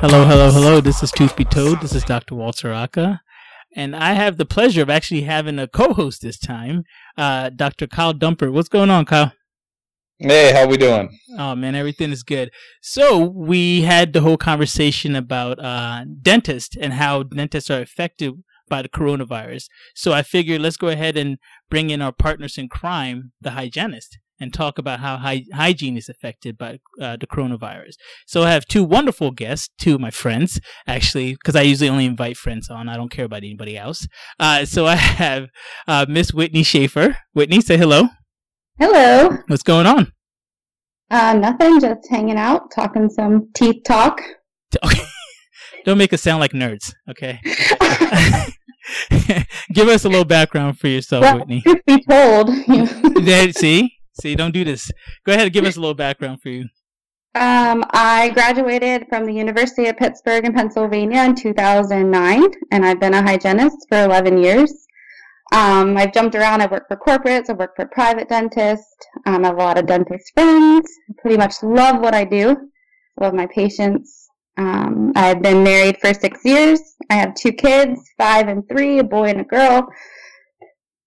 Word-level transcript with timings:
Hello, 0.00 0.24
hello, 0.24 0.48
hello. 0.52 0.80
This 0.80 1.02
is 1.02 1.10
Tooth 1.10 1.34
Be 1.34 1.44
Told. 1.44 1.80
This 1.80 1.92
is 1.92 2.04
Dr. 2.04 2.36
Walter 2.36 2.72
Aka. 2.72 3.20
And 3.74 3.96
I 3.96 4.12
have 4.12 4.36
the 4.36 4.44
pleasure 4.44 4.80
of 4.80 4.88
actually 4.88 5.22
having 5.22 5.58
a 5.58 5.66
co 5.66 5.92
host 5.92 6.22
this 6.22 6.38
time, 6.38 6.84
uh, 7.16 7.50
Dr. 7.50 7.88
Kyle 7.88 8.14
Dumpert. 8.14 8.52
What's 8.52 8.68
going 8.68 8.90
on, 8.90 9.06
Kyle? 9.06 9.32
Hey, 10.20 10.52
how 10.52 10.68
we 10.68 10.76
doing? 10.76 11.18
Oh 11.36 11.56
man, 11.56 11.74
everything 11.74 12.12
is 12.12 12.22
good. 12.22 12.52
So 12.80 13.18
we 13.18 13.82
had 13.82 14.12
the 14.12 14.20
whole 14.20 14.36
conversation 14.36 15.16
about 15.16 15.58
uh, 15.58 16.04
dentists 16.22 16.76
and 16.80 16.92
how 16.92 17.24
dentists 17.24 17.68
are 17.68 17.80
affected 17.80 18.34
by 18.68 18.82
the 18.82 18.88
coronavirus. 18.88 19.66
So 19.96 20.12
I 20.12 20.22
figured 20.22 20.60
let's 20.60 20.76
go 20.76 20.88
ahead 20.88 21.16
and 21.16 21.38
bring 21.70 21.90
in 21.90 22.02
our 22.02 22.12
partners 22.12 22.56
in 22.56 22.68
crime, 22.68 23.32
the 23.40 23.50
hygienist 23.50 24.16
and 24.40 24.52
talk 24.52 24.78
about 24.78 25.00
how 25.00 25.16
hy- 25.16 25.46
hygiene 25.52 25.96
is 25.96 26.08
affected 26.08 26.56
by 26.56 26.78
uh, 27.00 27.16
the 27.16 27.26
coronavirus. 27.26 27.94
So 28.26 28.42
I 28.42 28.50
have 28.52 28.66
two 28.66 28.84
wonderful 28.84 29.30
guests, 29.30 29.70
two 29.78 29.94
of 29.94 30.00
my 30.00 30.10
friends, 30.10 30.60
actually, 30.86 31.32
because 31.34 31.56
I 31.56 31.62
usually 31.62 31.90
only 31.90 32.06
invite 32.06 32.36
friends 32.36 32.68
on. 32.70 32.88
I 32.88 32.96
don't 32.96 33.10
care 33.10 33.24
about 33.24 33.38
anybody 33.38 33.76
else. 33.76 34.06
Uh, 34.38 34.64
so 34.64 34.86
I 34.86 34.94
have 34.96 35.48
uh, 35.86 36.06
Miss 36.08 36.32
Whitney 36.32 36.62
Shaffer. 36.62 37.16
Whitney, 37.32 37.60
say 37.60 37.76
hello. 37.76 38.08
Hello. 38.78 39.38
What's 39.48 39.62
going 39.62 39.86
on? 39.86 40.12
Uh, 41.10 41.34
nothing, 41.34 41.80
just 41.80 42.08
hanging 42.10 42.36
out, 42.36 42.70
talking 42.70 43.08
some 43.08 43.48
teeth 43.54 43.82
talk. 43.84 44.20
don't 45.84 45.98
make 45.98 46.12
us 46.12 46.20
sound 46.20 46.40
like 46.40 46.52
nerds, 46.52 46.92
okay? 47.08 47.40
Give 49.72 49.88
us 49.88 50.04
a 50.04 50.08
little 50.08 50.24
background 50.24 50.78
for 50.78 50.88
yourself, 50.88 51.22
well, 51.22 51.38
Whitney. 51.38 51.62
Truth 51.62 51.84
be 51.86 52.04
told, 52.04 52.48
there, 53.24 53.52
see, 53.52 53.97
See, 54.20 54.34
don't 54.34 54.52
do 54.52 54.64
this. 54.64 54.90
Go 55.24 55.32
ahead 55.32 55.44
and 55.44 55.52
give 55.52 55.64
us 55.64 55.76
a 55.76 55.80
little 55.80 55.94
background 55.94 56.40
for 56.42 56.48
you. 56.48 56.64
Um, 57.34 57.84
I 57.90 58.30
graduated 58.30 59.06
from 59.08 59.24
the 59.24 59.32
University 59.32 59.86
of 59.86 59.96
Pittsburgh 59.96 60.44
in 60.44 60.52
Pennsylvania 60.52 61.22
in 61.22 61.36
2009, 61.36 62.44
and 62.72 62.84
I've 62.84 62.98
been 62.98 63.14
a 63.14 63.22
hygienist 63.22 63.76
for 63.88 64.02
11 64.02 64.42
years. 64.42 64.72
Um, 65.52 65.96
I've 65.96 66.12
jumped 66.12 66.34
around. 66.34 66.62
I've 66.62 66.72
worked 66.72 66.88
for 66.88 66.96
corporates. 66.96 67.48
I've 67.48 67.58
worked 67.58 67.76
for 67.76 67.86
private 67.86 68.28
dentists. 68.28 68.96
Um, 69.26 69.44
I 69.44 69.48
have 69.48 69.56
a 69.56 69.62
lot 69.62 69.78
of 69.78 69.86
dentist 69.86 70.32
friends. 70.34 70.90
I 71.08 71.14
pretty 71.22 71.36
much 71.36 71.62
love 71.62 72.00
what 72.00 72.14
I 72.14 72.24
do. 72.24 72.56
love 73.20 73.34
my 73.34 73.46
patients. 73.46 74.28
Um, 74.56 75.12
I've 75.14 75.40
been 75.40 75.62
married 75.62 75.98
for 76.00 76.12
six 76.12 76.44
years. 76.44 76.80
I 77.08 77.14
have 77.14 77.34
two 77.34 77.52
kids, 77.52 78.00
five 78.18 78.48
and 78.48 78.68
three, 78.68 78.98
a 78.98 79.04
boy 79.04 79.28
and 79.28 79.40
a 79.40 79.44
girl 79.44 79.88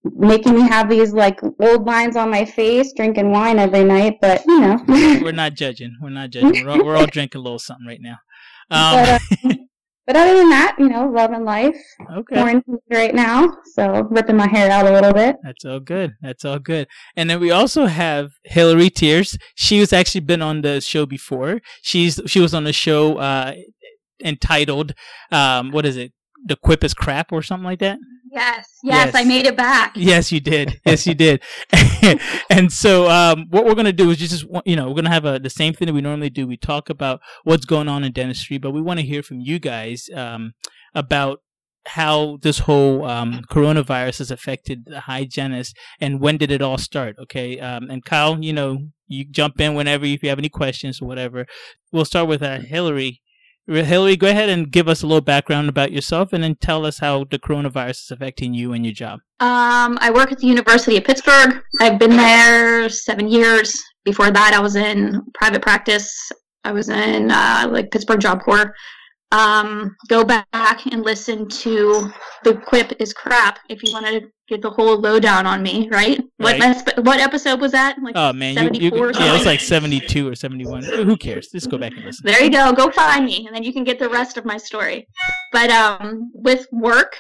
making 0.03 0.55
me 0.55 0.61
have 0.61 0.89
these 0.89 1.13
like 1.13 1.39
old 1.59 1.85
lines 1.85 2.15
on 2.15 2.29
my 2.29 2.45
face, 2.45 2.93
drinking 2.93 3.31
wine 3.31 3.59
every 3.59 3.83
night. 3.83 4.17
But 4.21 4.43
you 4.45 4.59
know, 4.59 4.83
we're 4.87 5.31
not 5.31 5.53
judging. 5.53 5.95
We're 6.01 6.09
not 6.09 6.31
judging. 6.31 6.65
We're 6.65 6.71
all, 6.71 6.85
we're 6.85 6.97
all 6.97 7.05
drinking 7.05 7.39
a 7.39 7.43
little 7.43 7.59
something 7.59 7.87
right 7.87 8.01
now. 8.01 8.17
Um, 8.73 8.95
but, 8.95 9.09
uh, 9.09 9.55
but, 10.07 10.15
other 10.15 10.33
than 10.33 10.49
that, 10.49 10.77
you 10.79 10.87
know, 10.87 11.09
loving 11.09 11.43
life. 11.43 11.75
Okay. 12.09 12.35
Quarantine 12.35 12.77
right 12.89 13.13
now, 13.13 13.49
so 13.75 14.07
ripping 14.09 14.37
my 14.37 14.47
hair 14.47 14.71
out 14.71 14.87
a 14.87 14.93
little 14.93 15.11
bit. 15.11 15.35
That's 15.43 15.65
all 15.65 15.81
good. 15.81 16.13
That's 16.21 16.45
all 16.45 16.57
good. 16.57 16.87
And 17.17 17.29
then 17.29 17.41
we 17.41 17.51
also 17.51 17.87
have 17.87 18.31
Hillary 18.45 18.89
Teears. 18.89 19.37
She 19.55 19.81
was 19.81 19.91
actually 19.91 20.21
been 20.21 20.41
on 20.41 20.61
the 20.61 20.79
show 20.79 21.05
before. 21.05 21.59
She's 21.81 22.21
she 22.27 22.39
was 22.39 22.53
on 22.53 22.63
the 22.63 22.71
show 22.71 23.17
uh, 23.17 23.55
entitled 24.23 24.93
um, 25.33 25.71
what 25.71 25.85
is 25.85 25.97
it? 25.97 26.13
The 26.45 26.55
Quip 26.55 26.85
is 26.85 26.93
crap 26.93 27.33
or 27.33 27.41
something 27.41 27.65
like 27.65 27.79
that. 27.79 27.97
Yes, 28.31 28.79
yes, 28.81 29.07
yes, 29.07 29.15
I 29.15 29.25
made 29.25 29.45
it 29.45 29.57
back. 29.57 29.91
Yes, 29.93 30.31
you 30.31 30.39
did. 30.39 30.79
Yes, 30.85 31.05
you 31.05 31.13
did. 31.13 31.43
and 32.49 32.71
so, 32.71 33.09
um, 33.09 33.47
what 33.49 33.65
we're 33.65 33.75
gonna 33.75 33.91
do 33.91 34.09
is 34.09 34.17
just, 34.17 34.45
you 34.65 34.77
know, 34.77 34.87
we're 34.87 34.95
gonna 34.95 35.09
have 35.09 35.25
a, 35.25 35.37
the 35.37 35.49
same 35.49 35.73
thing 35.73 35.87
that 35.87 35.93
we 35.93 35.99
normally 35.99 36.29
do. 36.29 36.47
We 36.47 36.55
talk 36.55 36.89
about 36.89 37.19
what's 37.43 37.65
going 37.65 37.89
on 37.89 38.05
in 38.05 38.13
dentistry, 38.13 38.57
but 38.57 38.71
we 38.71 38.81
want 38.81 39.01
to 39.01 39.05
hear 39.05 39.21
from 39.21 39.41
you 39.41 39.59
guys 39.59 40.09
um, 40.15 40.53
about 40.95 41.41
how 41.87 42.37
this 42.41 42.59
whole 42.59 43.03
um, 43.03 43.41
coronavirus 43.51 44.19
has 44.19 44.31
affected 44.31 44.85
the 44.85 45.01
hygienist 45.01 45.75
and 45.99 46.21
when 46.21 46.37
did 46.37 46.51
it 46.51 46.61
all 46.61 46.77
start 46.77 47.15
okay 47.19 47.59
um, 47.59 47.89
and 47.89 48.05
kyle 48.05 48.37
you 48.39 48.53
know 48.53 48.77
you 49.07 49.25
jump 49.25 49.59
in 49.59 49.73
whenever 49.73 50.05
if 50.05 50.21
you 50.21 50.29
have 50.29 50.37
any 50.37 50.47
questions 50.47 51.01
or 51.01 51.07
whatever 51.07 51.47
we'll 51.91 52.05
start 52.05 52.27
with 52.27 52.43
uh, 52.43 52.59
hillary 52.59 53.19
Hillary, 53.67 54.17
go 54.17 54.27
ahead 54.27 54.49
and 54.49 54.71
give 54.71 54.87
us 54.87 55.03
a 55.03 55.07
little 55.07 55.21
background 55.21 55.69
about 55.69 55.91
yourself 55.91 56.33
and 56.33 56.43
then 56.43 56.55
tell 56.55 56.85
us 56.85 56.99
how 56.99 57.25
the 57.25 57.39
coronavirus 57.39 58.03
is 58.03 58.11
affecting 58.11 58.53
you 58.53 58.73
and 58.73 58.85
your 58.85 58.93
job. 58.93 59.19
Um, 59.39 59.97
I 60.01 60.11
work 60.13 60.31
at 60.31 60.39
the 60.39 60.47
University 60.47 60.97
of 60.97 61.03
Pittsburgh. 61.03 61.61
I've 61.79 61.99
been 61.99 62.17
there 62.17 62.89
seven 62.89 63.27
years. 63.27 63.75
Before 64.03 64.31
that, 64.31 64.53
I 64.53 64.59
was 64.59 64.75
in 64.75 65.21
private 65.33 65.61
practice. 65.61 66.11
I 66.63 66.71
was 66.71 66.89
in 66.89 67.31
uh, 67.31 67.67
like 67.71 67.91
Pittsburgh 67.91 68.19
Job 68.19 68.41
Corps 68.43 68.73
um, 69.31 69.95
go 70.07 70.23
back 70.23 70.85
and 70.91 71.03
listen 71.03 71.47
to 71.47 72.11
the 72.43 72.55
quip 72.55 72.93
is 72.99 73.13
crap 73.13 73.59
if 73.69 73.83
you 73.83 73.93
want 73.93 74.05
to 74.05 74.29
get 74.51 74.61
the 74.61 74.69
whole 74.69 74.97
lowdown 74.97 75.45
on 75.45 75.63
me, 75.63 75.89
right? 75.91 76.19
right. 76.39 76.59
What 76.59 77.05
what 77.05 77.19
episode 77.19 77.59
was 77.59 77.71
that? 77.71 77.97
Like 78.01 78.15
oh 78.15 78.33
man, 78.33 78.73
you, 78.73 78.91
you, 78.91 79.11
yeah, 79.13 79.29
it 79.29 79.33
was 79.33 79.45
like 79.45 79.59
seventy 79.59 79.99
two 79.99 80.27
or 80.27 80.35
seventy 80.35 80.65
one. 80.65 80.83
Who 80.83 81.17
cares? 81.17 81.47
Just 81.49 81.71
go 81.71 81.77
back 81.77 81.93
and 81.93 82.05
listen. 82.05 82.25
There 82.25 82.43
you 82.43 82.51
go. 82.51 82.71
Go 82.73 82.91
find 82.91 83.25
me, 83.25 83.47
and 83.47 83.55
then 83.55 83.63
you 83.63 83.73
can 83.73 83.83
get 83.83 83.97
the 83.97 84.09
rest 84.09 84.37
of 84.37 84.45
my 84.45 84.57
story. 84.57 85.07
But 85.51 85.71
um, 85.71 86.31
with 86.33 86.67
work, 86.71 87.15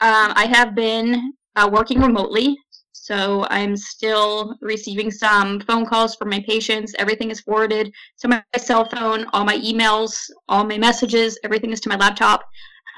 um, 0.00 0.32
I 0.34 0.46
have 0.46 0.74
been 0.74 1.32
uh, 1.56 1.70
working 1.72 2.00
remotely 2.00 2.56
so 3.02 3.48
I'm 3.50 3.76
still 3.76 4.56
receiving 4.60 5.10
some 5.10 5.58
phone 5.62 5.84
calls 5.84 6.14
from 6.14 6.28
my 6.28 6.38
patients. 6.46 6.94
Everything 7.00 7.32
is 7.32 7.40
forwarded 7.40 7.92
to 8.20 8.28
my 8.28 8.44
cell 8.56 8.84
phone, 8.84 9.26
all 9.32 9.44
my 9.44 9.58
emails, 9.58 10.14
all 10.48 10.64
my 10.64 10.78
messages, 10.78 11.36
everything 11.42 11.72
is 11.72 11.80
to 11.80 11.88
my 11.88 11.96
laptop. 11.96 12.44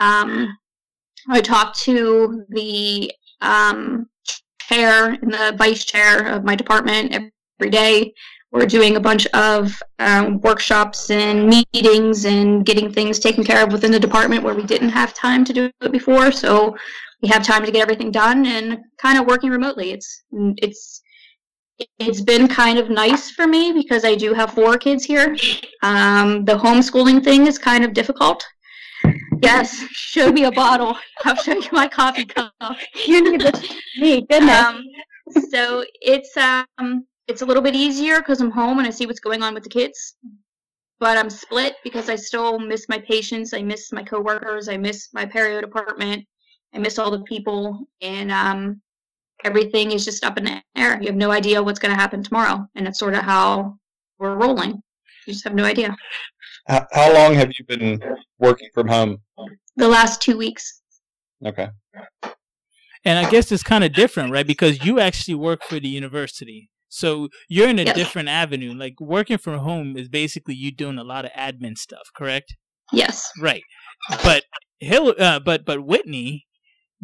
Um, 0.00 0.54
I 1.30 1.40
talk 1.40 1.74
to 1.76 2.44
the 2.50 3.10
um, 3.44 4.08
chair 4.60 5.10
and 5.10 5.32
the 5.32 5.54
vice 5.56 5.84
chair 5.84 6.26
of 6.28 6.44
my 6.44 6.56
department 6.56 7.12
every 7.12 7.70
day. 7.70 8.12
We're 8.50 8.66
doing 8.66 8.96
a 8.96 9.00
bunch 9.00 9.26
of 9.28 9.82
um, 9.98 10.40
workshops 10.40 11.10
and 11.10 11.48
meetings 11.48 12.24
and 12.24 12.64
getting 12.64 12.92
things 12.92 13.18
taken 13.18 13.42
care 13.42 13.64
of 13.64 13.72
within 13.72 13.90
the 13.90 13.98
department 13.98 14.44
where 14.44 14.54
we 14.54 14.62
didn't 14.62 14.90
have 14.90 15.12
time 15.12 15.44
to 15.44 15.52
do 15.52 15.70
it 15.80 15.92
before. 15.92 16.30
So 16.30 16.76
we 17.20 17.28
have 17.28 17.42
time 17.42 17.64
to 17.64 17.72
get 17.72 17.82
everything 17.82 18.12
done 18.12 18.46
and 18.46 18.78
kind 18.98 19.18
of 19.18 19.26
working 19.26 19.50
remotely. 19.50 19.90
It's 19.90 20.22
it's 20.58 21.02
it's 21.98 22.20
been 22.20 22.46
kind 22.46 22.78
of 22.78 22.90
nice 22.90 23.32
for 23.32 23.48
me 23.48 23.72
because 23.72 24.04
I 24.04 24.14
do 24.14 24.32
have 24.34 24.52
four 24.52 24.78
kids 24.78 25.04
here. 25.04 25.36
Um, 25.82 26.44
the 26.44 26.54
homeschooling 26.54 27.24
thing 27.24 27.48
is 27.48 27.58
kind 27.58 27.84
of 27.84 27.92
difficult. 27.92 28.46
Yes, 29.44 29.70
show 29.92 30.32
me 30.32 30.44
a 30.44 30.50
bottle. 30.52 30.96
I'll 31.24 31.36
show 31.36 31.54
you 31.54 31.68
my 31.72 31.86
coffee 31.86 32.24
cup. 32.24 32.52
You 33.06 33.30
need 33.30 33.40
this. 33.40 33.74
Me, 33.98 34.22
goodness. 34.22 34.58
Um, 34.58 34.84
so 35.50 35.84
it's 36.00 36.36
um 36.36 37.06
it's 37.28 37.42
a 37.42 37.46
little 37.46 37.62
bit 37.62 37.74
easier 37.74 38.18
because 38.18 38.40
I'm 38.40 38.50
home 38.50 38.78
and 38.78 38.86
I 38.86 38.90
see 38.90 39.06
what's 39.06 39.20
going 39.20 39.42
on 39.42 39.54
with 39.54 39.62
the 39.62 39.70
kids. 39.70 40.16
But 41.00 41.18
I'm 41.18 41.30
split 41.30 41.74
because 41.82 42.08
I 42.08 42.16
still 42.16 42.58
miss 42.58 42.88
my 42.88 42.98
patients. 42.98 43.52
I 43.52 43.62
miss 43.62 43.92
my 43.92 44.02
coworkers. 44.02 44.68
I 44.68 44.76
miss 44.76 45.08
my 45.12 45.26
perio 45.26 45.60
department. 45.60 46.24
I 46.74 46.78
miss 46.78 46.98
all 46.98 47.10
the 47.10 47.22
people, 47.22 47.86
and 48.00 48.32
um, 48.32 48.80
everything 49.44 49.92
is 49.92 50.04
just 50.04 50.24
up 50.24 50.38
in 50.38 50.44
the 50.44 50.62
air. 50.76 51.00
You 51.00 51.06
have 51.08 51.16
no 51.16 51.30
idea 51.30 51.62
what's 51.62 51.78
going 51.78 51.94
to 51.94 52.00
happen 52.00 52.22
tomorrow, 52.22 52.66
and 52.74 52.86
that's 52.86 52.98
sort 52.98 53.14
of 53.14 53.22
how 53.22 53.76
we're 54.18 54.36
rolling. 54.36 54.82
You 55.26 55.32
just 55.32 55.44
have 55.44 55.54
no 55.54 55.64
idea. 55.64 55.96
How, 56.66 56.86
how 56.92 57.12
long 57.12 57.34
have 57.34 57.52
you 57.58 57.64
been 57.66 58.00
working 58.38 58.68
from 58.72 58.88
home? 58.88 59.18
The 59.76 59.88
last 59.88 60.22
two 60.22 60.36
weeks. 60.36 60.80
Okay. 61.44 61.68
And 63.04 63.18
I 63.18 63.30
guess 63.30 63.52
it's 63.52 63.62
kind 63.62 63.84
of 63.84 63.92
different, 63.92 64.32
right? 64.32 64.46
Because 64.46 64.84
you 64.84 64.98
actually 64.98 65.34
work 65.34 65.62
for 65.64 65.78
the 65.78 65.88
university. 65.88 66.70
So 66.88 67.28
you're 67.48 67.68
in 67.68 67.78
a 67.78 67.82
yes. 67.82 67.96
different 67.96 68.28
avenue. 68.28 68.72
Like 68.72 68.94
working 69.00 69.36
from 69.36 69.58
home 69.58 69.96
is 69.96 70.08
basically 70.08 70.54
you 70.54 70.70
doing 70.70 70.96
a 70.96 71.04
lot 71.04 71.24
of 71.24 71.32
admin 71.32 71.76
stuff, 71.76 72.08
correct? 72.16 72.56
Yes. 72.92 73.30
Right. 73.40 73.62
But 74.22 74.44
Hill, 74.78 75.14
uh, 75.18 75.40
but 75.40 75.64
but 75.64 75.84
Whitney, 75.84 76.46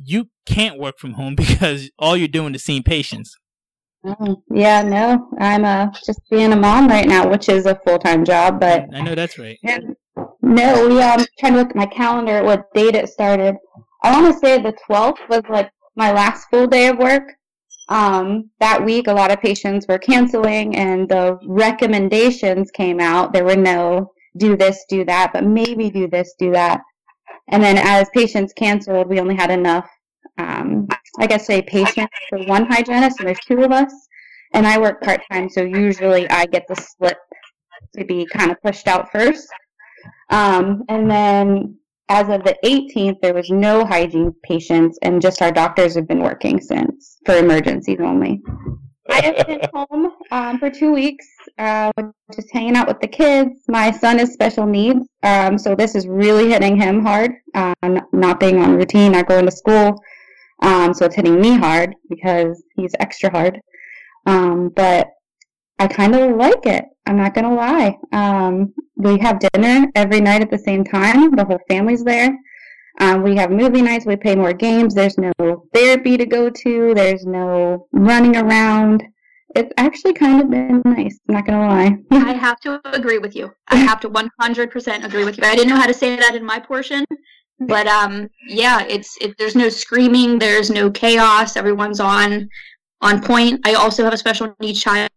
you 0.03 0.29
can't 0.47 0.79
work 0.79 0.99
from 0.99 1.15
home 1.15 1.35
because 1.37 1.91
all 1.99 2.17
you're 2.17 2.29
doing 2.29 2.55
is 2.55 2.65
seeing 2.65 2.83
patients. 2.83 3.35
Oh, 4.03 4.43
yeah, 4.51 4.83
no, 4.83 5.29
I'm 5.39 5.65
uh, 5.65 5.89
just 6.07 6.21
being 6.31 6.53
a 6.53 6.57
mom 6.57 6.89
right 6.89 7.07
now, 7.07 7.29
which 7.29 7.49
is 7.51 7.67
a 7.67 7.79
full 7.87 7.99
time 7.99 8.25
job. 8.25 8.59
But 8.59 8.87
I 8.95 9.03
know 9.03 9.15
that's 9.15 9.39
right. 9.39 9.59
No, 10.43 10.89
we 10.89 11.01
um 11.03 11.25
trying 11.39 11.53
to 11.53 11.59
look 11.59 11.71
at 11.71 11.77
my 11.77 11.87
calendar 11.87 12.43
what 12.43 12.73
date 12.73 12.95
it 12.95 13.09
started. 13.09 13.57
I 14.03 14.11
want 14.13 14.33
to 14.33 14.39
say 14.39 14.61
the 14.61 14.75
12th 14.89 15.29
was 15.29 15.43
like 15.51 15.71
my 15.97 16.13
last 16.13 16.49
full 16.49 16.67
day 16.67 16.89
of 16.89 16.99
work. 16.99 17.25
Um, 17.91 18.51
that 18.61 18.83
week, 18.85 19.09
a 19.09 19.13
lot 19.13 19.33
of 19.33 19.41
patients 19.41 19.87
were 19.87 19.99
canceling, 19.99 20.77
and 20.77 21.09
the 21.09 21.39
recommendations 21.47 22.71
came 22.71 23.01
out. 23.01 23.33
There 23.33 23.45
were 23.45 23.57
no 23.57 24.13
do 24.37 24.57
this, 24.57 24.85
do 24.89 25.05
that, 25.05 25.33
but 25.33 25.45
maybe 25.45 25.91
do 25.91 26.09
this, 26.09 26.35
do 26.39 26.53
that. 26.53 26.81
And 27.49 27.63
then 27.63 27.77
as 27.77 28.09
patients 28.15 28.53
canceled, 28.53 29.09
we 29.09 29.21
only 29.21 29.35
had 29.35 29.51
enough, 29.51 29.89
um, 30.41 30.89
I 31.19 31.27
guess, 31.27 31.47
say 31.47 31.63
patients 31.63 32.13
for 32.29 32.39
one 32.45 32.67
hygienist, 32.67 33.19
and 33.19 33.29
there's 33.29 33.41
two 33.41 33.63
of 33.63 33.73
us. 33.73 33.93
And 34.53 34.67
I 34.67 34.79
work 34.79 35.03
part 35.03 35.21
time, 35.31 35.49
so 35.49 35.63
usually 35.63 36.29
I 36.29 36.47
get 36.47 36.67
the 36.67 36.75
slip 36.75 37.19
to 37.97 38.05
be 38.05 38.27
kind 38.27 38.51
of 38.51 38.61
pushed 38.63 38.89
out 38.89 39.11
first. 39.13 39.49
Um, 40.31 40.83
and 40.89 41.11
then 41.11 41.77
as 42.09 42.29
of 42.29 42.43
the 42.43 42.57
18th, 42.65 43.21
there 43.21 43.35
was 43.35 43.51
no 43.51 43.85
hygiene 43.85 44.35
patients, 44.43 44.99
and 45.03 45.23
just 45.23 45.43
our 45.43 45.53
doctors 45.53 45.95
have 45.95 46.09
been 46.09 46.23
working 46.23 46.61
since 46.61 47.19
for 47.25 47.37
emergencies 47.37 47.99
only. 48.01 48.43
I 49.09 49.21
have 49.23 49.47
been 49.47 49.61
home 49.75 50.13
um, 50.31 50.59
for 50.59 50.71
two 50.71 50.93
weeks, 50.93 51.27
uh, 51.59 51.93
just 52.35 52.51
hanging 52.53 52.77
out 52.77 52.89
with 52.89 53.01
the 53.01 53.09
kids. 53.09 53.63
My 53.69 53.91
son 53.91 54.19
is 54.19 54.33
special 54.33 54.67
needs, 54.67 55.07
um, 55.23 55.59
so 55.59 55.75
this 55.75 55.95
is 55.95 56.09
really 56.09 56.51
hitting 56.51 56.77
him 56.77 57.05
hard. 57.05 57.33
Uh, 57.55 57.75
not 58.13 58.41
being 58.41 58.61
on 58.61 58.77
routine, 58.77 59.13
not 59.13 59.29
going 59.29 59.47
to 59.47 59.53
school, 59.53 60.01
um, 60.63 60.95
so 60.95 61.07
it's 61.07 61.15
hitting 61.17 61.41
me 61.41 61.57
hard 61.57 61.95
because 62.09 62.63
he's 62.77 62.93
extra 63.01 63.31
hard. 63.31 63.61
Um, 64.27 64.71
but 64.75 65.09
I 65.79 65.87
kind 65.87 66.15
of 66.15 66.37
like 66.37 66.67
it. 66.67 66.85
I'm 67.07 67.17
not 67.17 67.35
gonna 67.35 67.55
lie. 67.55 67.97
Um, 68.13 68.75
we 68.97 69.19
have 69.19 69.41
dinner 69.41 69.91
every 69.95 70.21
night 70.21 70.43
at 70.43 70.51
the 70.51 70.59
same 70.59 70.85
time. 70.85 71.35
The 71.35 71.45
whole 71.45 71.61
family's 71.69 72.05
there. 72.05 72.39
Um, 73.01 73.23
we 73.23 73.35
have 73.37 73.51
movie 73.51 73.81
nights. 73.81 74.05
We 74.05 74.17
play 74.17 74.37
more 74.37 74.53
games. 74.53 74.95
There's 74.95 75.17
no 75.17 75.33
therapy 75.73 76.19
to 76.19 76.27
go 76.27 76.51
to. 76.51 76.95
There's 76.95 77.25
no 77.25 77.89
running 77.93 78.37
around. 78.37 79.03
It's 79.57 79.73
actually 79.79 80.13
kind 80.13 80.43
of 80.43 80.51
been 80.51 80.83
nice. 80.85 81.19
Not 81.27 81.47
gonna 81.47 81.67
lie. 81.67 81.97
I 82.13 82.35
have 82.35 82.61
to 82.61 82.81
agree 82.95 83.19
with 83.19 83.35
you. 83.35 83.51
I 83.69 83.77
have 83.77 84.01
to 84.01 84.11
100% 84.11 85.05
agree 85.05 85.25
with 85.25 85.39
you. 85.39 85.45
I 85.45 85.57
didn't 85.57 85.71
know 85.71 85.81
how 85.81 85.87
to 85.87 85.95
say 85.95 86.15
that 86.15 86.35
in 86.35 86.45
my 86.45 86.61
portion, 86.61 87.05
but 87.61 87.87
um, 87.87 88.29
yeah, 88.47 88.85
it's 88.89 89.17
it, 89.21 89.37
there's 89.39 89.55
no 89.55 89.69
screaming. 89.69 90.39
There's 90.39 90.71
no 90.71 90.91
chaos. 90.91 91.57
Everyone's 91.57 92.01
on 92.01 92.49
on 93.03 93.23
point. 93.23 93.61
I 93.65 93.75
also 93.75 94.05
have 94.05 94.13
a 94.13 94.19
special 94.19 94.55
needs 94.61 94.83
child, 94.83 95.11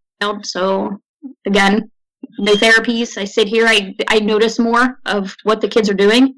so 0.43 0.99
again, 1.45 1.89
no 2.37 2.53
therapies. 2.53 3.17
I 3.17 3.25
sit 3.25 3.47
here. 3.47 3.65
I 3.67 3.95
I 4.09 4.19
notice 4.19 4.59
more 4.59 4.99
of 5.05 5.35
what 5.43 5.61
the 5.61 5.67
kids 5.67 5.89
are 5.89 5.95
doing. 5.95 6.35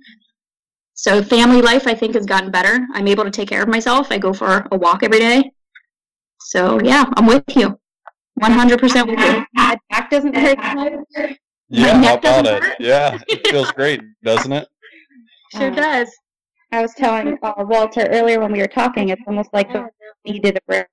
So 0.93 1.21
family 1.21 1.61
life, 1.61 1.87
I 1.87 1.95
think, 1.95 2.15
has 2.15 2.25
gotten 2.25 2.51
better. 2.51 2.85
I'm 2.93 3.07
able 3.07 3.25
to 3.25 3.31
take 3.31 3.49
care 3.49 3.61
of 3.61 3.67
myself. 3.67 4.11
I 4.11 4.17
go 4.17 4.31
for 4.31 4.65
a 4.71 4.77
walk 4.77 5.03
every 5.03 5.19
day. 5.19 5.51
So 6.39 6.79
yeah, 6.81 7.05
I'm 7.17 7.25
with 7.25 7.43
you. 7.55 7.77
100% 8.41 9.07
with 9.07 9.19
you. 9.19 9.45
My 9.53 9.77
back 9.89 10.09
doesn't 10.09 10.35
hurt. 10.35 10.59
Yeah, 11.69 12.01
how 12.01 12.17
about 12.17 12.45
it? 12.45 12.63
Hurt. 12.63 12.75
Yeah, 12.79 13.17
it 13.27 13.47
feels 13.47 13.71
great, 13.71 14.01
doesn't 14.23 14.51
it? 14.51 14.67
Sure 15.55 15.71
uh, 15.71 15.75
does. 15.75 16.11
I 16.71 16.81
was 16.81 16.93
telling 16.93 17.37
uh, 17.41 17.53
Walter 17.59 18.07
earlier 18.11 18.39
when 18.39 18.51
we 18.51 18.59
were 18.59 18.67
talking, 18.67 19.09
it's 19.09 19.21
almost 19.27 19.49
like 19.53 19.71
the 19.71 19.89
needed 20.25 20.57
a 20.57 20.61
break. 20.67 20.87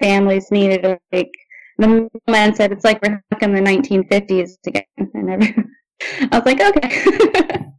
Families 0.00 0.50
needed 0.50 0.84
a 0.84 0.98
break. 1.10 1.30
The 1.78 2.08
man 2.28 2.54
said 2.54 2.72
it's 2.72 2.84
like 2.84 3.00
we're 3.02 3.22
stuck 3.26 3.42
in 3.42 3.54
the 3.54 3.60
1950s 3.60 4.58
again, 4.66 4.84
and 4.96 5.30
everyone, 5.30 5.70
I 6.32 6.38
was 6.38 6.46
like, 6.46 6.60
okay. 6.60 7.66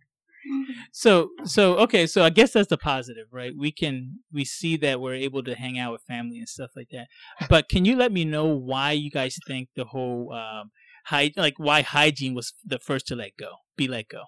so 0.91 1.29
so 1.43 1.75
okay 1.77 2.05
so 2.05 2.23
i 2.23 2.29
guess 2.29 2.53
that's 2.53 2.69
the 2.69 2.77
positive 2.77 3.27
right 3.31 3.53
we 3.57 3.71
can 3.71 4.19
we 4.31 4.45
see 4.45 4.77
that 4.77 5.01
we're 5.01 5.15
able 5.15 5.43
to 5.43 5.55
hang 5.55 5.77
out 5.77 5.91
with 5.91 6.01
family 6.03 6.37
and 6.37 6.47
stuff 6.47 6.69
like 6.75 6.87
that 6.91 7.07
but 7.49 7.67
can 7.67 7.83
you 7.85 7.95
let 7.95 8.11
me 8.11 8.23
know 8.23 8.45
why 8.45 8.91
you 8.91 9.09
guys 9.09 9.37
think 9.47 9.69
the 9.75 9.85
whole 9.85 10.31
um 10.33 10.71
hy- 11.05 11.33
like 11.35 11.55
why 11.57 11.81
hygiene 11.81 12.33
was 12.33 12.53
the 12.63 12.79
first 12.79 13.07
to 13.07 13.15
let 13.15 13.31
go 13.37 13.49
be 13.75 13.87
let 13.87 14.07
go 14.07 14.23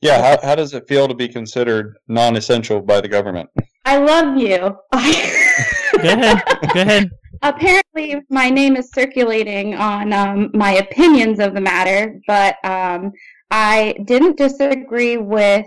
yeah 0.00 0.22
how, 0.22 0.48
how 0.48 0.54
does 0.54 0.74
it 0.74 0.86
feel 0.88 1.08
to 1.08 1.14
be 1.14 1.28
considered 1.28 1.98
non-essential 2.08 2.80
by 2.80 3.00
the 3.00 3.08
government? 3.08 3.48
I 3.84 3.98
love 3.98 4.36
you. 4.36 4.58
Go 4.58 4.78
ahead 4.92 6.42
go 6.74 6.80
ahead. 6.80 7.10
Apparently 7.42 8.20
my 8.30 8.50
name 8.50 8.76
is 8.76 8.90
circulating 8.92 9.74
on 9.74 10.12
um, 10.12 10.50
my 10.54 10.74
opinions 10.74 11.38
of 11.38 11.54
the 11.54 11.60
matter 11.60 12.20
but 12.26 12.56
um, 12.64 13.12
I 13.50 13.94
didn't 14.04 14.36
disagree 14.36 15.16
with 15.16 15.66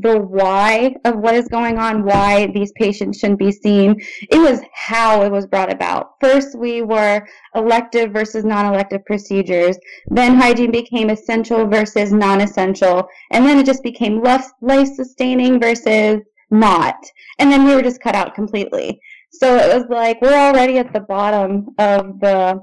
the 0.00 0.18
why 0.20 0.94
of 1.04 1.16
what 1.16 1.34
is 1.34 1.48
going 1.48 1.78
on, 1.78 2.04
why 2.04 2.46
these 2.54 2.72
patients 2.72 3.18
shouldn't 3.18 3.38
be 3.38 3.52
seen. 3.52 4.00
It 4.30 4.38
was 4.38 4.60
how 4.72 5.22
it 5.22 5.32
was 5.32 5.46
brought 5.46 5.72
about. 5.72 6.12
First, 6.20 6.56
we 6.56 6.82
were 6.82 7.26
elective 7.54 8.12
versus 8.12 8.44
non 8.44 8.72
elective 8.72 9.04
procedures. 9.04 9.76
Then, 10.06 10.36
hygiene 10.36 10.70
became 10.70 11.10
essential 11.10 11.66
versus 11.66 12.12
non 12.12 12.40
essential. 12.40 13.08
And 13.32 13.44
then 13.44 13.58
it 13.58 13.66
just 13.66 13.82
became 13.82 14.22
life 14.22 14.88
sustaining 14.94 15.60
versus 15.60 16.20
not. 16.50 16.96
And 17.38 17.50
then 17.50 17.64
we 17.64 17.74
were 17.74 17.82
just 17.82 18.00
cut 18.00 18.14
out 18.14 18.34
completely. 18.34 19.00
So 19.32 19.56
it 19.56 19.74
was 19.74 19.86
like 19.90 20.20
we're 20.22 20.32
already 20.32 20.78
at 20.78 20.92
the 20.92 21.00
bottom 21.00 21.68
of 21.78 22.18
the 22.20 22.62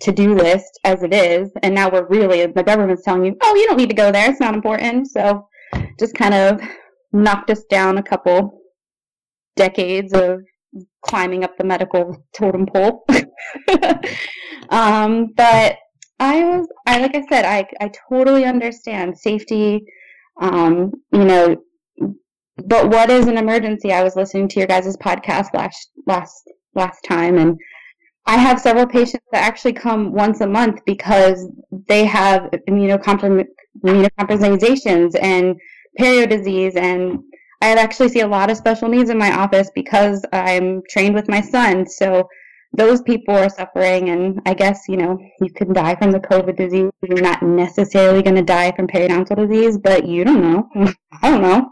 to-do 0.00 0.34
list 0.34 0.80
as 0.84 1.02
it 1.02 1.12
is 1.12 1.50
and 1.62 1.74
now 1.74 1.90
we're 1.90 2.06
really 2.08 2.46
the 2.46 2.62
government's 2.62 3.04
telling 3.04 3.24
you 3.24 3.36
oh 3.42 3.54
you 3.54 3.66
don't 3.66 3.76
need 3.76 3.88
to 3.88 3.94
go 3.94 4.10
there 4.10 4.28
it's 4.28 4.40
not 4.40 4.54
important 4.54 5.06
so 5.08 5.46
just 5.98 6.14
kind 6.14 6.34
of 6.34 6.60
knocked 7.12 7.50
us 7.50 7.64
down 7.70 7.98
a 7.98 8.02
couple 8.02 8.60
decades 9.56 10.12
of 10.12 10.40
climbing 11.02 11.44
up 11.44 11.56
the 11.56 11.64
medical 11.64 12.16
totem 12.36 12.66
pole. 12.66 13.06
Um, 14.70 15.28
but 15.36 15.76
i 16.18 16.42
was 16.42 16.66
i 16.86 16.98
like 16.98 17.14
i 17.14 17.22
said 17.28 17.44
i 17.44 17.66
i 17.82 17.90
totally 18.08 18.46
understand 18.46 19.18
safety 19.18 19.84
um, 20.40 20.92
you 21.12 21.24
know 21.24 21.56
but 22.56 22.88
what 22.90 23.10
is 23.10 23.26
an 23.26 23.36
emergency? 23.36 23.92
I 23.92 24.04
was 24.04 24.16
listening 24.16 24.48
to 24.48 24.60
your 24.60 24.68
guys' 24.68 24.96
podcast 24.96 25.48
last 25.54 25.90
last 26.06 26.50
last 26.74 27.02
time 27.02 27.38
and 27.38 27.58
I 28.26 28.38
have 28.38 28.60
several 28.60 28.86
patients 28.86 29.26
that 29.32 29.44
actually 29.44 29.74
come 29.74 30.12
once 30.12 30.40
a 30.40 30.46
month 30.46 30.80
because 30.86 31.46
they 31.88 32.06
have 32.06 32.50
immunocompromisations 32.68 35.14
and 35.20 35.60
perio 36.00 36.26
disease. 36.28 36.74
And 36.76 37.18
I 37.60 37.72
actually 37.72 38.08
see 38.08 38.20
a 38.20 38.26
lot 38.26 38.50
of 38.50 38.56
special 38.56 38.88
needs 38.88 39.10
in 39.10 39.18
my 39.18 39.32
office 39.32 39.70
because 39.74 40.24
I'm 40.32 40.80
trained 40.88 41.14
with 41.14 41.28
my 41.28 41.42
son. 41.42 41.86
So 41.86 42.26
those 42.72 43.02
people 43.02 43.34
are 43.34 43.50
suffering. 43.50 44.08
And 44.08 44.40
I 44.46 44.54
guess, 44.54 44.84
you 44.88 44.96
know, 44.96 45.18
you 45.40 45.52
can 45.52 45.72
die 45.72 45.94
from 45.94 46.10
the 46.10 46.20
COVID 46.20 46.56
disease. 46.56 46.90
You're 47.02 47.20
not 47.20 47.42
necessarily 47.42 48.22
going 48.22 48.36
to 48.36 48.42
die 48.42 48.72
from 48.72 48.86
periodontal 48.86 49.36
disease, 49.36 49.76
but 49.78 50.06
you 50.06 50.24
don't 50.24 50.40
know. 50.40 50.68
I 51.22 51.30
don't 51.30 51.42
know. 51.42 51.70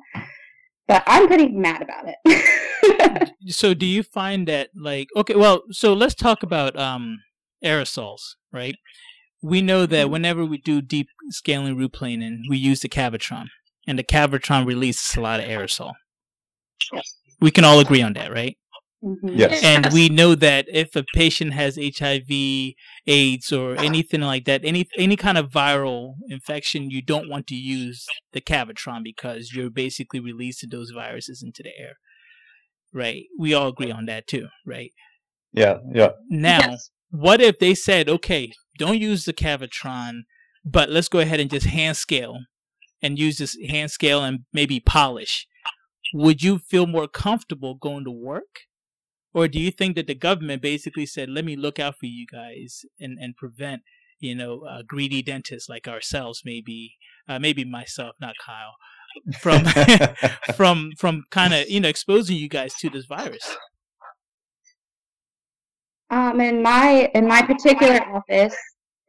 But 0.93 1.05
I'm 1.07 1.27
pretty 1.27 1.49
mad 1.49 1.81
about 1.81 2.05
it. 2.07 3.33
so 3.49 3.73
do 3.73 3.87
you 3.87 4.03
find 4.03 4.47
that 4.47 4.69
like 4.77 5.09
okay, 5.17 5.35
well, 5.35 5.63
so 5.71 5.95
let's 5.95 6.15
talk 6.15 6.43
about 6.43 6.79
um 6.79 7.23
aerosols, 7.65 8.21
right? 8.53 8.77
We 9.41 9.63
know 9.63 9.87
that 9.87 10.05
mm-hmm. 10.05 10.13
whenever 10.13 10.45
we 10.45 10.59
do 10.59 10.83
deep 10.83 11.09
scaling 11.31 11.79
root 11.79 11.95
planing, 11.95 12.45
we 12.47 12.59
use 12.59 12.81
the 12.81 12.91
Cavitron, 12.91 13.47
and 13.87 13.99
the 13.99 14.05
Cavitron 14.05 14.67
releases 14.67 15.17
a 15.17 15.23
lot 15.23 15.41
of 15.41 15.47
aerosol. 15.47 15.95
We 17.41 17.51
can 17.51 17.65
all 17.65 17.81
agree 17.81 18.03
on 18.03 18.13
that, 18.13 18.31
right? 18.31 18.59
Mm-hmm. 19.03 19.31
Yes. 19.31 19.63
And 19.65 19.93
we 19.93 20.09
know 20.09 20.37
that 20.37 20.67
if 20.69 20.95
a 20.95 21.05
patient 21.15 21.55
has 21.55 21.77
HIV, 21.77 22.31
AIDS, 23.07 23.53
or 23.53 23.77
anything 23.77 24.21
like 24.21 24.45
that, 24.45 24.61
any 24.65 24.89
any 24.97 25.17
kind 25.17 25.37
of 25.37 25.51
viral 25.51 26.15
infection, 26.29 26.91
you 26.91 27.03
don't 27.03 27.29
want 27.29 27.49
to 27.49 27.57
use 27.57 28.07
the 28.33 28.41
Cavitron 28.41 29.03
because 29.03 29.53
you're 29.53 29.71
basically 29.71 30.21
releasing 30.21 30.71
those 30.71 30.91
viruses 30.91 31.43
into 31.43 31.65
the 31.65 31.71
air 31.77 31.97
right? 32.93 33.25
We 33.39 33.55
all 33.55 33.69
agree 33.69 33.91
on 33.91 34.07
that 34.07 34.27
too, 34.27 34.49
right? 34.67 34.93
Yeah, 35.53 35.79
yeah. 35.93 36.11
Now, 36.29 36.61
yes. 36.61 36.91
what 37.11 37.41
if 37.41 37.59
they 37.59 37.75
said, 37.75 38.09
okay, 38.09 38.53
don't 38.79 38.99
use 38.99 39.25
the 39.25 39.33
Cavitron, 39.33 40.23
but 40.65 40.91
let's 40.91 41.09
go 41.09 41.19
ahead 41.19 41.41
and 41.41 41.51
just 41.51 41.67
hand 41.67 41.97
scale 41.97 42.39
and 43.03 43.19
use 43.19 43.39
this 43.39 43.57
hand 43.69 43.91
scale 43.91 44.23
and 44.23 44.41
maybe 44.53 44.81
polish? 44.81 45.47
Would 46.15 46.43
you 46.43 46.59
feel 46.59 46.87
more 46.87 47.09
comfortable 47.09 47.75
going 47.75 48.05
to 48.05 48.11
work? 48.11 48.61
Or 49.35 49.49
do 49.49 49.59
you 49.59 49.71
think 49.71 49.97
that 49.97 50.07
the 50.07 50.15
government 50.15 50.63
basically 50.63 51.07
said, 51.07 51.29
let 51.29 51.45
me 51.45 51.57
look 51.57 51.79
out 51.79 51.97
for 51.99 52.07
you 52.07 52.27
guys 52.27 52.85
and, 53.01 53.19
and 53.19 53.37
prevent, 53.37 53.83
you 54.19 54.35
know, 54.35 54.65
uh, 54.69 54.83
greedy 54.87 55.23
dentists 55.23 55.69
like 55.69 55.89
ourselves, 55.89 56.43
maybe, 56.45 56.97
uh, 57.29 57.39
maybe 57.39 57.65
myself, 57.65 58.15
not 58.21 58.35
Kyle, 58.45 58.75
from 59.39 59.65
from 60.57 60.93
from 60.99 61.25
kind 61.31 61.55
of 61.55 61.69
you 61.69 61.81
know 61.81 61.89
exposing 61.89 62.37
you 62.37 62.49
guys 62.49 62.75
to 62.75 62.91
this 62.91 63.07
virus? 63.07 63.57
Um, 66.11 66.41
in 66.41 66.63
my 66.63 67.11
in 67.15 67.27
my 67.27 67.43
particular 67.43 68.01
office, 68.15 68.55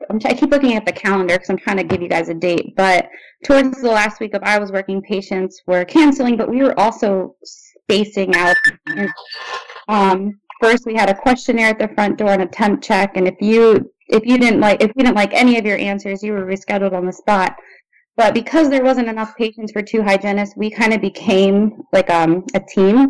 I'm 0.10 0.20
t- 0.20 0.30
i 0.30 0.34
keep 0.34 0.51
looking 0.51 0.74
at 0.75 0.86
the 0.86 0.92
calendar 0.92 1.36
because 1.36 1.50
I'm 1.50 1.58
trying 1.58 1.77
to 1.77 1.84
give 1.84 2.01
you 2.01 2.08
guys 2.08 2.30
a 2.30 2.34
date. 2.34 2.74
But 2.75 3.08
towards 3.44 3.82
the 3.82 3.92
last 3.92 4.20
week 4.20 4.34
of 4.34 4.44
I 4.44 4.58
was 4.60 4.72
working, 4.72 5.01
patients 5.01 5.62
were 5.68 5.84
canceling, 5.86 6.38
but 6.38 6.50
we 6.50 6.62
were 6.62 6.77
also 6.80 7.36
spacing 7.44 8.36
out. 8.36 8.56
Um, 9.88 10.40
first, 10.62 10.86
we 10.86 10.96
had 10.96 11.10
a 11.10 11.16
questionnaire 11.16 11.70
at 11.70 11.80
the 11.80 11.90
front 11.90 12.18
door 12.18 12.30
and 12.30 12.44
a 12.44 12.48
temp 12.48 12.82
check, 12.82 13.18
and 13.18 13.28
if 13.28 13.36
you 13.42 13.92
if 14.08 14.25
you 14.25 14.38
didn't 14.38 14.60
like 14.60 14.82
if 14.82 14.92
you 14.96 15.04
didn't 15.04 15.16
like 15.16 15.34
any 15.34 15.58
of 15.58 15.66
your 15.66 15.78
answers, 15.78 16.24
you 16.24 16.34
were 16.34 16.46
rescheduled 16.46 16.94
on 16.94 17.06
the 17.06 17.13
spot. 17.13 17.56
But 18.16 18.36
because 18.36 18.70
there 18.70 18.84
wasn't 18.84 19.08
enough 19.08 19.36
patients 19.36 19.72
for 19.72 19.82
two 19.82 20.04
hygienists, 20.04 20.56
we 20.56 20.70
kind 20.70 20.94
of 20.94 21.02
became 21.02 21.82
like 21.92 22.12
um, 22.12 22.46
a 22.54 22.60
team 22.60 23.08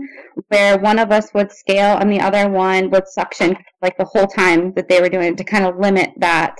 where 0.47 0.77
one 0.77 0.97
of 0.97 1.11
us 1.11 1.33
would 1.33 1.51
scale 1.51 1.97
and 1.97 2.09
the 2.09 2.21
other 2.21 2.49
one 2.49 2.89
would 2.89 3.07
suction 3.09 3.57
like 3.81 3.97
the 3.97 4.05
whole 4.05 4.27
time 4.27 4.71
that 4.75 4.87
they 4.87 5.01
were 5.01 5.09
doing 5.09 5.33
it 5.33 5.37
to 5.39 5.43
kind 5.43 5.65
of 5.65 5.77
limit 5.77 6.11
that, 6.17 6.55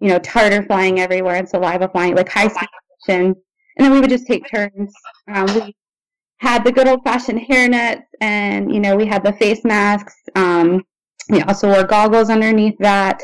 you 0.00 0.08
know, 0.08 0.18
tartar 0.18 0.62
flying 0.62 0.98
everywhere 0.98 1.34
and 1.34 1.46
saliva 1.46 1.88
flying, 1.88 2.14
like 2.14 2.28
high 2.28 2.44
motion. 2.44 3.34
And 3.76 3.84
then 3.84 3.92
we 3.92 4.00
would 4.00 4.10
just 4.10 4.26
take 4.26 4.48
turns. 4.50 4.94
Um, 5.34 5.46
we 5.54 5.74
had 6.44 6.62
the 6.62 6.70
good 6.70 6.86
old 6.86 7.02
fashioned 7.02 7.40
hair 7.40 7.66
nets 7.70 8.06
and, 8.20 8.70
you 8.72 8.78
know, 8.78 8.94
we 8.94 9.06
had 9.06 9.24
the 9.24 9.32
face 9.32 9.64
masks. 9.64 10.14
Um, 10.34 10.84
we 11.30 11.40
also 11.40 11.68
wore 11.68 11.84
goggles 11.84 12.28
underneath 12.28 12.76
that. 12.80 13.22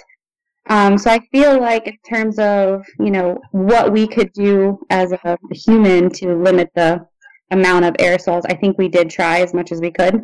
Um, 0.71 0.97
so 0.97 1.11
I 1.11 1.21
feel 1.31 1.61
like 1.61 1.87
in 1.87 1.99
terms 2.09 2.39
of, 2.39 2.83
you 2.99 3.11
know, 3.11 3.39
what 3.50 3.93
we 3.93 4.07
could 4.07 4.33
do 4.33 4.81
as 4.89 5.12
a 5.12 5.37
human 5.53 6.09
to 6.12 6.35
limit 6.35 6.71
the 6.75 7.07
amount 7.50 7.85
of 7.85 7.93
aerosols, 7.95 8.45
I 8.49 8.55
think 8.55 8.79
we 8.79 8.89
did 8.89 9.11
try 9.11 9.41
as 9.41 9.53
much 9.53 9.71
as 9.71 9.83
we 9.83 9.91
could 9.91 10.23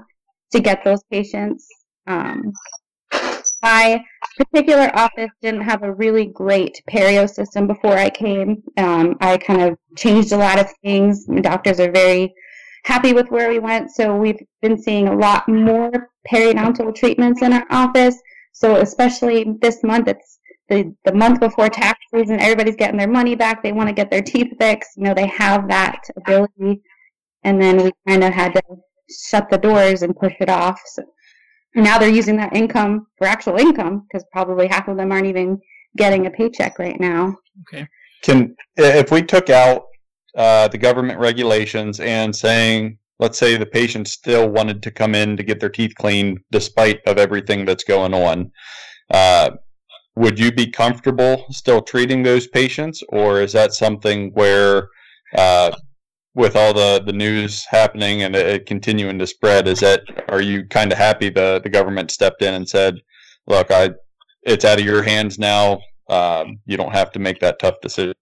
to 0.52 0.60
get 0.60 0.82
those 0.82 1.02
patients. 1.10 1.68
Um, 2.06 2.50
my 3.62 4.02
particular 4.38 4.90
office 4.94 5.30
didn't 5.42 5.62
have 5.62 5.82
a 5.82 5.92
really 5.92 6.26
great 6.26 6.80
perio 6.90 7.28
system 7.28 7.66
before 7.66 7.98
I 7.98 8.08
came. 8.08 8.62
Um, 8.78 9.16
I 9.20 9.36
kind 9.36 9.60
of 9.60 9.78
changed 9.96 10.32
a 10.32 10.38
lot 10.38 10.58
of 10.58 10.66
things. 10.82 11.26
Doctors 11.42 11.78
are 11.78 11.90
very 11.92 12.32
happy 12.86 13.12
with 13.12 13.28
where 13.30 13.48
we 13.48 13.58
went, 13.58 13.90
so 13.90 14.16
we've 14.16 14.40
been 14.62 14.80
seeing 14.80 15.08
a 15.08 15.16
lot 15.16 15.48
more 15.48 16.10
periodontal 16.30 16.94
treatments 16.94 17.42
in 17.42 17.52
our 17.52 17.66
office. 17.70 18.16
So 18.52 18.76
especially 18.76 19.56
this 19.60 19.82
month, 19.82 20.06
it's 20.06 20.38
the, 20.68 20.94
the 21.04 21.12
month 21.12 21.40
before 21.40 21.68
tax 21.68 21.98
season, 22.14 22.40
everybody's 22.40 22.76
getting 22.76 22.96
their 22.96 23.08
money 23.08 23.34
back. 23.34 23.60
They 23.62 23.72
want 23.72 23.88
to 23.88 23.92
get 23.92 24.08
their 24.08 24.22
teeth 24.22 24.52
fixed. 24.58 24.96
You 24.96 25.02
know, 25.02 25.14
they 25.14 25.26
have 25.26 25.68
that 25.68 26.00
ability. 26.16 26.80
And 27.42 27.60
then 27.60 27.82
we 27.82 27.92
kind 28.06 28.22
of 28.22 28.32
had 28.32 28.54
to 28.54 28.62
shut 29.10 29.50
the 29.50 29.58
doors 29.58 30.02
and 30.02 30.16
push 30.16 30.34
it 30.38 30.48
off. 30.48 30.80
So 30.86 31.02
now 31.74 31.98
they're 31.98 32.08
using 32.08 32.36
that 32.36 32.54
income 32.54 33.08
for 33.18 33.26
actual 33.26 33.56
income 33.56 34.06
because 34.06 34.24
probably 34.32 34.68
half 34.68 34.86
of 34.86 34.96
them 34.96 35.10
aren't 35.10 35.26
even 35.26 35.60
getting 35.96 36.26
a 36.26 36.30
paycheck 36.30 36.78
right 36.78 37.00
now. 37.00 37.36
Okay. 37.62 37.86
Can 38.22 38.54
if 38.76 39.10
we 39.10 39.22
took 39.22 39.50
out 39.50 39.86
uh, 40.36 40.68
the 40.68 40.78
government 40.78 41.18
regulations 41.18 41.98
and 42.00 42.34
saying, 42.34 42.98
let's 43.18 43.38
say 43.38 43.56
the 43.56 43.66
patient 43.66 44.06
still 44.06 44.48
wanted 44.48 44.82
to 44.82 44.90
come 44.90 45.14
in 45.14 45.36
to 45.36 45.42
get 45.42 45.60
their 45.60 45.70
teeth 45.70 45.94
cleaned 45.96 46.38
despite 46.50 47.00
of 47.06 47.18
everything 47.18 47.64
that's 47.64 47.84
going 47.84 48.12
on, 48.12 48.52
uh, 49.10 49.50
would 50.16 50.38
you 50.38 50.52
be 50.52 50.70
comfortable 50.70 51.46
still 51.50 51.82
treating 51.82 52.22
those 52.22 52.46
patients, 52.46 53.02
or 53.10 53.40
is 53.40 53.52
that 53.52 53.74
something 53.74 54.30
where 54.32 54.88
uh, 55.36 55.70
with 56.34 56.56
all 56.56 56.72
the, 56.74 57.02
the 57.04 57.12
news 57.12 57.64
happening 57.68 58.22
and 58.22 58.36
it 58.36 58.66
continuing 58.66 59.18
to 59.18 59.26
spread, 59.26 59.66
is 59.66 59.80
that 59.80 60.02
are 60.28 60.40
you 60.40 60.66
kind 60.68 60.92
of 60.92 60.98
happy 60.98 61.28
the 61.28 61.60
the 61.62 61.68
government 61.68 62.10
stepped 62.10 62.42
in 62.42 62.54
and 62.54 62.68
said, 62.68 62.96
"Look, 63.46 63.70
I 63.70 63.90
it's 64.42 64.64
out 64.64 64.78
of 64.78 64.84
your 64.84 65.02
hands 65.02 65.38
now. 65.38 65.80
Um, 66.08 66.60
you 66.66 66.76
don't 66.76 66.94
have 66.94 67.12
to 67.12 67.18
make 67.18 67.40
that 67.40 67.58
tough 67.58 67.80
decision." 67.82 68.14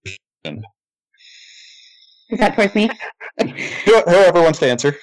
Is 2.30 2.38
that 2.38 2.54
towards 2.54 2.74
me? 2.74 2.90
Whoever 3.84 4.42
wants 4.42 4.58
to 4.60 4.66
answer. 4.66 4.96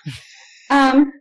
Um, 0.69 1.11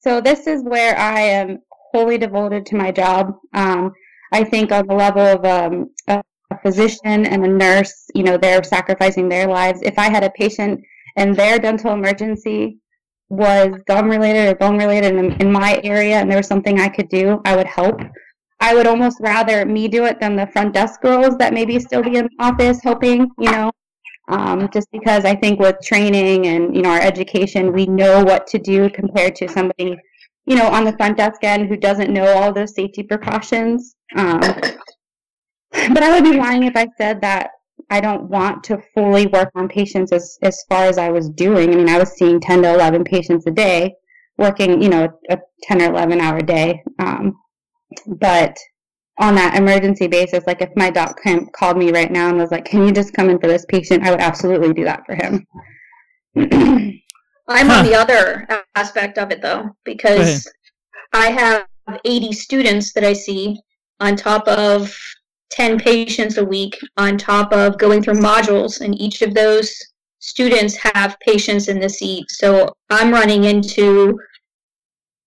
so 0.00 0.20
this 0.20 0.46
is 0.46 0.62
where 0.62 0.96
I 0.96 1.20
am 1.20 1.58
wholly 1.92 2.18
devoted 2.18 2.66
to 2.66 2.76
my 2.76 2.92
job. 2.92 3.34
Um, 3.54 3.92
I 4.32 4.44
think 4.44 4.72
on 4.72 4.86
the 4.86 4.94
level 4.94 5.22
of 5.22 5.44
um, 5.44 5.90
a 6.06 6.22
physician 6.62 7.26
and 7.26 7.44
a 7.44 7.48
nurse, 7.48 8.06
you 8.14 8.22
know, 8.22 8.36
they're 8.36 8.62
sacrificing 8.62 9.28
their 9.28 9.48
lives. 9.48 9.82
If 9.82 9.98
I 9.98 10.10
had 10.10 10.24
a 10.24 10.30
patient 10.30 10.80
and 11.16 11.34
their 11.34 11.58
dental 11.58 11.92
emergency 11.92 12.78
was 13.28 13.70
gum 13.86 14.08
related 14.08 14.48
or 14.48 14.54
bone 14.54 14.78
related 14.78 15.14
in, 15.14 15.32
in 15.40 15.52
my 15.52 15.80
area 15.84 16.16
and 16.16 16.30
there 16.30 16.38
was 16.38 16.46
something 16.46 16.78
I 16.78 16.88
could 16.88 17.08
do, 17.08 17.40
I 17.44 17.56
would 17.56 17.66
help. 17.66 18.00
I 18.60 18.74
would 18.74 18.86
almost 18.86 19.18
rather 19.20 19.64
me 19.64 19.88
do 19.88 20.04
it 20.04 20.20
than 20.20 20.36
the 20.36 20.46
front 20.48 20.74
desk 20.74 21.00
girls 21.00 21.36
that 21.38 21.54
maybe 21.54 21.78
still 21.78 22.02
be 22.02 22.16
in 22.16 22.24
the 22.24 22.44
office 22.44 22.82
helping, 22.82 23.28
you 23.38 23.50
know, 23.50 23.70
um, 24.28 24.68
just 24.72 24.88
because 24.92 25.24
I 25.24 25.34
think 25.34 25.58
with 25.58 25.76
training 25.82 26.46
and, 26.46 26.74
you 26.74 26.82
know, 26.82 26.90
our 26.90 27.00
education, 27.00 27.72
we 27.72 27.86
know 27.86 28.22
what 28.22 28.46
to 28.48 28.58
do 28.58 28.90
compared 28.90 29.34
to 29.36 29.48
somebody, 29.48 29.96
you 30.46 30.56
know, 30.56 30.68
on 30.68 30.84
the 30.84 30.96
front 30.96 31.16
desk 31.16 31.42
end 31.42 31.68
who 31.68 31.76
doesn't 31.76 32.12
know 32.12 32.26
all 32.26 32.52
those 32.52 32.74
safety 32.74 33.02
precautions. 33.02 33.96
Um, 34.16 34.40
but 34.40 36.02
I 36.02 36.10
would 36.10 36.24
be 36.24 36.36
lying 36.36 36.64
if 36.64 36.76
I 36.76 36.88
said 36.98 37.20
that 37.22 37.50
I 37.90 38.00
don't 38.00 38.28
want 38.28 38.64
to 38.64 38.82
fully 38.94 39.26
work 39.28 39.50
on 39.54 39.68
patients 39.68 40.12
as, 40.12 40.38
as 40.42 40.62
far 40.68 40.84
as 40.84 40.98
I 40.98 41.10
was 41.10 41.30
doing. 41.30 41.72
I 41.72 41.76
mean, 41.76 41.88
I 41.88 41.98
was 41.98 42.10
seeing 42.16 42.40
10 42.40 42.62
to 42.62 42.74
11 42.74 43.04
patients 43.04 43.46
a 43.46 43.50
day, 43.50 43.94
working, 44.36 44.82
you 44.82 44.90
know, 44.90 45.08
a 45.30 45.38
10 45.62 45.82
or 45.82 45.86
11 45.86 46.20
hour 46.20 46.40
day. 46.40 46.82
Um, 46.98 47.38
but 48.06 48.56
on 49.18 49.34
that 49.34 49.56
emergency 49.56 50.06
basis, 50.06 50.46
like 50.46 50.62
if 50.62 50.70
my 50.76 50.90
doc 50.90 51.20
called 51.52 51.76
me 51.76 51.90
right 51.90 52.10
now 52.10 52.28
and 52.28 52.38
was 52.38 52.50
like, 52.50 52.64
can 52.64 52.86
you 52.86 52.92
just 52.92 53.12
come 53.14 53.30
in 53.30 53.38
for 53.38 53.46
this 53.46 53.64
patient? 53.66 54.04
I 54.04 54.10
would 54.10 54.20
absolutely 54.20 54.72
do 54.72 54.84
that 54.84 55.04
for 55.06 55.14
him. 55.14 55.46
I'm 57.48 57.66
huh. 57.68 57.78
on 57.78 57.84
the 57.84 57.94
other 57.94 58.46
aspect 58.74 59.18
of 59.18 59.30
it 59.30 59.42
though, 59.42 59.70
because 59.84 60.46
I 61.12 61.30
have 61.30 61.66
80 62.04 62.32
students 62.32 62.92
that 62.92 63.04
I 63.04 63.12
see 63.12 63.60
on 64.00 64.16
top 64.16 64.46
of 64.46 64.94
10 65.50 65.78
patients 65.78 66.36
a 66.36 66.44
week 66.44 66.78
on 66.96 67.16
top 67.16 67.52
of 67.52 67.78
going 67.78 68.02
through 68.02 68.14
modules 68.14 68.80
and 68.80 69.00
each 69.00 69.22
of 69.22 69.34
those 69.34 69.74
students 70.20 70.76
have 70.76 71.18
patients 71.20 71.68
in 71.68 71.80
the 71.80 71.88
seat 71.88 72.24
so 72.28 72.72
i'm 72.90 73.10
running 73.10 73.44
into 73.44 74.18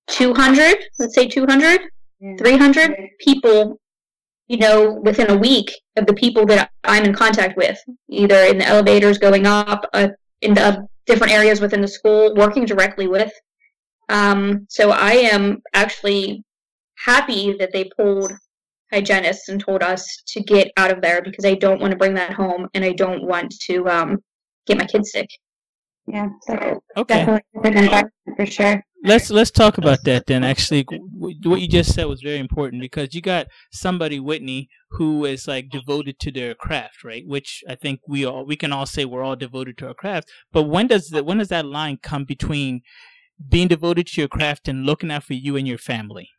200 0.07 0.77
let's 0.99 1.15
say 1.15 1.27
200 1.27 1.81
yeah. 2.19 2.35
300 2.37 3.09
people 3.19 3.79
you 4.47 4.57
know 4.57 4.93
within 5.03 5.29
a 5.29 5.37
week 5.37 5.71
of 5.97 6.05
the 6.05 6.13
people 6.13 6.45
that 6.45 6.71
i'm 6.83 7.05
in 7.05 7.13
contact 7.13 7.57
with 7.57 7.79
either 8.09 8.43
in 8.43 8.57
the 8.57 8.67
elevators 8.67 9.17
going 9.17 9.45
up 9.45 9.85
uh, 9.93 10.09
in 10.41 10.53
the 10.53 10.85
different 11.05 11.33
areas 11.33 11.61
within 11.61 11.81
the 11.81 11.87
school 11.87 12.33
working 12.35 12.65
directly 12.65 13.07
with 13.07 13.31
um, 14.09 14.65
so 14.69 14.91
i 14.91 15.13
am 15.13 15.61
actually 15.73 16.43
happy 16.97 17.55
that 17.57 17.71
they 17.71 17.89
pulled 17.97 18.31
hygienists 18.91 19.49
and 19.49 19.59
told 19.59 19.81
us 19.81 20.21
to 20.27 20.41
get 20.41 20.71
out 20.77 20.91
of 20.91 21.01
there 21.01 21.21
because 21.21 21.45
I 21.45 21.55
don't 21.55 21.79
want 21.79 21.91
to 21.91 21.97
bring 21.97 22.13
that 22.15 22.33
home 22.33 22.67
and 22.73 22.83
I 22.83 22.91
don't 22.91 23.23
want 23.23 23.53
to 23.61 23.87
um, 23.87 24.23
get 24.67 24.77
my 24.77 24.85
kids 24.85 25.11
sick. 25.11 25.29
Yeah, 26.07 26.29
so 26.41 26.81
okay. 26.97 27.19
definitely 27.19 27.41
different 27.53 27.77
environment 27.77 28.13
for 28.35 28.45
sure. 28.45 28.83
Let's 29.03 29.31
let's 29.31 29.49
talk 29.49 29.79
about 29.79 30.03
that 30.03 30.27
then. 30.27 30.43
Actually, 30.43 30.85
what 31.13 31.59
you 31.59 31.67
just 31.67 31.93
said 31.95 32.05
was 32.05 32.21
very 32.21 32.37
important 32.37 32.81
because 32.81 33.15
you 33.15 33.21
got 33.21 33.47
somebody 33.71 34.19
Whitney 34.19 34.69
who 34.91 35.25
is 35.25 35.47
like 35.47 35.69
devoted 35.69 36.19
to 36.19 36.31
their 36.31 36.53
craft, 36.53 37.03
right? 37.03 37.23
Which 37.25 37.63
I 37.67 37.75
think 37.75 38.01
we 38.07 38.25
all 38.25 38.45
we 38.45 38.55
can 38.55 38.71
all 38.71 38.85
say 38.85 39.05
we're 39.05 39.23
all 39.23 39.35
devoted 39.35 39.77
to 39.79 39.87
our 39.87 39.93
craft. 39.95 40.29
But 40.51 40.63
when 40.63 40.87
does 40.87 41.09
that 41.09 41.25
when 41.25 41.39
does 41.39 41.49
that 41.49 41.65
line 41.65 41.97
come 42.03 42.25
between 42.25 42.81
being 43.49 43.67
devoted 43.67 44.05
to 44.07 44.21
your 44.21 44.27
craft 44.27 44.67
and 44.67 44.85
looking 44.85 45.11
out 45.11 45.23
for 45.23 45.33
you 45.33 45.55
and 45.55 45.67
your 45.67 45.79
family? 45.79 46.29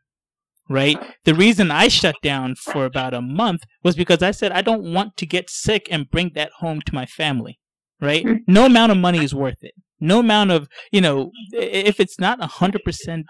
right? 0.68 0.98
The 1.24 1.34
reason 1.34 1.70
I 1.70 1.88
shut 1.88 2.14
down 2.22 2.54
for 2.54 2.84
about 2.84 3.14
a 3.14 3.20
month 3.20 3.62
was 3.82 3.96
because 3.96 4.22
I 4.22 4.30
said 4.30 4.52
I 4.52 4.62
don't 4.62 4.92
want 4.92 5.16
to 5.18 5.26
get 5.26 5.50
sick 5.50 5.86
and 5.90 6.10
bring 6.10 6.32
that 6.34 6.50
home 6.58 6.80
to 6.82 6.94
my 6.94 7.06
family, 7.06 7.58
right? 8.02 8.24
Mm-hmm. 8.24 8.52
No 8.52 8.66
amount 8.66 8.92
of 8.92 8.98
money 8.98 9.24
is 9.24 9.34
worth 9.34 9.62
it. 9.62 9.74
No 10.00 10.18
amount 10.18 10.50
of, 10.50 10.68
you 10.90 11.00
know, 11.00 11.30
if 11.52 12.00
it's 12.00 12.18
not 12.18 12.42
a 12.42 12.48
100% 12.48 13.24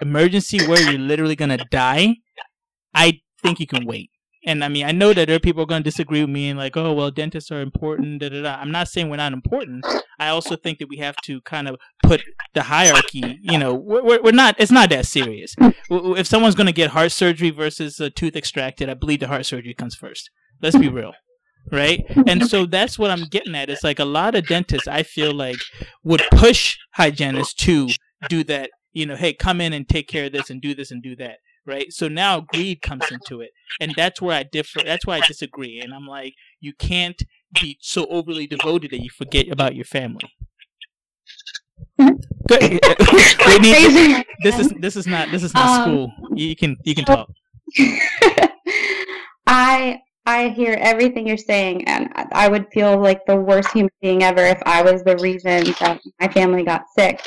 emergency 0.00 0.64
where 0.66 0.80
you're 0.80 1.00
literally 1.00 1.34
going 1.34 1.56
to 1.56 1.64
die, 1.70 2.16
I 2.94 3.20
think 3.42 3.58
you 3.58 3.66
can 3.66 3.86
wait. 3.86 4.10
And 4.46 4.62
I 4.62 4.68
mean, 4.68 4.84
I 4.86 4.92
know 4.92 5.12
that 5.12 5.26
there 5.26 5.36
are 5.36 5.40
people 5.40 5.66
going 5.66 5.82
to 5.82 5.90
disagree 5.90 6.20
with 6.20 6.30
me 6.30 6.48
and 6.48 6.58
like, 6.58 6.76
oh, 6.76 6.92
well, 6.92 7.10
dentists 7.10 7.50
are 7.50 7.60
important. 7.60 8.20
Da, 8.20 8.28
da, 8.28 8.42
da. 8.42 8.56
I'm 8.56 8.70
not 8.70 8.88
saying 8.88 9.08
we're 9.08 9.16
not 9.16 9.32
important. 9.32 9.84
I 10.18 10.28
also 10.28 10.54
think 10.54 10.78
that 10.78 10.88
we 10.88 10.98
have 10.98 11.16
to 11.24 11.40
kind 11.40 11.66
of 11.66 11.76
put 12.02 12.22
the 12.54 12.62
hierarchy. 12.62 13.38
You 13.42 13.58
know, 13.58 13.74
we're, 13.74 14.22
we're 14.22 14.32
not. 14.32 14.54
It's 14.58 14.70
not 14.70 14.90
that 14.90 15.06
serious. 15.06 15.54
If 15.90 16.26
someone's 16.26 16.54
going 16.54 16.66
to 16.66 16.72
get 16.72 16.90
heart 16.90 17.12
surgery 17.12 17.50
versus 17.50 17.98
a 18.00 18.10
tooth 18.10 18.36
extracted, 18.36 18.88
I 18.88 18.94
believe 18.94 19.20
the 19.20 19.28
heart 19.28 19.44
surgery 19.44 19.74
comes 19.74 19.94
first. 19.94 20.30
Let's 20.62 20.76
be 20.76 20.88
real 20.88 21.12
right? 21.70 22.04
And 22.26 22.46
so 22.48 22.66
that's 22.66 22.98
what 22.98 23.10
I'm 23.10 23.24
getting 23.24 23.54
at. 23.54 23.70
It's 23.70 23.84
like 23.84 23.98
a 23.98 24.04
lot 24.04 24.34
of 24.34 24.46
dentists 24.46 24.88
I 24.88 25.02
feel 25.02 25.32
like 25.32 25.58
would 26.04 26.22
push 26.30 26.76
hygienists 26.92 27.54
to 27.64 27.88
do 28.28 28.44
that. 28.44 28.70
You 28.92 29.06
know, 29.06 29.16
hey, 29.16 29.32
come 29.32 29.60
in 29.60 29.72
and 29.72 29.88
take 29.88 30.08
care 30.08 30.26
of 30.26 30.32
this 30.32 30.50
and 30.50 30.60
do 30.60 30.74
this 30.74 30.90
and 30.90 31.02
do 31.02 31.14
that 31.16 31.38
right? 31.68 31.92
So 31.92 32.08
now 32.08 32.40
greed 32.40 32.80
comes 32.80 33.04
into 33.12 33.42
it, 33.42 33.50
and 33.78 33.92
that's 33.94 34.20
where 34.20 34.34
I 34.34 34.42
differ. 34.42 34.80
That's 34.84 35.06
why 35.06 35.18
I 35.18 35.20
disagree, 35.20 35.80
and 35.80 35.94
I'm 35.94 36.06
like, 36.06 36.34
you 36.60 36.72
can't 36.72 37.22
be 37.60 37.78
so 37.80 38.06
overly 38.06 38.46
devoted 38.46 38.90
that 38.90 39.02
you 39.02 39.10
forget 39.10 39.48
about 39.48 39.76
your 39.76 39.84
family. 39.84 40.32
Good. 42.48 42.80
This 44.44 44.56
is 44.60 44.72
this 44.78 44.94
is 44.94 45.06
not 45.08 45.32
this 45.32 45.42
is 45.42 45.52
not 45.52 45.80
um, 45.80 45.82
school. 45.82 46.12
You 46.36 46.54
can 46.54 46.76
you 46.84 46.94
can 46.94 47.04
talk. 47.04 47.28
I 49.48 50.00
I 50.28 50.50
hear 50.50 50.76
everything 50.78 51.26
you're 51.26 51.38
saying, 51.38 51.88
and 51.88 52.10
I 52.32 52.48
would 52.48 52.66
feel 52.70 53.00
like 53.00 53.24
the 53.24 53.36
worst 53.36 53.72
human 53.72 53.90
being 54.02 54.22
ever 54.22 54.42
if 54.42 54.60
I 54.66 54.82
was 54.82 55.02
the 55.02 55.16
reason 55.16 55.64
that 55.80 56.02
my 56.20 56.28
family 56.28 56.64
got 56.64 56.84
sick. 56.94 57.26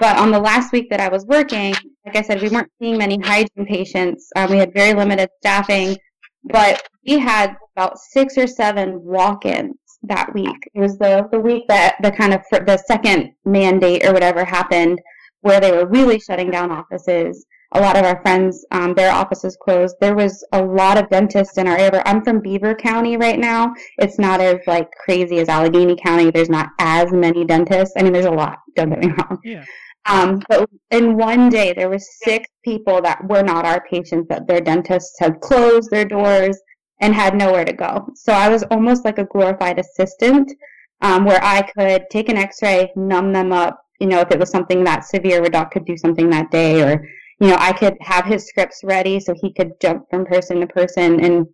But 0.00 0.18
on 0.18 0.32
the 0.32 0.40
last 0.40 0.72
week 0.72 0.90
that 0.90 0.98
I 0.98 1.08
was 1.08 1.24
working, 1.24 1.72
like 2.04 2.16
I 2.16 2.22
said, 2.22 2.42
we 2.42 2.48
weren't 2.48 2.72
seeing 2.80 2.98
many 2.98 3.16
hygiene 3.20 3.64
patients. 3.64 4.28
Um, 4.34 4.50
we 4.50 4.58
had 4.58 4.74
very 4.74 4.92
limited 4.92 5.28
staffing. 5.38 5.96
But 6.42 6.84
we 7.06 7.20
had 7.20 7.54
about 7.76 7.98
six 7.98 8.36
or 8.36 8.48
seven 8.48 9.00
walk-ins 9.04 9.76
that 10.02 10.34
week. 10.34 10.56
It 10.74 10.80
was 10.80 10.98
the 10.98 11.28
the 11.30 11.38
week 11.38 11.68
that 11.68 11.94
the 12.02 12.10
kind 12.10 12.34
of 12.34 12.40
the 12.50 12.82
second 12.88 13.34
mandate 13.44 14.04
or 14.04 14.12
whatever 14.12 14.44
happened, 14.44 15.00
where 15.42 15.60
they 15.60 15.70
were 15.70 15.86
really 15.86 16.18
shutting 16.18 16.50
down 16.50 16.72
offices. 16.72 17.46
A 17.74 17.80
lot 17.80 17.96
of 17.96 18.04
our 18.04 18.20
friends, 18.22 18.64
um, 18.70 18.94
their 18.94 19.12
offices 19.12 19.56
closed. 19.56 19.96
There 20.00 20.14
was 20.14 20.44
a 20.52 20.62
lot 20.62 20.98
of 20.98 21.08
dentists 21.08 21.58
in 21.58 21.66
our 21.66 21.76
area. 21.76 22.02
I'm 22.04 22.22
from 22.22 22.40
Beaver 22.40 22.74
County 22.74 23.16
right 23.16 23.38
now. 23.38 23.74
It's 23.98 24.18
not 24.18 24.40
as 24.40 24.58
like 24.66 24.90
crazy 24.92 25.38
as 25.38 25.48
Allegheny 25.48 25.96
County. 25.96 26.30
There's 26.30 26.50
not 26.50 26.70
as 26.78 27.12
many 27.12 27.44
dentists. 27.44 27.94
I 27.96 28.02
mean, 28.02 28.12
there's 28.12 28.26
a 28.26 28.30
lot. 28.30 28.58
Don't 28.76 28.90
get 28.90 28.98
me 29.00 29.12
wrong. 29.18 29.38
Yeah. 29.42 29.64
Um, 30.06 30.42
but 30.48 30.68
in 30.90 31.16
one 31.16 31.48
day, 31.48 31.72
there 31.72 31.88
were 31.88 31.98
six 31.98 32.48
people 32.64 33.00
that 33.02 33.26
were 33.28 33.42
not 33.42 33.64
our 33.64 33.82
patients 33.88 34.28
that 34.28 34.46
their 34.46 34.60
dentists 34.60 35.18
had 35.20 35.40
closed 35.40 35.90
their 35.90 36.04
doors 36.04 36.58
and 37.00 37.14
had 37.14 37.36
nowhere 37.36 37.64
to 37.64 37.72
go. 37.72 38.08
So 38.14 38.32
I 38.32 38.48
was 38.48 38.64
almost 38.64 39.04
like 39.04 39.18
a 39.18 39.24
glorified 39.24 39.78
assistant 39.78 40.52
um, 41.00 41.24
where 41.24 41.42
I 41.42 41.62
could 41.62 42.04
take 42.10 42.28
an 42.28 42.36
x 42.36 42.62
ray, 42.62 42.92
numb 42.96 43.32
them 43.32 43.52
up, 43.52 43.84
you 44.00 44.06
know, 44.06 44.20
if 44.20 44.30
it 44.30 44.38
was 44.38 44.50
something 44.50 44.84
that 44.84 45.04
severe 45.04 45.40
where 45.40 45.50
doc 45.50 45.72
could 45.72 45.84
do 45.84 45.96
something 45.96 46.30
that 46.30 46.50
day, 46.50 46.82
or, 46.82 47.08
you 47.40 47.48
know, 47.48 47.56
I 47.58 47.72
could 47.72 47.96
have 48.00 48.24
his 48.24 48.46
scripts 48.46 48.82
ready 48.84 49.20
so 49.20 49.34
he 49.34 49.52
could 49.52 49.72
jump 49.80 50.04
from 50.10 50.24
person 50.24 50.60
to 50.60 50.66
person. 50.66 51.24
And, 51.24 51.46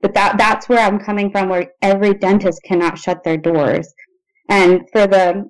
but 0.00 0.14
that, 0.14 0.38
that's 0.38 0.68
where 0.68 0.80
I'm 0.80 0.98
coming 0.98 1.30
from, 1.30 1.48
where 1.48 1.72
every 1.82 2.14
dentist 2.14 2.60
cannot 2.64 2.98
shut 2.98 3.22
their 3.24 3.36
doors. 3.36 3.92
And 4.48 4.88
for 4.92 5.06
the 5.06 5.48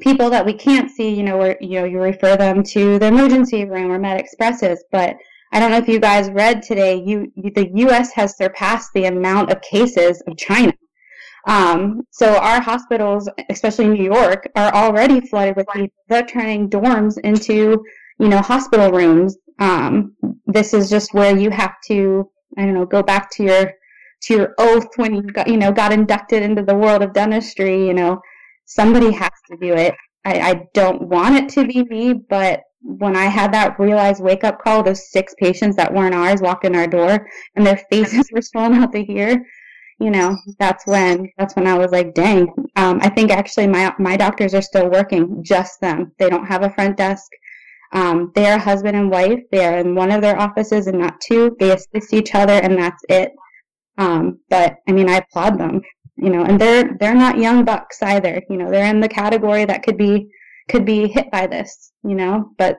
people 0.00 0.30
that 0.30 0.46
we 0.46 0.52
can't 0.52 0.90
see, 0.90 1.10
you 1.10 1.22
know, 1.22 1.36
where, 1.36 1.56
you 1.60 1.80
know, 1.80 1.84
you 1.84 2.00
refer 2.00 2.36
them 2.36 2.62
to 2.62 2.98
the 2.98 3.06
emergency 3.06 3.64
room 3.64 3.90
or 3.90 3.98
med 3.98 4.20
expresses, 4.20 4.84
but 4.92 5.16
I 5.52 5.58
don't 5.58 5.72
know 5.72 5.78
if 5.78 5.88
you 5.88 5.98
guys 5.98 6.30
read 6.30 6.62
today, 6.62 7.02
you, 7.04 7.32
the 7.36 7.70
U.S. 7.74 8.12
has 8.12 8.36
surpassed 8.36 8.90
the 8.94 9.06
amount 9.06 9.50
of 9.50 9.60
cases 9.62 10.22
of 10.28 10.36
China. 10.36 10.72
Um, 11.48 12.02
so 12.10 12.36
our 12.36 12.60
hospitals, 12.60 13.28
especially 13.48 13.88
New 13.88 14.04
York, 14.04 14.48
are 14.54 14.72
already 14.72 15.20
flooded 15.20 15.56
with 15.56 15.66
people. 15.68 15.96
They're 16.08 16.24
turning 16.24 16.68
dorms 16.70 17.18
into, 17.24 17.82
you 18.20 18.28
know, 18.28 18.40
hospital 18.40 18.92
rooms. 18.92 19.36
Um, 19.58 20.14
this 20.46 20.74
is 20.74 20.90
just 20.90 21.14
where 21.14 21.36
you 21.36 21.50
have 21.50 21.74
to, 21.88 22.30
I 22.58 22.64
don't 22.64 22.74
know, 22.74 22.86
go 22.86 23.02
back 23.02 23.30
to 23.32 23.44
your 23.44 23.72
to 24.24 24.34
your 24.34 24.54
oath 24.58 24.88
when 24.96 25.14
you 25.14 25.22
got, 25.22 25.48
you 25.48 25.56
know, 25.56 25.72
got 25.72 25.92
inducted 25.92 26.42
into 26.42 26.62
the 26.62 26.74
world 26.74 27.02
of 27.02 27.14
dentistry. 27.14 27.86
You 27.86 27.94
know, 27.94 28.20
somebody 28.66 29.10
has 29.12 29.32
to 29.50 29.56
do 29.56 29.74
it. 29.74 29.94
I, 30.24 30.40
I 30.40 30.62
don't 30.74 31.08
want 31.08 31.36
it 31.36 31.48
to 31.50 31.66
be 31.66 31.82
me, 31.84 32.12
but 32.12 32.60
when 32.82 33.16
I 33.16 33.24
had 33.24 33.52
that 33.54 33.78
realized 33.78 34.22
wake 34.22 34.44
up 34.44 34.60
call, 34.60 34.82
those 34.82 35.10
six 35.10 35.34
patients 35.38 35.76
that 35.76 35.92
weren't 35.92 36.14
ours 36.14 36.42
walked 36.42 36.64
in 36.66 36.76
our 36.76 36.86
door 36.86 37.26
and 37.56 37.66
their 37.66 37.80
faces 37.90 38.28
were 38.32 38.42
swollen 38.42 38.74
out 38.74 38.92
to 38.92 39.02
here, 39.02 39.42
you 39.98 40.10
know, 40.10 40.36
that's 40.58 40.86
when 40.86 41.30
that's 41.38 41.54
when 41.56 41.66
I 41.66 41.76
was 41.76 41.92
like, 41.92 42.14
dang. 42.14 42.48
Um, 42.76 43.00
I 43.02 43.08
think 43.10 43.30
actually 43.30 43.66
my 43.66 43.94
my 43.98 44.16
doctors 44.16 44.54
are 44.54 44.62
still 44.62 44.90
working, 44.90 45.42
just 45.44 45.80
them. 45.80 46.12
They 46.18 46.28
don't 46.28 46.46
have 46.46 46.62
a 46.62 46.70
front 46.70 46.96
desk. 46.96 47.30
Um, 47.92 48.32
they 48.34 48.46
are 48.46 48.58
husband 48.58 48.96
and 48.96 49.10
wife. 49.10 49.40
They 49.50 49.64
are 49.64 49.78
in 49.78 49.94
one 49.94 50.12
of 50.12 50.22
their 50.22 50.38
offices 50.38 50.86
and 50.86 50.98
not 50.98 51.20
two. 51.20 51.56
They 51.58 51.72
assist 51.72 52.12
each 52.12 52.34
other, 52.34 52.54
and 52.54 52.78
that's 52.78 53.02
it. 53.08 53.32
Um, 53.98 54.40
but 54.48 54.76
I 54.88 54.92
mean, 54.92 55.08
I 55.08 55.16
applaud 55.16 55.58
them. 55.58 55.82
You 56.16 56.30
know, 56.30 56.44
and 56.44 56.60
they're 56.60 56.96
they're 57.00 57.14
not 57.14 57.38
young 57.38 57.64
bucks 57.64 58.02
either. 58.02 58.42
You 58.50 58.58
know, 58.58 58.70
they're 58.70 58.90
in 58.90 59.00
the 59.00 59.08
category 59.08 59.64
that 59.64 59.82
could 59.82 59.96
be 59.96 60.28
could 60.68 60.84
be 60.84 61.08
hit 61.08 61.30
by 61.30 61.46
this, 61.46 61.92
you 62.04 62.14
know, 62.14 62.52
but 62.58 62.78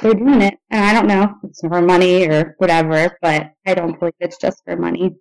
they're 0.00 0.14
doing 0.14 0.42
it. 0.42 0.58
And 0.70 0.84
I 0.84 0.92
don't 0.92 1.06
know, 1.06 1.34
it's 1.44 1.60
for 1.60 1.80
money 1.80 2.26
or 2.26 2.54
whatever, 2.58 3.16
but 3.22 3.52
I 3.66 3.74
don't 3.74 3.98
believe 3.98 4.14
it's 4.20 4.38
just 4.38 4.62
for 4.64 4.76
money. 4.76 5.14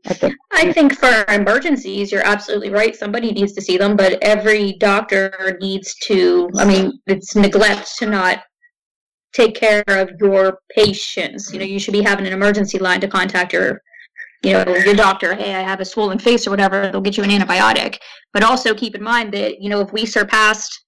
I 0.52 0.72
think 0.74 0.96
for 0.96 1.26
emergencies, 1.30 2.12
you're 2.12 2.26
absolutely 2.26 2.72
right. 2.72 2.96
Somebody 2.96 3.32
needs 3.32 3.54
to 3.54 3.62
see 3.62 3.78
them, 3.78 3.96
but 3.96 4.22
every 4.22 4.74
doctor 4.74 5.58
needs 5.62 5.96
to, 6.04 6.50
I 6.58 6.66
mean, 6.66 7.00
it's 7.08 7.36
neglect 7.36 7.98
to 8.00 8.08
not 8.08 8.44
take 9.36 9.56
care 9.56 9.84
of 9.88 10.12
your 10.20 10.60
patients. 10.70 11.52
You 11.52 11.60
know, 11.60 11.66
you 11.66 11.80
should 11.80 11.94
be 11.94 12.02
having 12.02 12.26
an 12.26 12.34
emergency 12.34 12.80
line 12.80 13.02
to 13.02 13.08
contact 13.08 13.54
your 13.54 13.82
you 14.44 14.54
know, 14.54 14.76
your 14.76 14.94
doctor, 14.94 15.34
hey, 15.34 15.56
I 15.56 15.62
have 15.62 15.80
a 15.80 15.86
swollen 15.86 16.20
face 16.20 16.46
or 16.46 16.52
whatever, 16.52 16.92
they'll 16.92 17.02
get 17.02 17.18
you 17.18 17.24
an 17.24 17.32
antibiotic. 17.32 17.98
But 18.32 18.44
also 18.44 18.76
keep 18.76 18.94
in 18.94 19.02
mind 19.02 19.34
that, 19.34 19.60
you 19.60 19.70
know, 19.70 19.80
if 19.80 19.92
we 19.92 20.06
surpassed 20.06 20.86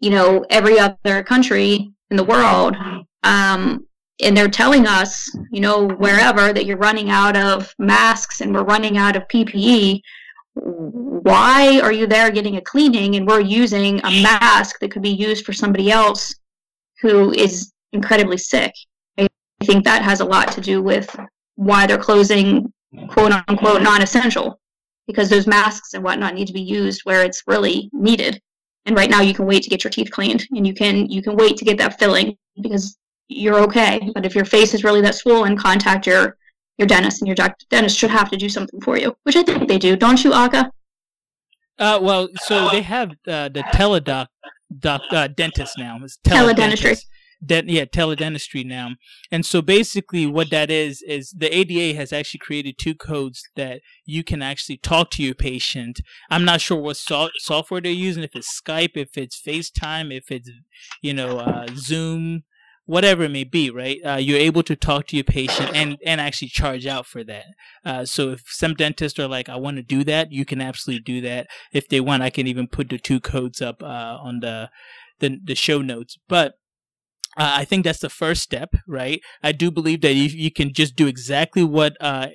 you 0.00 0.10
know, 0.10 0.44
every 0.50 0.78
other 0.78 1.22
country 1.22 1.90
in 2.10 2.16
the 2.16 2.24
world. 2.24 2.76
Um, 3.22 3.86
and 4.22 4.36
they're 4.36 4.48
telling 4.48 4.86
us, 4.86 5.30
you 5.50 5.60
know, 5.60 5.88
wherever 5.88 6.52
that 6.52 6.66
you're 6.66 6.76
running 6.76 7.10
out 7.10 7.36
of 7.36 7.74
masks 7.78 8.40
and 8.40 8.54
we're 8.54 8.64
running 8.64 8.98
out 8.98 9.16
of 9.16 9.26
PPE. 9.28 10.00
Why 10.54 11.80
are 11.80 11.92
you 11.92 12.06
there 12.06 12.30
getting 12.30 12.56
a 12.56 12.60
cleaning 12.60 13.16
and 13.16 13.26
we're 13.26 13.40
using 13.40 14.00
a 14.00 14.22
mask 14.22 14.78
that 14.80 14.90
could 14.90 15.02
be 15.02 15.10
used 15.10 15.46
for 15.46 15.52
somebody 15.52 15.90
else 15.90 16.34
who 17.00 17.32
is 17.32 17.72
incredibly 17.92 18.38
sick? 18.38 18.72
I 19.18 19.28
think 19.64 19.84
that 19.84 20.02
has 20.02 20.20
a 20.20 20.24
lot 20.24 20.52
to 20.52 20.60
do 20.60 20.82
with 20.82 21.14
why 21.56 21.86
they're 21.86 21.98
closing 21.98 22.72
quote 23.08 23.32
unquote 23.32 23.82
non 23.82 24.02
essential 24.02 24.60
because 25.06 25.28
those 25.28 25.46
masks 25.46 25.94
and 25.94 26.02
whatnot 26.02 26.34
need 26.34 26.46
to 26.46 26.52
be 26.52 26.62
used 26.62 27.02
where 27.04 27.24
it's 27.24 27.42
really 27.46 27.90
needed. 27.92 28.40
And 28.86 28.96
right 28.96 29.10
now 29.10 29.20
you 29.20 29.34
can 29.34 29.46
wait 29.46 29.62
to 29.64 29.70
get 29.70 29.84
your 29.84 29.90
teeth 29.90 30.10
cleaned 30.10 30.46
and 30.52 30.66
you 30.66 30.74
can 30.74 31.10
you 31.10 31.22
can 31.22 31.36
wait 31.36 31.56
to 31.58 31.64
get 31.64 31.78
that 31.78 31.98
filling 31.98 32.36
because 32.62 32.96
you're 33.28 33.60
okay. 33.60 34.10
But 34.14 34.24
if 34.24 34.34
your 34.34 34.44
face 34.44 34.74
is 34.74 34.82
really 34.82 35.02
that 35.02 35.14
swollen 35.14 35.56
contact 35.56 36.06
your 36.06 36.36
your 36.80 36.86
dentist 36.86 37.20
and 37.20 37.28
your 37.28 37.36
dentist 37.68 37.98
should 37.98 38.10
have 38.10 38.30
to 38.30 38.36
do 38.38 38.48
something 38.48 38.80
for 38.80 38.98
you 38.98 39.14
which 39.24 39.36
i 39.36 39.42
think 39.42 39.68
they 39.68 39.78
do. 39.78 39.96
Don't 39.96 40.24
you 40.24 40.32
aka 40.32 40.64
uh, 41.78 41.98
well 42.02 42.28
so 42.42 42.68
they 42.70 42.82
have 42.82 43.10
uh, 43.28 43.48
the 43.48 43.62
teledoc 43.74 44.26
doc, 44.78 45.02
uh, 45.10 45.28
dentist 45.28 45.78
now. 45.78 45.98
It's 46.02 46.18
teledentistry 46.26 46.98
de- 47.44 47.64
yeah 47.66 47.84
teledentistry 47.84 48.64
now 48.64 48.90
and 49.30 49.46
so 49.46 49.62
basically 49.62 50.26
what 50.26 50.50
that 50.50 50.70
is 50.70 51.02
is 51.02 51.34
the 51.36 51.54
ada 51.54 51.96
has 51.96 52.12
actually 52.12 52.38
created 52.38 52.76
two 52.78 52.94
codes 52.94 53.42
that 53.56 53.80
you 54.04 54.22
can 54.22 54.42
actually 54.42 54.76
talk 54.76 55.10
to 55.10 55.22
your 55.22 55.34
patient 55.34 56.00
i'm 56.30 56.44
not 56.44 56.60
sure 56.60 56.80
what 56.80 56.96
so- 56.96 57.30
software 57.38 57.80
they're 57.80 57.92
using 57.92 58.22
if 58.22 58.36
it's 58.36 58.60
skype 58.60 58.92
if 58.94 59.16
it's 59.16 59.40
facetime 59.40 60.14
if 60.14 60.30
it's 60.30 60.50
you 61.02 61.14
know 61.14 61.38
uh, 61.38 61.66
zoom 61.74 62.42
whatever 62.90 63.22
it 63.22 63.30
may 63.30 63.44
be, 63.44 63.70
right? 63.70 64.00
Uh, 64.04 64.16
you're 64.16 64.36
able 64.36 64.64
to 64.64 64.74
talk 64.74 65.06
to 65.06 65.16
your 65.16 65.22
patient 65.22 65.70
and, 65.76 65.96
and 66.04 66.20
actually 66.20 66.48
charge 66.48 66.86
out 66.88 67.06
for 67.06 67.22
that. 67.22 67.44
Uh, 67.84 68.04
so 68.04 68.30
if 68.30 68.42
some 68.46 68.74
dentists 68.74 69.16
are 69.20 69.28
like, 69.28 69.48
I 69.48 69.54
want 69.54 69.76
to 69.76 69.82
do 69.84 70.02
that, 70.04 70.32
you 70.32 70.44
can 70.44 70.60
absolutely 70.60 71.04
do 71.04 71.20
that. 71.20 71.46
If 71.72 71.88
they 71.88 72.00
want, 72.00 72.24
I 72.24 72.30
can 72.30 72.48
even 72.48 72.66
put 72.66 72.88
the 72.88 72.98
two 72.98 73.20
codes 73.20 73.62
up 73.62 73.80
uh, 73.80 74.18
on 74.20 74.40
the, 74.40 74.70
the 75.20 75.38
the 75.44 75.54
show 75.54 75.82
notes. 75.82 76.18
But 76.28 76.54
uh, 77.40 77.54
I 77.56 77.64
think 77.64 77.84
that's 77.84 78.00
the 78.00 78.10
first 78.10 78.42
step, 78.42 78.74
right? 78.86 79.22
I 79.42 79.52
do 79.52 79.70
believe 79.70 80.02
that 80.02 80.12
you, 80.12 80.24
you 80.24 80.50
can 80.50 80.74
just 80.74 80.94
do 80.94 81.06
exactly 81.06 81.64
what 81.64 81.96
uh, 81.98 82.28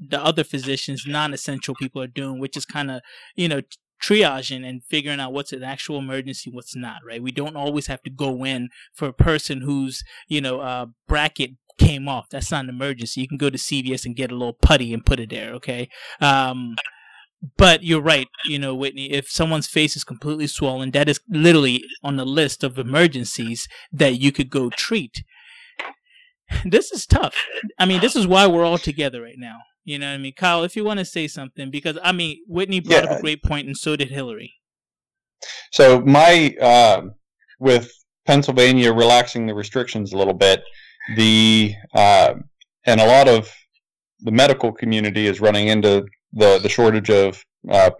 the 0.00 0.20
other 0.20 0.42
physicians, 0.42 1.06
non-essential 1.06 1.76
people, 1.76 2.02
are 2.02 2.08
doing, 2.08 2.40
which 2.40 2.56
is 2.56 2.64
kind 2.64 2.90
of, 2.90 3.02
you 3.36 3.46
know, 3.46 3.60
triaging 4.02 4.68
and 4.68 4.82
figuring 4.82 5.20
out 5.20 5.32
what's 5.32 5.52
an 5.52 5.62
actual 5.62 5.98
emergency, 5.98 6.50
what's 6.50 6.74
not, 6.74 6.96
right? 7.06 7.22
We 7.22 7.30
don't 7.30 7.54
always 7.54 7.86
have 7.86 8.02
to 8.02 8.10
go 8.10 8.44
in 8.44 8.70
for 8.92 9.06
a 9.06 9.12
person 9.12 9.60
whose, 9.60 10.02
you 10.26 10.40
know, 10.40 10.58
uh, 10.58 10.86
bracket 11.06 11.52
came 11.78 12.08
off. 12.08 12.28
That's 12.28 12.50
not 12.50 12.64
an 12.64 12.70
emergency. 12.70 13.20
You 13.20 13.28
can 13.28 13.38
go 13.38 13.50
to 13.50 13.58
CVS 13.58 14.06
and 14.06 14.16
get 14.16 14.32
a 14.32 14.36
little 14.36 14.58
putty 14.60 14.92
and 14.92 15.06
put 15.06 15.20
it 15.20 15.30
there, 15.30 15.52
okay? 15.54 15.88
Um, 16.20 16.74
but 17.56 17.84
you're 17.84 18.00
right, 18.00 18.28
you 18.44 18.58
know, 18.58 18.74
Whitney. 18.74 19.12
If 19.12 19.30
someone's 19.30 19.68
face 19.68 19.96
is 19.96 20.04
completely 20.04 20.46
swollen, 20.46 20.90
that 20.92 21.08
is 21.08 21.20
literally 21.28 21.84
on 22.02 22.16
the 22.16 22.26
list 22.26 22.64
of 22.64 22.78
emergencies 22.78 23.68
that 23.92 24.18
you 24.18 24.32
could 24.32 24.50
go 24.50 24.70
treat. 24.70 25.24
This 26.64 26.90
is 26.92 27.04
tough. 27.04 27.44
I 27.78 27.84
mean, 27.84 28.00
this 28.00 28.16
is 28.16 28.26
why 28.26 28.46
we're 28.46 28.64
all 28.64 28.78
together 28.78 29.20
right 29.20 29.36
now. 29.36 29.58
You 29.84 29.98
know 29.98 30.06
what 30.06 30.14
I 30.14 30.18
mean? 30.18 30.32
Kyle, 30.34 30.64
if 30.64 30.76
you 30.76 30.84
want 30.84 30.98
to 30.98 31.04
say 31.04 31.28
something, 31.28 31.70
because 31.70 31.98
I 32.02 32.12
mean, 32.12 32.38
Whitney 32.48 32.80
brought 32.80 33.04
yeah. 33.04 33.10
up 33.10 33.18
a 33.18 33.20
great 33.20 33.42
point, 33.42 33.66
and 33.66 33.76
so 33.76 33.96
did 33.96 34.10
Hillary. 34.10 34.54
So, 35.72 36.00
my, 36.00 36.54
uh, 36.60 37.02
with 37.58 37.92
Pennsylvania 38.26 38.94
relaxing 38.94 39.46
the 39.46 39.54
restrictions 39.54 40.14
a 40.14 40.16
little 40.16 40.32
bit, 40.32 40.62
the, 41.16 41.74
uh, 41.94 42.34
and 42.86 43.00
a 43.00 43.06
lot 43.06 43.28
of 43.28 43.50
the 44.20 44.32
medical 44.32 44.72
community 44.72 45.26
is 45.26 45.40
running 45.40 45.68
into 45.68 46.06
the 46.32 46.58
the 46.62 46.68
shortage 46.68 47.10
of 47.10 47.42
uh, 47.70 47.90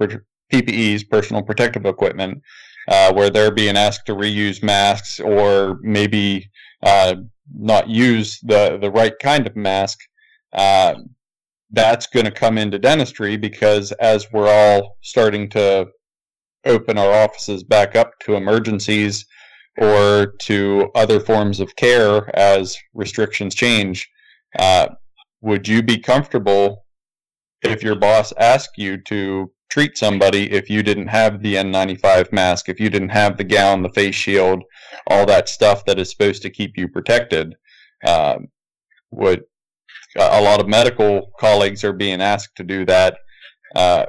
PPEs, 0.53 1.09
personal 1.09 1.43
protective 1.43 1.87
equipment, 1.87 2.43
uh, 2.88 3.12
where 3.12 3.31
they're 3.31 3.51
being 3.51 3.77
asked 3.77 4.07
to 4.07 4.14
reuse 4.14 4.62
masks 4.62 5.21
or 5.21 5.79
maybe 5.83 6.51
uh, 6.83 7.14
not 7.55 7.88
use 7.88 8.41
the 8.43 8.79
the 8.81 8.91
right 8.91 9.19
kind 9.21 9.47
of 9.47 9.57
mask. 9.57 9.99
Uh, 10.53 10.95
that's 11.71 12.07
going 12.07 12.25
to 12.25 12.31
come 12.31 12.57
into 12.57 12.79
dentistry 12.79 13.37
because 13.37 13.93
as 13.93 14.27
we're 14.33 14.49
all 14.49 14.97
starting 15.03 15.49
to 15.51 15.87
open 16.64 16.97
our 16.97 17.12
offices 17.12 17.62
back 17.62 17.95
up 17.95 18.19
to 18.21 18.35
emergencies 18.35 19.27
or 19.79 20.35
to 20.38 20.91
other 20.95 21.21
forms 21.21 21.61
of 21.61 21.77
care 21.77 22.35
as 22.37 22.77
restrictions 22.95 23.55
change, 23.55 24.09
uh, 24.59 24.88
would 25.41 25.69
you 25.69 25.83
be 25.83 25.99
comfortable 25.99 26.85
if 27.62 27.83
your 27.83 27.97
boss 27.97 28.33
asked 28.38 28.79
you 28.79 28.99
to 29.03 29.51
treat 29.71 29.99
somebody 29.99 30.51
if 30.51 30.71
you 30.71 30.83
didn't 30.83 31.09
have 31.09 31.42
the 31.42 31.55
N95 31.57 32.33
mask, 32.33 32.68
if 32.68 32.81
you 32.81 32.88
didn't 32.88 33.11
have 33.11 33.37
the 33.37 33.44
gown, 33.44 33.83
the 33.83 33.90
face 33.90 34.14
shield, 34.14 34.62
all 35.09 35.27
that 35.27 35.49
stuff 35.49 35.85
that 35.85 35.99
is 35.99 36.11
supposed 36.11 36.42
to 36.42 36.51
keep 36.51 36.77
you 36.77 36.88
protected. 36.88 37.55
Um, 38.07 38.49
would 39.11 39.42
a 40.16 40.40
lot 40.40 40.61
of 40.61 40.68
medical 40.68 41.31
colleagues 41.38 41.85
are 41.85 41.92
being 41.92 42.21
asked 42.21 42.57
to 42.57 42.64
do 42.64 42.85
that. 42.87 43.18
Uh, 43.75 44.07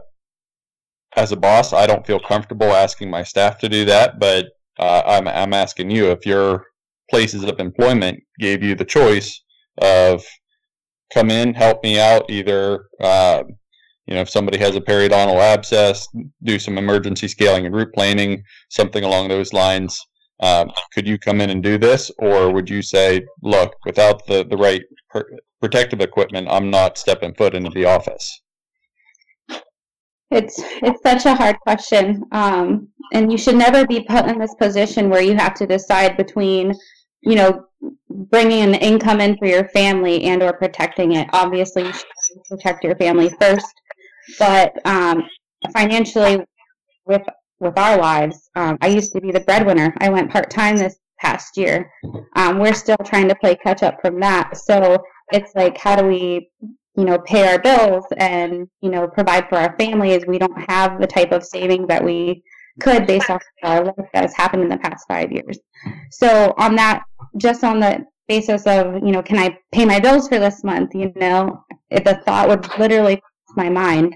as 1.15 1.31
a 1.31 1.37
boss, 1.37 1.73
I 1.73 1.87
don't 1.87 2.05
feel 2.05 2.19
comfortable 2.19 2.71
asking 2.71 3.09
my 3.09 3.23
staff 3.23 3.57
to 3.59 3.69
do 3.69 3.85
that, 3.85 4.19
but 4.19 4.47
uh, 4.77 5.01
I'm 5.05 5.27
I'm 5.27 5.53
asking 5.53 5.91
you 5.91 6.11
if 6.11 6.25
your 6.25 6.65
places 7.09 7.43
of 7.43 7.59
employment 7.59 8.21
gave 8.39 8.63
you 8.63 8.75
the 8.75 8.85
choice 8.85 9.41
of 9.81 10.23
come 11.13 11.29
in, 11.31 11.53
help 11.53 11.83
me 11.83 11.99
out, 11.99 12.29
either 12.29 12.85
uh, 13.01 13.43
you 14.05 14.15
know 14.15 14.21
if 14.21 14.29
somebody 14.29 14.57
has 14.57 14.75
a 14.75 14.81
periodontal 14.81 15.39
abscess, 15.39 16.07
do 16.43 16.59
some 16.59 16.77
emergency 16.77 17.27
scaling 17.27 17.65
and 17.65 17.75
root 17.75 17.93
planing, 17.93 18.43
something 18.69 19.03
along 19.03 19.27
those 19.27 19.53
lines. 19.53 19.99
Um, 20.41 20.71
could 20.93 21.05
you 21.05 21.17
come 21.17 21.41
in 21.41 21.49
and 21.49 21.61
do 21.61 21.77
this, 21.77 22.11
or 22.17 22.53
would 22.53 22.69
you 22.69 22.81
say, 22.81 23.25
look, 23.41 23.75
without 23.85 24.25
the 24.25 24.45
the 24.45 24.57
right 24.57 24.83
protective 25.59 26.01
equipment, 26.01 26.47
I'm 26.49 26.69
not 26.69 26.97
stepping 26.97 27.33
foot 27.33 27.55
into 27.55 27.71
the 27.71 27.85
office? 27.85 28.41
It's 30.31 30.61
it's 30.83 31.01
such 31.01 31.25
a 31.25 31.35
hard 31.35 31.59
question, 31.59 32.23
um, 32.31 32.87
and 33.13 33.31
you 33.31 33.37
should 33.37 33.55
never 33.55 33.85
be 33.85 34.01
put 34.01 34.27
in 34.27 34.37
this 34.37 34.53
position 34.55 35.09
where 35.09 35.23
you 35.23 35.35
have 35.35 35.55
to 35.55 35.65
decide 35.65 36.17
between, 36.17 36.73
you 37.21 37.35
know, 37.35 37.65
bringing 38.09 38.63
an 38.63 38.75
income 38.75 39.21
in 39.21 39.37
for 39.37 39.45
your 39.45 39.67
family 39.69 40.23
and 40.25 40.43
or 40.43 40.53
protecting 40.53 41.13
it. 41.13 41.27
Obviously, 41.33 41.83
you 41.83 41.93
should 41.93 42.43
protect 42.49 42.83
your 42.83 42.95
family 42.95 43.29
first, 43.39 43.73
but 44.37 44.73
um, 44.85 45.23
financially, 45.73 46.43
with 47.05 47.23
with 47.59 47.77
our 47.77 47.97
lives, 47.97 48.49
um, 48.55 48.77
I 48.81 48.87
used 48.87 49.11
to 49.13 49.21
be 49.21 49.31
the 49.31 49.41
breadwinner. 49.41 49.93
I 49.99 50.09
went 50.09 50.31
part 50.31 50.49
time 50.49 50.77
this 50.77 50.97
past 51.19 51.57
year. 51.57 51.91
Um, 52.35 52.59
we're 52.59 52.73
still 52.73 52.97
trying 53.03 53.27
to 53.27 53.35
play 53.35 53.55
catch 53.55 53.83
up 53.83 53.99
from 54.01 54.19
that. 54.21 54.57
So 54.57 55.03
it's 55.31 55.53
like, 55.55 55.77
how 55.77 55.95
do 55.95 56.05
we, 56.05 56.49
you 56.95 57.05
know, 57.05 57.19
pay 57.19 57.47
our 57.51 57.59
bills 57.59 58.05
and 58.17 58.67
you 58.81 58.89
know 58.89 59.07
provide 59.07 59.49
for 59.49 59.57
our 59.57 59.75
families? 59.77 60.25
We 60.27 60.39
don't 60.39 60.69
have 60.69 60.99
the 60.99 61.07
type 61.07 61.31
of 61.31 61.43
saving 61.43 61.87
that 61.87 62.03
we 62.03 62.43
could 62.79 63.07
based 63.07 63.29
off 63.29 63.41
of 63.63 63.85
life 63.85 64.09
that 64.13 64.23
has 64.23 64.33
happened 64.33 64.63
in 64.63 64.69
the 64.69 64.77
past 64.77 65.05
five 65.07 65.31
years. 65.31 65.59
So 66.11 66.53
on 66.57 66.75
that, 66.75 67.03
just 67.37 67.63
on 67.63 67.79
the 67.79 68.05
basis 68.27 68.65
of 68.67 68.95
you 68.95 69.11
know, 69.11 69.21
can 69.21 69.37
I 69.37 69.57
pay 69.71 69.85
my 69.85 69.99
bills 69.99 70.27
for 70.27 70.39
this 70.39 70.63
month? 70.63 70.93
You 70.93 71.11
know, 71.15 71.63
if 71.89 72.03
the 72.03 72.15
thought 72.25 72.47
would 72.47 72.67
literally 72.77 73.17
cross 73.17 73.57
my 73.57 73.69
mind. 73.69 74.15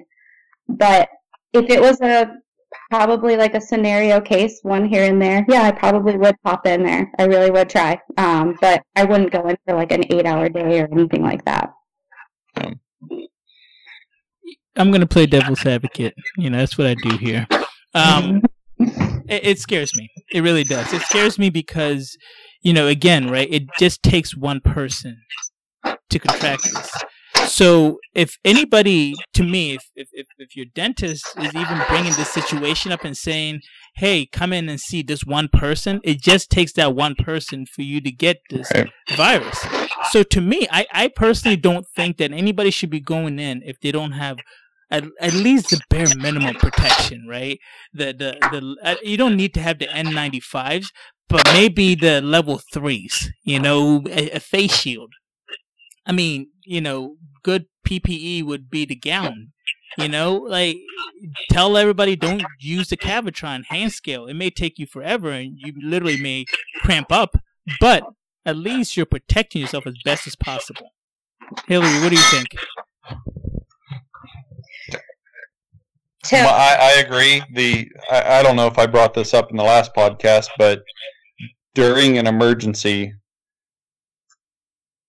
But 0.67 1.09
if 1.53 1.69
it 1.69 1.81
was 1.81 1.99
a 2.01 2.31
probably 2.89 3.35
like 3.35 3.55
a 3.55 3.61
scenario 3.61 4.21
case, 4.21 4.59
one 4.63 4.85
here 4.85 5.03
and 5.03 5.21
there. 5.21 5.45
Yeah, 5.47 5.63
I 5.63 5.71
probably 5.71 6.17
would 6.17 6.35
pop 6.43 6.65
in 6.65 6.83
there. 6.83 7.11
I 7.19 7.25
really 7.25 7.51
would 7.51 7.69
try. 7.69 7.99
Um, 8.17 8.55
but 8.61 8.83
I 8.95 9.03
wouldn't 9.03 9.31
go 9.31 9.47
in 9.47 9.57
for 9.65 9.75
like 9.75 9.91
an 9.91 10.03
eight 10.11 10.25
hour 10.25 10.49
day 10.49 10.81
or 10.81 10.89
anything 10.91 11.23
like 11.23 11.43
that. 11.45 11.71
I'm 14.75 14.91
to 14.91 15.05
play 15.05 15.27
devil's 15.27 15.65
advocate. 15.65 16.15
You 16.37 16.49
know, 16.49 16.57
that's 16.57 16.77
what 16.77 16.87
I 16.87 16.95
do 16.95 17.17
here. 17.17 17.47
Um, 17.93 18.41
it, 18.79 19.45
it 19.45 19.59
scares 19.59 19.95
me. 19.95 20.09
It 20.31 20.41
really 20.41 20.63
does. 20.63 20.91
It 20.93 21.01
scares 21.03 21.37
me 21.37 21.49
because, 21.49 22.17
you 22.61 22.73
know, 22.73 22.87
again, 22.87 23.29
right, 23.29 23.47
it 23.51 23.63
just 23.77 24.03
takes 24.03 24.35
one 24.35 24.61
person 24.61 25.21
to 26.09 26.19
contract 26.19 26.63
this. 26.63 26.91
So 27.47 27.99
if 28.15 28.37
anybody, 28.45 29.15
to 29.33 29.43
me, 29.43 29.73
if, 29.73 29.83
if, 29.95 30.27
if 30.37 30.55
your 30.55 30.65
dentist 30.73 31.25
is 31.37 31.53
even 31.53 31.81
bringing 31.89 32.13
this 32.13 32.29
situation 32.29 32.91
up 32.91 33.03
and 33.03 33.17
saying, 33.17 33.61
hey, 33.95 34.25
come 34.25 34.53
in 34.53 34.69
and 34.69 34.79
see 34.79 35.03
this 35.03 35.25
one 35.25 35.49
person, 35.49 35.99
it 36.03 36.21
just 36.21 36.49
takes 36.49 36.73
that 36.73 36.95
one 36.95 37.15
person 37.15 37.65
for 37.65 37.81
you 37.81 38.01
to 38.01 38.11
get 38.11 38.37
this 38.49 38.71
right. 38.73 38.89
virus. 39.15 39.59
So 40.11 40.23
to 40.23 40.41
me, 40.41 40.67
I, 40.71 40.85
I 40.93 41.07
personally 41.09 41.57
don't 41.57 41.85
think 41.95 42.17
that 42.17 42.31
anybody 42.31 42.71
should 42.71 42.89
be 42.89 43.01
going 43.01 43.39
in 43.39 43.61
if 43.63 43.79
they 43.79 43.91
don't 43.91 44.13
have 44.13 44.37
at, 44.93 45.03
at 45.19 45.33
least 45.33 45.71
the 45.71 45.81
bare 45.89 46.07
minimum 46.15 46.55
protection, 46.55 47.25
right? 47.27 47.59
The 47.93 48.13
the 48.13 48.37
the 48.51 48.77
uh, 48.83 48.95
you 49.03 49.17
don't 49.17 49.35
need 49.35 49.53
to 49.55 49.59
have 49.61 49.79
the 49.79 49.87
N95s, 49.87 50.87
but 51.27 51.43
maybe 51.51 51.95
the 51.95 52.21
level 52.21 52.61
threes, 52.71 53.31
you 53.43 53.59
know, 53.59 54.03
a, 54.07 54.29
a 54.31 54.39
face 54.39 54.75
shield. 54.75 55.11
I 56.05 56.11
mean, 56.11 56.49
you 56.63 56.79
know, 56.79 57.17
good 57.41 57.65
PPE 57.87 58.43
would 58.43 58.69
be 58.69 58.85
the 58.85 58.95
gown. 58.95 59.51
You 59.97 60.07
know, 60.07 60.35
like 60.35 60.77
tell 61.49 61.75
everybody 61.77 62.15
don't 62.15 62.43
use 62.59 62.89
the 62.89 62.97
Cavitron 62.97 63.65
hand 63.65 63.93
scale. 63.93 64.27
It 64.27 64.35
may 64.35 64.49
take 64.51 64.79
you 64.79 64.85
forever, 64.85 65.29
and 65.29 65.53
you 65.57 65.73
literally 65.81 66.21
may 66.21 66.45
cramp 66.81 67.11
up. 67.11 67.35
But 67.79 68.03
at 68.45 68.57
least 68.57 68.95
you're 68.95 69.05
protecting 69.05 69.61
yourself 69.61 69.87
as 69.87 69.95
best 70.05 70.27
as 70.27 70.35
possible. 70.35 70.89
Hillary, 71.67 71.99
what 72.01 72.09
do 72.09 72.15
you 72.15 72.29
think? 72.31 72.47
I, 76.39 76.77
I 76.79 76.91
agree. 76.99 77.41
The 77.53 77.89
I, 78.11 78.39
I 78.39 78.43
don't 78.43 78.55
know 78.55 78.67
if 78.67 78.77
I 78.77 78.85
brought 78.87 79.13
this 79.13 79.33
up 79.33 79.51
in 79.51 79.57
the 79.57 79.63
last 79.63 79.93
podcast, 79.95 80.49
but 80.57 80.83
during 81.73 82.17
an 82.17 82.27
emergency, 82.27 83.13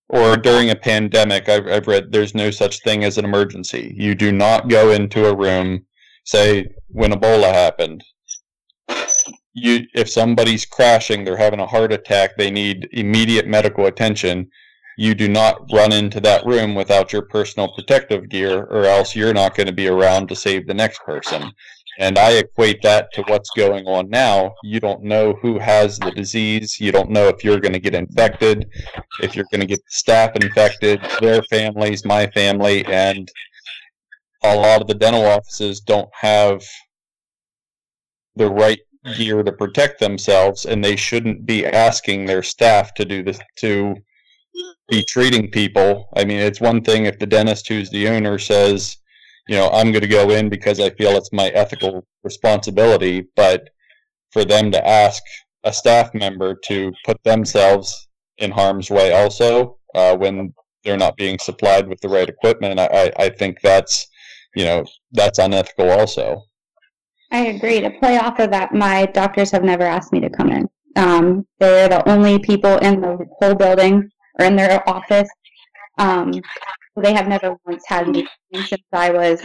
or 0.09 0.37
during 0.37 0.71
a 0.71 0.77
pandemic, 0.77 1.49
I've, 1.49 1.67
I've 1.67 1.87
read 1.87 2.13
there's 2.13 2.35
no 2.35 2.51
such 2.51 2.83
thing 2.83 3.05
as 3.05 3.19
an 3.19 3.25
emergency. 3.25 3.95
You 3.97 4.15
do 4.15 4.33
not 4.33 4.69
go 4.69 4.91
into 4.91 5.27
a 5.27 5.37
room, 5.37 5.87
say 6.25 6.69
when 6.89 7.13
Ebola 7.13 7.53
happened. 7.53 8.05
You, 9.55 9.87
if 9.95 10.11
somebody's 10.11 10.67
crashing, 10.67 11.25
they're 11.25 11.37
having 11.37 11.61
a 11.61 11.67
heart 11.67 11.93
attack, 11.93 12.37
they 12.37 12.51
need 12.51 12.89
immediate 12.93 13.47
medical 13.47 13.87
attention. 13.87 14.51
You 14.97 15.15
do 15.15 15.29
not 15.29 15.71
run 15.73 15.93
into 15.93 16.21
that 16.21 16.47
room 16.47 16.75
without 16.75 17.13
your 17.13 17.23
personal 17.23 17.73
protective 17.73 18.29
gear, 18.29 18.65
or 18.65 18.85
else 18.85 19.17
you're 19.17 19.35
not 19.35 19.57
going 19.57 19.67
to 19.67 19.73
be 19.73 19.89
around 19.89 20.29
to 20.29 20.37
save 20.37 20.67
the 20.67 20.75
next 20.75 21.01
person. 21.03 21.51
And 21.99 22.19
I 22.19 22.33
equate 22.33 22.83
that 22.83 23.13
to 23.15 23.23
what's 23.23 23.51
going 23.51 23.87
on 23.87 24.11
now. 24.11 24.55
You 24.65 24.81
don't 24.81 25.05
know 25.05 25.35
who 25.35 25.59
has 25.59 25.99
the 25.99 26.11
disease. 26.11 26.81
You 26.81 26.91
don't 26.91 27.11
know 27.11 27.29
if 27.29 27.45
you're 27.45 27.61
going 27.61 27.73
to 27.73 27.79
get 27.79 27.95
infected, 27.95 28.69
if 29.21 29.37
you're 29.37 29.47
going 29.51 29.61
to 29.61 29.67
get 29.67 29.81
staff 29.89 30.35
infected, 30.35 31.01
their 31.21 31.43
families, 31.45 32.05
my 32.05 32.27
family, 32.29 32.85
and 32.87 33.31
a 34.43 34.57
lot 34.57 34.81
of 34.81 34.89
the 34.89 34.95
dental 34.95 35.25
offices 35.25 35.81
don't 35.81 36.11
have 36.13 36.63
the 38.37 38.51
right 38.51 38.81
gear 39.17 39.43
to 39.43 39.53
protect 39.53 40.01
themselves, 40.01 40.67
and 40.67 40.85
they 40.85 40.97
shouldn't 40.97 41.47
be 41.47 41.65
asking 41.67 42.27
their 42.27 42.43
staff 42.43 42.93
to 42.95 43.05
do 43.05 43.23
this 43.23 43.39
to 43.57 43.95
be 44.89 45.05
treating 45.05 45.51
people. 45.51 46.09
I 46.17 46.25
mean, 46.25 46.39
it's 46.39 46.61
one 46.61 46.83
thing 46.83 47.07
if 47.07 47.19
the 47.19 47.27
dentist 47.27 47.69
who's 47.69 47.91
the 47.91 48.09
owner 48.09 48.39
says, 48.39 48.99
you 49.49 49.57
know, 49.57 49.69
I'm 49.71 49.93
going 49.93 50.03
to 50.03 50.09
go 50.09 50.31
in 50.31 50.49
because 50.49 50.81
I 50.81 50.91
feel 50.91 51.13
it's 51.13 51.33
my 51.33 51.49
ethical 51.49 52.07
responsibility. 52.23 53.27
But 53.37 53.71
for 54.33 54.45
them 54.45 54.71
to 54.73 54.87
ask 54.87 55.23
a 55.65 55.73
staff 55.73 56.15
member 56.15 56.55
to 56.67 56.93
put 57.05 57.23
themselves 57.25 58.09
in 58.39 58.51
harm's 58.51 58.91
way 58.91 59.13
also 59.13 59.79
uh, 59.95 60.17
when 60.17 60.53
they're 60.83 60.97
not 60.97 61.17
being 61.17 61.39
supplied 61.39 61.89
with 61.89 62.01
the 62.01 62.09
right 62.09 62.29
equipment, 62.29 62.79
I, 62.79 63.11
I 63.17 63.29
think 63.31 63.61
that's, 63.63 64.07
you 64.55 64.65
know, 64.65 64.85
that's 65.13 65.39
unethical 65.39 65.91
also. 65.91 66.43
I 67.31 67.47
agree. 67.47 67.81
To 67.81 67.91
play 67.91 68.19
off 68.19 68.39
of 68.39 68.51
that, 68.51 68.75
my 68.75 69.07
doctors 69.07 69.51
have 69.51 69.65
never 69.65 69.85
asked 69.85 70.13
me 70.13 70.21
to 70.21 70.31
come 70.31 70.51
in. 70.51 70.69
Um, 70.97 71.47
they're 71.59 71.89
the 71.89 72.09
only 72.09 72.39
people 72.39 72.79
in 72.79 73.01
the 73.01 73.27
whole 73.41 73.55
building 73.55 74.11
or 74.39 74.47
in 74.47 74.57
their 74.57 74.89
office 74.89 75.29
um, 75.99 76.33
they 76.97 77.13
have 77.13 77.29
never 77.29 77.57
once 77.67 77.85
had 77.87 78.09
me 78.09 78.27
since 78.53 78.83
I 78.93 79.11
was, 79.11 79.41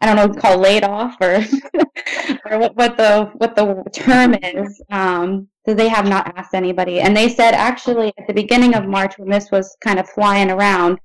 I 0.00 0.06
don't 0.06 0.16
know, 0.16 0.40
called 0.40 0.60
laid 0.60 0.84
off 0.84 1.16
or 1.20 1.36
or 2.50 2.58
what, 2.58 2.76
what 2.76 2.96
the 2.96 3.30
what 3.34 3.54
the 3.54 3.90
term 3.92 4.34
is. 4.42 4.80
Um, 4.90 5.48
so 5.66 5.74
they 5.74 5.88
have 5.88 6.06
not 6.06 6.36
asked 6.36 6.54
anybody, 6.54 7.00
and 7.00 7.16
they 7.16 7.28
said 7.28 7.54
actually 7.54 8.12
at 8.18 8.26
the 8.26 8.32
beginning 8.32 8.74
of 8.74 8.86
March 8.86 9.18
when 9.18 9.28
this 9.28 9.50
was 9.50 9.76
kind 9.80 9.98
of 9.98 10.08
flying 10.08 10.50
around, 10.50 10.98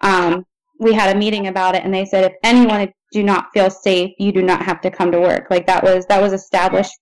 um, 0.00 0.44
we 0.78 0.94
had 0.94 1.14
a 1.14 1.18
meeting 1.18 1.48
about 1.48 1.74
it, 1.74 1.84
and 1.84 1.92
they 1.92 2.04
said 2.04 2.24
if 2.24 2.36
anyone 2.42 2.92
do 3.12 3.22
not 3.22 3.48
feel 3.52 3.70
safe, 3.70 4.12
you 4.18 4.32
do 4.32 4.42
not 4.42 4.62
have 4.62 4.80
to 4.80 4.90
come 4.90 5.10
to 5.12 5.20
work. 5.20 5.48
Like 5.50 5.66
that 5.66 5.82
was 5.82 6.06
that 6.06 6.22
was 6.22 6.32
established 6.32 6.96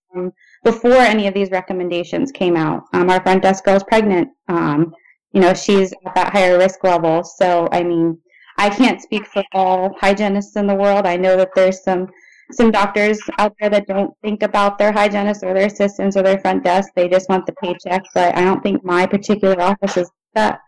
before 0.64 0.92
any 0.96 1.26
of 1.26 1.34
these 1.34 1.50
recommendations 1.50 2.32
came 2.32 2.56
out. 2.56 2.82
Um, 2.92 3.08
our 3.08 3.22
front 3.22 3.42
desk 3.42 3.64
girl 3.64 3.76
is 3.76 3.84
pregnant. 3.84 4.28
Um, 4.48 4.92
you 5.32 5.40
know, 5.40 5.54
she's 5.54 5.92
at 6.06 6.14
that 6.14 6.32
higher 6.32 6.58
risk 6.58 6.82
level. 6.84 7.22
So, 7.22 7.68
I 7.72 7.82
mean, 7.82 8.18
I 8.56 8.70
can't 8.70 9.00
speak 9.00 9.26
for 9.26 9.44
all 9.52 9.94
hygienists 10.00 10.56
in 10.56 10.66
the 10.66 10.74
world. 10.74 11.06
I 11.06 11.16
know 11.16 11.36
that 11.36 11.50
there's 11.54 11.82
some 11.82 12.08
some 12.52 12.70
doctors 12.70 13.20
out 13.38 13.54
there 13.60 13.68
that 13.68 13.86
don't 13.86 14.14
think 14.22 14.42
about 14.42 14.78
their 14.78 14.90
hygienists 14.90 15.42
or 15.42 15.52
their 15.52 15.66
assistants 15.66 16.16
or 16.16 16.22
their 16.22 16.40
front 16.40 16.64
desk. 16.64 16.90
They 16.96 17.06
just 17.06 17.28
want 17.28 17.44
the 17.44 17.52
paycheck. 17.62 18.02
But 18.14 18.34
I 18.36 18.40
don't 18.40 18.62
think 18.62 18.82
my 18.82 19.06
particular 19.06 19.60
office 19.60 19.96
is 19.96 20.10
that. 20.34 20.60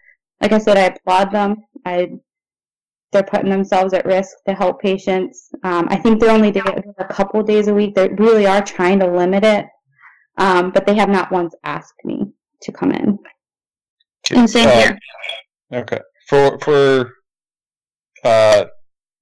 Like 0.43 0.53
I 0.53 0.59
said, 0.59 0.77
I 0.79 0.83
applaud 0.83 1.33
them. 1.33 1.57
I 1.85 2.13
they're 3.13 3.23
putting 3.23 3.51
themselves 3.51 3.93
at 3.93 4.05
risk 4.05 4.37
to 4.47 4.55
help 4.55 4.81
patients. 4.81 5.51
Um, 5.65 5.89
I 5.91 5.97
think 5.97 6.21
they're 6.21 6.31
only 6.31 6.53
doing 6.53 6.67
it 6.69 6.85
a 6.99 7.05
couple 7.05 7.43
days 7.43 7.67
a 7.67 7.75
week. 7.75 7.95
They 7.95 8.09
really 8.09 8.47
are 8.47 8.63
trying 8.63 9.01
to 9.01 9.07
limit 9.07 9.45
it, 9.45 9.67
um, 10.39 10.71
but 10.71 10.87
they 10.87 10.95
have 10.95 11.09
not 11.09 11.33
once 11.33 11.55
asked 11.65 12.05
me 12.05 12.27
to 12.63 12.73
come 12.73 12.93
in. 12.93 13.19
And 14.33 14.49
same 14.49 14.69
Uh, 14.69 14.81
here. 14.81 14.99
Okay. 15.73 15.99
For 16.29 16.59
for 16.61 17.13
uh, 18.25 18.65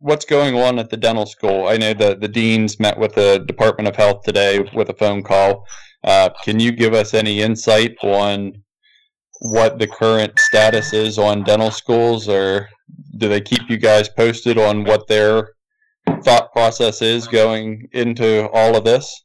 what's 0.00 0.24
going 0.24 0.56
on 0.56 0.78
at 0.78 0.90
the 0.90 0.96
dental 0.96 1.26
school? 1.26 1.66
I 1.66 1.76
know 1.76 1.94
that 1.94 2.20
the 2.20 2.28
deans 2.28 2.78
met 2.80 2.98
with 2.98 3.14
the 3.14 3.44
Department 3.46 3.88
of 3.88 3.96
Health 3.96 4.22
today 4.22 4.60
with 4.74 4.88
a 4.90 4.94
phone 4.94 5.22
call. 5.22 5.66
Uh, 6.04 6.30
can 6.44 6.60
you 6.60 6.72
give 6.72 6.94
us 6.94 7.14
any 7.14 7.40
insight 7.40 7.96
on 8.02 8.52
what 9.40 9.78
the 9.78 9.86
current 9.86 10.38
status 10.38 10.92
is 10.92 11.18
on 11.18 11.44
dental 11.44 11.70
schools, 11.70 12.28
or 12.28 12.68
do 13.16 13.28
they 13.28 13.40
keep 13.40 13.68
you 13.68 13.76
guys 13.76 14.08
posted 14.08 14.58
on 14.58 14.84
what 14.84 15.06
their 15.06 15.50
thought 16.22 16.52
process 16.52 17.02
is 17.02 17.26
going 17.28 17.88
into 17.92 18.48
all 18.50 18.76
of 18.76 18.84
this? 18.84 19.24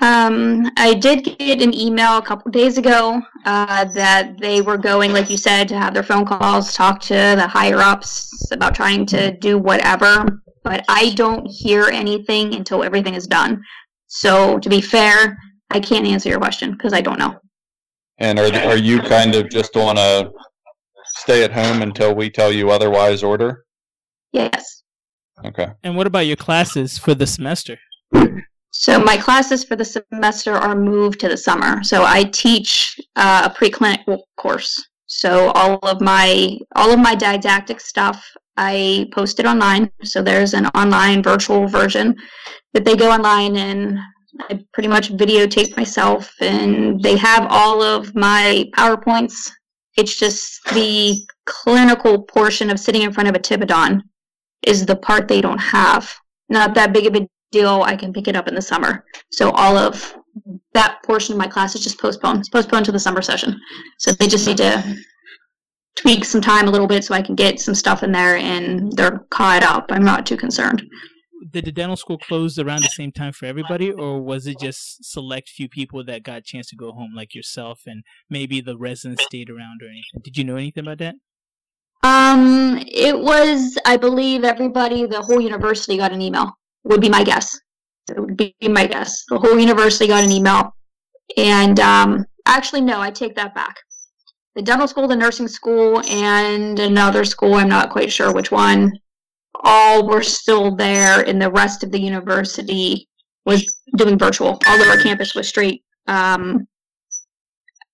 Um, 0.00 0.70
I 0.76 0.94
did 0.94 1.24
get 1.24 1.60
an 1.60 1.74
email 1.74 2.18
a 2.18 2.22
couple 2.22 2.50
days 2.52 2.78
ago 2.78 3.20
uh, 3.44 3.84
that 3.86 4.38
they 4.38 4.60
were 4.60 4.76
going, 4.76 5.12
like 5.12 5.28
you 5.28 5.36
said, 5.36 5.68
to 5.68 5.78
have 5.78 5.92
their 5.92 6.02
phone 6.02 6.24
calls, 6.24 6.72
talk 6.74 7.00
to 7.02 7.14
the 7.14 7.48
higher 7.48 7.78
ups 7.78 8.52
about 8.52 8.74
trying 8.74 9.06
to 9.06 9.36
do 9.38 9.58
whatever. 9.58 10.42
But 10.62 10.84
I 10.88 11.10
don't 11.14 11.46
hear 11.46 11.84
anything 11.84 12.54
until 12.54 12.84
everything 12.84 13.14
is 13.14 13.26
done. 13.26 13.62
So, 14.06 14.58
to 14.58 14.68
be 14.68 14.80
fair, 14.80 15.36
I 15.70 15.80
can't 15.80 16.06
answer 16.06 16.28
your 16.28 16.38
question 16.38 16.72
because 16.72 16.92
I 16.92 17.00
don't 17.00 17.18
know. 17.18 17.38
And 18.18 18.38
are 18.38 18.52
are 18.52 18.76
you 18.76 19.00
kind 19.00 19.34
of 19.34 19.48
just 19.50 19.76
on 19.76 19.96
a 19.98 20.30
stay 21.04 21.44
at 21.44 21.52
home 21.52 21.82
until 21.82 22.14
we 22.14 22.30
tell 22.30 22.52
you 22.52 22.70
otherwise 22.70 23.22
order? 23.22 23.64
Yes. 24.32 24.82
Okay. 25.44 25.68
And 25.82 25.96
what 25.96 26.06
about 26.06 26.26
your 26.26 26.36
classes 26.36 26.98
for 26.98 27.14
the 27.14 27.26
semester? 27.26 27.78
So 28.80 29.00
my 29.00 29.16
classes 29.16 29.64
for 29.64 29.74
the 29.74 29.84
semester 29.84 30.54
are 30.54 30.76
moved 30.76 31.18
to 31.20 31.28
the 31.28 31.36
summer. 31.36 31.82
So 31.82 32.04
I 32.04 32.22
teach 32.22 33.00
uh, 33.16 33.50
a 33.50 33.50
preclinical 33.50 34.20
course. 34.36 34.86
So 35.06 35.50
all 35.56 35.80
of 35.82 36.00
my 36.00 36.56
all 36.76 36.92
of 36.92 37.00
my 37.00 37.16
didactic 37.16 37.80
stuff 37.80 38.24
I 38.56 39.08
posted 39.12 39.46
online. 39.46 39.90
So 40.04 40.22
there's 40.22 40.54
an 40.54 40.66
online 40.76 41.24
virtual 41.24 41.66
version 41.66 42.14
that 42.72 42.84
they 42.84 42.94
go 42.94 43.10
online 43.10 43.56
and 43.56 43.98
I 44.48 44.64
pretty 44.72 44.88
much 44.88 45.10
videotape 45.10 45.76
myself 45.76 46.32
and 46.40 47.02
they 47.02 47.16
have 47.16 47.48
all 47.50 47.82
of 47.82 48.14
my 48.14 48.70
PowerPoints. 48.76 49.50
It's 49.96 50.16
just 50.16 50.62
the 50.72 51.20
clinical 51.46 52.22
portion 52.22 52.70
of 52.70 52.78
sitting 52.78 53.02
in 53.02 53.12
front 53.12 53.28
of 53.28 53.34
a 53.34 53.40
typodont 53.40 54.02
is 54.64 54.86
the 54.86 54.94
part 54.94 55.26
they 55.26 55.40
don't 55.40 55.58
have. 55.58 56.14
Not 56.48 56.74
that 56.74 56.92
big 56.92 57.06
of 57.08 57.16
a 57.16 57.26
deal. 57.50 57.82
I 57.82 57.96
can 57.96 58.12
pick 58.12 58.28
it 58.28 58.36
up 58.36 58.48
in 58.48 58.54
the 58.54 58.62
summer. 58.62 59.04
So 59.30 59.50
all 59.50 59.76
of 59.76 60.16
that 60.74 61.02
portion 61.04 61.32
of 61.32 61.38
my 61.38 61.48
class 61.48 61.74
is 61.74 61.82
just 61.82 62.00
postponed. 62.00 62.40
It's 62.40 62.48
postponed 62.48 62.84
to 62.86 62.92
the 62.92 62.98
summer 62.98 63.22
session. 63.22 63.60
So 63.98 64.12
they 64.12 64.28
just 64.28 64.46
need 64.46 64.58
to 64.58 64.96
tweak 65.96 66.24
some 66.24 66.40
time 66.40 66.68
a 66.68 66.70
little 66.70 66.86
bit 66.86 67.04
so 67.04 67.14
I 67.14 67.22
can 67.22 67.34
get 67.34 67.60
some 67.60 67.74
stuff 67.74 68.02
in 68.02 68.12
there 68.12 68.36
and 68.36 68.92
they're 68.92 69.26
caught 69.30 69.62
up. 69.62 69.86
I'm 69.90 70.04
not 70.04 70.26
too 70.26 70.36
concerned. 70.36 70.82
Did 71.50 71.64
the 71.64 71.72
dental 71.72 71.96
school 71.96 72.18
close 72.18 72.58
around 72.58 72.82
the 72.82 72.88
same 72.88 73.12
time 73.12 73.32
for 73.32 73.46
everybody, 73.46 73.92
or 73.92 74.20
was 74.20 74.46
it 74.46 74.58
just 74.58 75.04
select 75.04 75.48
few 75.48 75.68
people 75.68 76.04
that 76.04 76.24
got 76.24 76.38
a 76.38 76.42
chance 76.42 76.68
to 76.70 76.76
go 76.76 76.92
home, 76.92 77.12
like 77.14 77.34
yourself, 77.34 77.82
and 77.86 78.02
maybe 78.28 78.60
the 78.60 78.76
residents 78.76 79.24
stayed 79.24 79.48
around 79.48 79.80
or 79.80 79.86
anything? 79.86 80.20
Did 80.22 80.36
you 80.36 80.44
know 80.44 80.56
anything 80.56 80.84
about 80.84 80.98
that? 80.98 81.14
Um, 82.02 82.82
it 82.86 83.18
was, 83.18 83.78
I 83.86 83.96
believe, 83.96 84.44
everybody, 84.44 85.06
the 85.06 85.22
whole 85.22 85.40
university 85.40 85.96
got 85.96 86.12
an 86.12 86.20
email. 86.20 86.58
Would 86.84 87.00
be 87.00 87.08
my 87.08 87.24
guess. 87.24 87.58
It 88.10 88.18
would 88.18 88.36
be 88.36 88.54
my 88.62 88.86
guess. 88.86 89.24
The 89.28 89.38
whole 89.38 89.58
university 89.58 90.06
got 90.06 90.24
an 90.24 90.32
email, 90.32 90.74
and 91.36 91.78
um, 91.80 92.24
actually, 92.46 92.80
no, 92.80 93.00
I 93.00 93.10
take 93.10 93.34
that 93.36 93.54
back. 93.54 93.76
The 94.54 94.62
dental 94.62 94.88
school, 94.88 95.06
the 95.06 95.16
nursing 95.16 95.48
school, 95.48 96.02
and 96.08 96.78
another 96.78 97.24
school. 97.24 97.54
I'm 97.54 97.68
not 97.68 97.90
quite 97.90 98.10
sure 98.10 98.32
which 98.32 98.50
one. 98.50 98.92
All 99.62 100.08
were 100.08 100.22
still 100.22 100.74
there, 100.74 101.20
and 101.20 101.40
the 101.40 101.50
rest 101.50 101.84
of 101.84 101.92
the 101.92 102.00
university 102.00 103.08
was 103.44 103.82
doing 103.96 104.18
virtual. 104.18 104.58
All 104.66 104.80
of 104.80 104.88
our 104.88 104.98
campus 104.98 105.34
was 105.34 105.48
straight 105.48 105.82
um, 106.06 106.66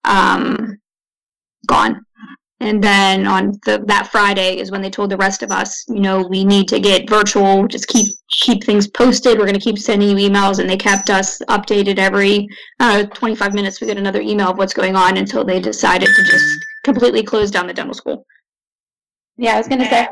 um, 0.05 0.79
gone. 1.67 2.05
And 2.65 2.83
then 2.83 3.27
on 3.27 3.53
the, 3.67 3.85
that 3.89 4.09
Friday 4.11 4.57
is 4.59 4.71
when 4.71 4.81
they 4.81 4.89
told 4.89 5.11
the 5.11 5.19
rest 5.19 5.43
of 5.43 5.51
us, 5.51 5.85
you 5.87 6.01
know, 6.01 6.27
we 6.27 6.45
need 6.45 6.67
to 6.69 6.81
get 6.81 7.11
virtual. 7.11 7.69
Just 7.69 7.89
keep 7.89 8.07
keep 8.31 8.65
things 8.65 8.89
posted. 8.89 9.37
We're 9.37 9.45
going 9.45 9.53
to 9.53 9.61
keep 9.61 9.79
sending 9.79 10.09
you 10.09 10.31
emails, 10.31 10.61
and 10.61 10.69
they 10.69 10.79
kept 10.79 11.11
us 11.11 11.43
updated 11.51 11.99
every 11.99 12.49
uh, 12.81 13.05
25 13.05 13.53
minutes. 13.53 13.83
We 13.83 13.87
get 13.87 13.99
another 13.99 14.23
email 14.23 14.49
of 14.49 14.57
what's 14.57 14.73
going 14.73 14.97
on 14.97 15.19
until 15.19 15.45
they 15.45 15.61
decided 15.61 16.09
to 16.09 16.25
just 16.25 16.47
completely 16.85 17.23
close 17.23 17.51
down 17.51 17.67
the 17.67 17.75
dental 17.75 17.93
school. 17.93 18.25
Yeah, 19.37 19.57
I 19.57 19.59
was 19.59 19.69
going 19.69 19.81
to 19.81 19.89
say 19.91 20.09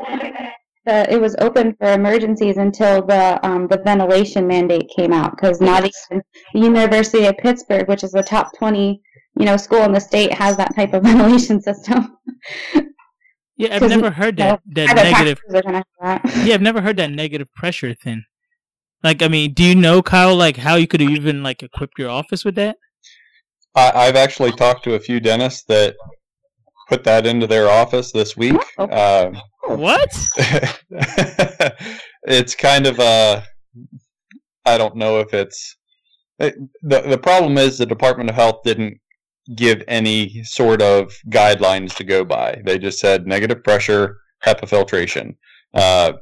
the, 0.85 1.11
it 1.11 1.19
was 1.19 1.35
open 1.39 1.75
for 1.79 1.91
emergencies 1.91 2.57
until 2.57 3.03
the 3.03 3.43
um, 3.43 3.67
the 3.67 3.81
ventilation 3.83 4.45
mandate 4.45 4.91
came 4.95 5.11
out 5.11 5.35
because 5.35 5.59
not 5.59 5.85
even 5.85 6.21
the 6.53 6.59
University 6.59 7.25
of 7.25 7.35
Pittsburgh, 7.37 7.87
which 7.87 8.03
is 8.03 8.11
the 8.11 8.21
top 8.21 8.55
twenty 8.55 9.01
you 9.39 9.45
know 9.45 9.57
school 9.57 9.83
in 9.83 9.91
the 9.91 9.99
state, 9.99 10.33
has 10.33 10.57
that 10.57 10.75
type 10.75 10.93
of 10.93 11.03
ventilation 11.07 11.61
system. 11.61 12.17
Yeah, 13.57 13.75
I've 13.75 13.81
never 13.89 14.09
heard 14.11 14.37
that 14.37 14.61
that 14.73 14.95
negative. 14.95 15.39
practices 15.39 15.55
are 15.55 15.61
gonna 15.61 15.83
have 15.99 16.21
that. 16.23 16.45
Yeah, 16.45 16.53
I've 16.55 16.61
never 16.61 16.81
heard 16.81 16.97
that 16.97 17.11
negative 17.11 17.47
pressure 17.55 17.93
thing. 17.93 18.23
Like, 19.03 19.21
I 19.21 19.27
mean, 19.27 19.53
do 19.53 19.63
you 19.63 19.75
know, 19.75 20.01
Kyle, 20.01 20.35
like 20.35 20.57
how 20.57 20.75
you 20.75 20.87
could 20.87 21.01
have 21.01 21.09
even 21.11 21.43
like 21.43 21.61
equipped 21.61 21.99
your 21.99 22.09
office 22.09 22.45
with 22.45 22.55
that? 22.55 22.77
I, 23.75 23.91
I've 23.93 24.15
actually 24.15 24.51
talked 24.53 24.83
to 24.85 24.93
a 24.95 24.99
few 24.99 25.19
dentists 25.19 25.63
that 25.63 25.95
put 26.87 27.03
that 27.03 27.25
into 27.25 27.47
their 27.47 27.69
office 27.69 28.11
this 28.11 28.37
week. 28.37 28.55
Oh. 28.77 29.27
Um, 29.27 29.41
What? 29.79 30.09
it's 32.23 32.55
kind 32.55 32.85
of 32.87 32.99
a. 32.99 33.43
I 34.65 34.77
don't 34.77 34.95
know 34.95 35.19
if 35.19 35.33
it's. 35.33 35.75
It, 36.39 36.55
the 36.81 37.01
The 37.01 37.17
problem 37.17 37.57
is 37.57 37.77
the 37.77 37.85
Department 37.85 38.29
of 38.29 38.35
Health 38.35 38.61
didn't 38.63 38.97
give 39.55 39.83
any 39.87 40.43
sort 40.43 40.81
of 40.81 41.13
guidelines 41.29 41.95
to 41.95 42.03
go 42.03 42.23
by. 42.23 42.61
They 42.65 42.79
just 42.79 42.99
said 42.99 43.27
negative 43.27 43.63
pressure, 43.63 44.17
HEPA 44.45 44.67
filtration. 44.67 45.37
Uh, 45.73 46.13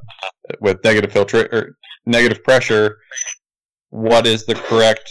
with 0.60 0.82
negative 0.82 1.12
filtra- 1.12 1.52
or 1.52 1.76
negative 2.06 2.42
pressure, 2.42 2.98
what 3.90 4.26
is 4.26 4.46
the 4.46 4.54
correct 4.54 5.10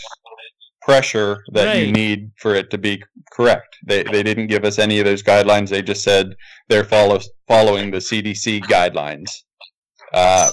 pressure 0.82 1.44
that 1.54 1.78
you 1.78 1.92
need 1.92 2.32
for 2.38 2.56
it 2.56 2.72
to 2.72 2.78
be 2.78 3.02
correct? 3.32 3.78
They, 3.86 4.04
they 4.04 4.24
didn't 4.24 4.48
give 4.48 4.66
us 4.66 4.80
any 4.80 5.00
of 5.00 5.06
those 5.06 5.22
guidelines. 5.22 5.70
They 5.70 5.84
just 5.84 6.04
said 6.04 6.36
they're 6.70 6.84
follow, 6.84 7.20
following 7.48 7.92
the 7.92 7.98
CDC 7.98 8.64
guidelines. 8.64 9.30
Uh, 10.14 10.52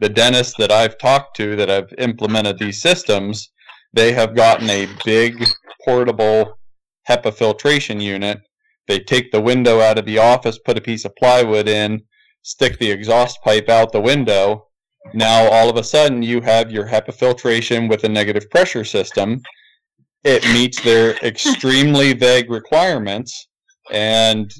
the 0.00 0.08
dentists 0.08 0.54
that 0.58 0.70
I've 0.70 0.98
talked 0.98 1.36
to 1.36 1.56
that 1.56 1.68
have 1.68 1.92
implemented 1.98 2.58
these 2.58 2.80
systems, 2.80 3.50
they 3.94 4.12
have 4.12 4.36
gotten 4.36 4.68
a 4.68 4.86
big 5.04 5.42
portable 5.84 6.58
HEPA 7.08 7.34
filtration 7.34 8.00
unit. 8.00 8.40
They 8.86 8.98
take 8.98 9.32
the 9.32 9.40
window 9.40 9.80
out 9.80 9.98
of 9.98 10.04
the 10.04 10.18
office, 10.18 10.58
put 10.58 10.78
a 10.78 10.82
piece 10.82 11.04
of 11.04 11.16
plywood 11.16 11.68
in, 11.68 12.02
stick 12.42 12.78
the 12.78 12.90
exhaust 12.90 13.42
pipe 13.42 13.68
out 13.68 13.92
the 13.92 14.00
window. 14.00 14.68
Now 15.12 15.48
all 15.50 15.68
of 15.68 15.76
a 15.76 15.84
sudden 15.84 16.22
you 16.22 16.40
have 16.42 16.70
your 16.70 16.86
HEPA 16.86 17.14
filtration 17.14 17.88
with 17.88 18.04
a 18.04 18.08
negative 18.08 18.48
pressure 18.50 18.84
system. 18.84 19.42
It 20.22 20.44
meets 20.52 20.80
their 20.82 21.16
extremely 21.22 22.12
vague 22.14 22.50
requirements, 22.50 23.48
and 23.90 24.50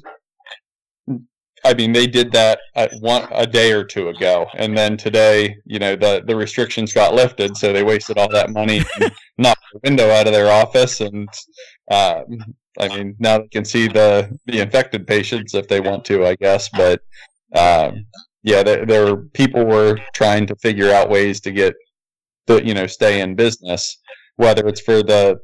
I 1.63 1.73
mean 1.73 1.93
they 1.93 2.05
did 2.05 2.31
that 2.33 2.59
at 2.75 2.91
one 2.99 3.27
a 3.31 3.47
day 3.47 3.71
or 3.71 3.83
two 3.83 4.09
ago, 4.09 4.45
and 4.55 4.77
then 4.77 4.97
today, 4.97 5.55
you 5.65 5.79
know, 5.79 5.95
the 5.95 6.23
the 6.25 6.35
restrictions 6.35 6.93
got 6.93 7.15
lifted, 7.15 7.57
so 7.57 7.73
they 7.73 7.83
wasted 7.83 8.19
all 8.19 8.29
that 8.29 8.51
money, 8.51 8.79
the 8.99 9.11
window 9.83 10.09
out 10.09 10.27
of 10.27 10.33
their 10.33 10.51
office, 10.51 11.01
and 11.01 11.29
uh, 11.91 12.21
I 12.79 12.87
mean 12.89 13.15
now 13.19 13.39
they 13.39 13.47
can 13.47 13.65
see 13.65 13.87
the 13.87 14.37
the 14.45 14.61
infected 14.61 15.07
patients 15.07 15.53
if 15.53 15.67
they 15.67 15.79
want 15.79 16.05
to, 16.05 16.25
I 16.25 16.35
guess, 16.35 16.69
but 16.69 17.01
um, 17.55 18.05
yeah, 18.43 18.61
there, 18.61 18.85
there 18.85 19.05
were 19.05 19.17
people 19.33 19.65
were 19.65 19.99
trying 20.13 20.45
to 20.47 20.55
figure 20.57 20.91
out 20.91 21.09
ways 21.09 21.41
to 21.41 21.51
get 21.51 21.73
the 22.47 22.63
you 22.63 22.73
know 22.73 22.87
stay 22.87 23.21
in 23.21 23.35
business, 23.35 23.97
whether 24.35 24.67
it's 24.67 24.81
for 24.81 25.01
the 25.01 25.39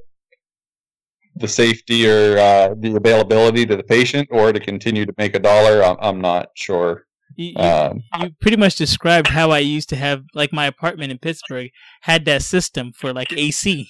the 1.35 1.47
safety 1.47 2.07
or 2.07 2.37
uh, 2.37 2.75
the 2.79 2.95
availability 2.95 3.65
to 3.65 3.75
the 3.75 3.83
patient, 3.83 4.27
or 4.31 4.53
to 4.53 4.59
continue 4.59 5.05
to 5.05 5.13
make 5.17 5.35
a 5.35 5.39
dollar. 5.39 5.83
I'm, 5.83 5.97
I'm 5.99 6.21
not 6.21 6.49
sure. 6.55 7.05
You, 7.37 7.53
you, 7.55 7.55
Um, 7.57 8.03
you 8.19 8.29
pretty 8.41 8.57
much 8.57 8.75
described 8.75 9.29
how 9.29 9.51
I 9.51 9.59
used 9.59 9.89
to 9.89 9.95
have 9.95 10.23
like 10.35 10.53
my 10.53 10.65
apartment 10.67 11.11
in 11.11 11.17
Pittsburgh 11.17 11.71
had 12.01 12.25
that 12.25 12.43
system 12.43 12.91
for 12.93 13.13
like 13.13 13.31
AC. 13.31 13.89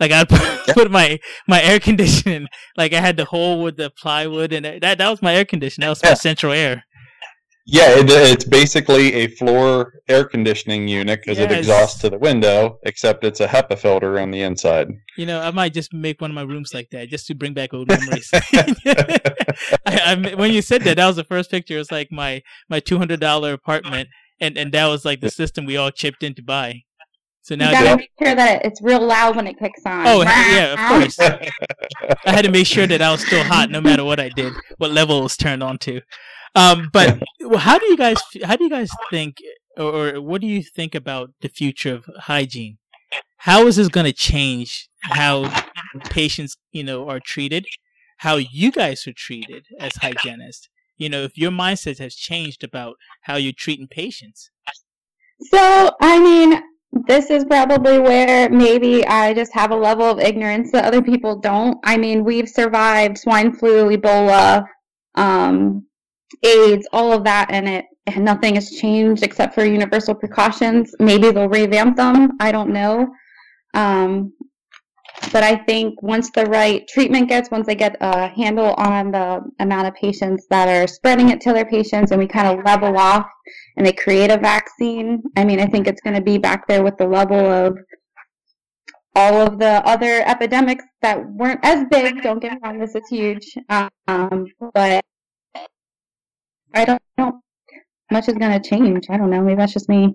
Like 0.00 0.12
I 0.12 0.24
put 0.72 0.90
my 0.90 1.18
my 1.48 1.62
air 1.62 1.80
conditioning, 1.80 2.48
like 2.76 2.92
I 2.92 3.00
had 3.00 3.16
the 3.16 3.24
hole 3.24 3.62
with 3.62 3.76
the 3.76 3.90
plywood, 3.90 4.52
and 4.52 4.64
that 4.64 4.98
that 4.98 5.10
was 5.10 5.22
my 5.22 5.34
air 5.34 5.44
conditioner. 5.44 5.86
That 5.86 5.90
was 5.90 6.02
my 6.02 6.14
central 6.14 6.52
air. 6.52 6.84
Yeah, 7.64 7.90
it, 7.90 8.10
it's 8.10 8.44
basically 8.44 9.12
a 9.12 9.28
floor 9.28 9.92
air 10.08 10.24
conditioning 10.24 10.88
unit 10.88 11.20
because 11.20 11.38
it 11.38 11.52
exhausts 11.52 12.00
to 12.00 12.10
the 12.10 12.18
window, 12.18 12.80
except 12.82 13.22
it's 13.22 13.38
a 13.38 13.46
HEPA 13.46 13.78
filter 13.78 14.18
on 14.18 14.32
the 14.32 14.42
inside. 14.42 14.88
You 15.16 15.26
know, 15.26 15.40
I 15.40 15.52
might 15.52 15.72
just 15.72 15.92
make 15.92 16.20
one 16.20 16.30
of 16.30 16.34
my 16.34 16.42
rooms 16.42 16.74
like 16.74 16.90
that 16.90 17.08
just 17.08 17.28
to 17.28 17.34
bring 17.34 17.54
back 17.54 17.72
old 17.72 17.88
memories. 17.88 18.30
I, 18.34 19.20
I, 19.86 20.34
when 20.34 20.52
you 20.52 20.60
said 20.60 20.82
that, 20.82 20.96
that 20.96 21.06
was 21.06 21.16
the 21.16 21.24
first 21.24 21.52
picture. 21.52 21.76
It 21.76 21.78
was 21.78 21.92
like 21.92 22.10
my 22.10 22.42
my 22.68 22.80
two 22.80 22.98
hundred 22.98 23.20
dollar 23.20 23.52
apartment, 23.52 24.08
and 24.40 24.58
and 24.58 24.72
that 24.72 24.88
was 24.88 25.04
like 25.04 25.20
the 25.20 25.30
system 25.30 25.64
we 25.64 25.76
all 25.76 25.92
chipped 25.92 26.24
in 26.24 26.34
to 26.34 26.42
buy. 26.42 26.82
So 27.42 27.56
now 27.56 27.70
You 27.70 27.72
gotta 27.74 27.96
make 27.96 28.10
sure 28.22 28.34
that 28.34 28.64
it's 28.64 28.80
real 28.80 29.04
loud 29.04 29.34
when 29.36 29.48
it 29.48 29.58
kicks 29.58 29.82
on. 29.84 30.06
oh 30.06 30.22
yeah, 30.22 30.72
of 30.74 30.78
course. 30.88 31.18
I 32.26 32.30
had 32.30 32.44
to 32.44 32.50
make 32.50 32.66
sure 32.66 32.86
that 32.86 33.02
I 33.02 33.10
was 33.10 33.26
still 33.26 33.42
hot 33.42 33.70
no 33.70 33.80
matter 33.80 34.04
what 34.04 34.20
I 34.20 34.28
did, 34.28 34.52
what 34.78 34.92
level 34.92 35.18
it 35.18 35.22
was 35.24 35.36
turned 35.36 35.62
on 35.62 35.78
to. 35.78 36.00
Um, 36.54 36.88
but 36.92 37.20
how 37.58 37.78
do 37.78 37.86
you 37.86 37.96
guys 37.96 38.18
how 38.44 38.56
do 38.56 38.64
you 38.64 38.70
guys 38.70 38.90
think, 39.10 39.38
or, 39.76 40.14
or 40.14 40.20
what 40.20 40.40
do 40.40 40.46
you 40.46 40.62
think 40.62 40.94
about 40.94 41.30
the 41.40 41.48
future 41.48 41.94
of 41.94 42.08
hygiene? 42.20 42.78
How 43.38 43.66
is 43.66 43.74
this 43.74 43.88
going 43.88 44.06
to 44.06 44.12
change 44.12 44.88
how 45.00 45.52
patients, 46.10 46.56
you 46.70 46.84
know, 46.84 47.08
are 47.08 47.18
treated? 47.18 47.66
How 48.18 48.36
you 48.36 48.70
guys 48.70 49.04
are 49.08 49.12
treated 49.12 49.66
as 49.80 49.96
hygienists? 49.96 50.68
You 50.96 51.08
know, 51.08 51.22
if 51.22 51.36
your 51.36 51.50
mindset 51.50 51.98
has 51.98 52.14
changed 52.14 52.62
about 52.62 52.98
how 53.22 53.34
you're 53.34 53.52
treating 53.52 53.88
patients. 53.88 54.50
So, 55.50 55.90
I 56.00 56.20
mean, 56.20 56.62
this 56.92 57.30
is 57.30 57.44
probably 57.44 57.98
where 57.98 58.50
maybe 58.50 59.06
I 59.06 59.32
just 59.32 59.52
have 59.54 59.70
a 59.70 59.76
level 59.76 60.04
of 60.04 60.20
ignorance 60.20 60.70
that 60.72 60.84
other 60.84 61.00
people 61.02 61.36
don't. 61.36 61.78
I 61.84 61.96
mean, 61.96 62.24
we've 62.24 62.48
survived 62.48 63.18
swine 63.18 63.52
flu, 63.52 63.88
Ebola, 63.96 64.66
um, 65.14 65.86
AIDS, 66.42 66.86
all 66.92 67.12
of 67.12 67.24
that, 67.24 67.48
and 67.50 67.68
it 67.68 67.86
and 68.06 68.24
nothing 68.24 68.56
has 68.56 68.70
changed 68.70 69.22
except 69.22 69.54
for 69.54 69.64
universal 69.64 70.14
precautions. 70.14 70.94
Maybe 70.98 71.30
they'll 71.30 71.48
revamp 71.48 71.96
them. 71.96 72.32
I 72.40 72.50
don't 72.50 72.70
know. 72.70 73.08
Um, 73.74 74.32
but 75.32 75.42
I 75.42 75.56
think 75.56 76.02
once 76.02 76.30
the 76.30 76.46
right 76.46 76.86
treatment 76.88 77.28
gets, 77.28 77.50
once 77.50 77.66
they 77.66 77.74
get 77.74 77.96
a 78.00 78.28
handle 78.28 78.74
on 78.74 79.12
the 79.12 79.42
amount 79.60 79.88
of 79.88 79.94
patients 79.94 80.46
that 80.50 80.68
are 80.68 80.86
spreading 80.86 81.28
it 81.28 81.40
to 81.42 81.52
their 81.52 81.64
patients, 81.64 82.10
and 82.10 82.20
we 82.20 82.26
kind 82.26 82.48
of 82.48 82.64
level 82.64 82.96
off 82.96 83.26
and 83.76 83.86
they 83.86 83.92
create 83.92 84.30
a 84.30 84.38
vaccine, 84.38 85.22
I 85.36 85.44
mean, 85.44 85.60
I 85.60 85.66
think 85.66 85.86
it's 85.86 86.00
going 86.00 86.16
to 86.16 86.22
be 86.22 86.38
back 86.38 86.66
there 86.66 86.82
with 86.82 86.96
the 86.98 87.06
level 87.06 87.38
of 87.38 87.78
all 89.14 89.36
of 89.36 89.58
the 89.58 89.86
other 89.86 90.22
epidemics 90.26 90.84
that 91.02 91.24
weren't 91.30 91.60
as 91.62 91.84
big. 91.90 92.22
Don't 92.22 92.40
get 92.40 92.52
me 92.52 92.58
wrong, 92.62 92.78
this 92.78 92.94
is 92.94 93.06
huge. 93.08 93.54
Um, 94.08 94.46
but 94.74 95.04
I 96.74 96.84
don't 96.84 97.02
know 97.18 97.42
much 98.12 98.28
is 98.28 98.34
going 98.34 98.60
to 98.60 98.68
change. 98.68 99.06
I 99.10 99.16
don't 99.16 99.30
know. 99.30 99.42
Maybe 99.42 99.56
that's 99.56 99.72
just 99.72 99.88
me. 99.88 100.14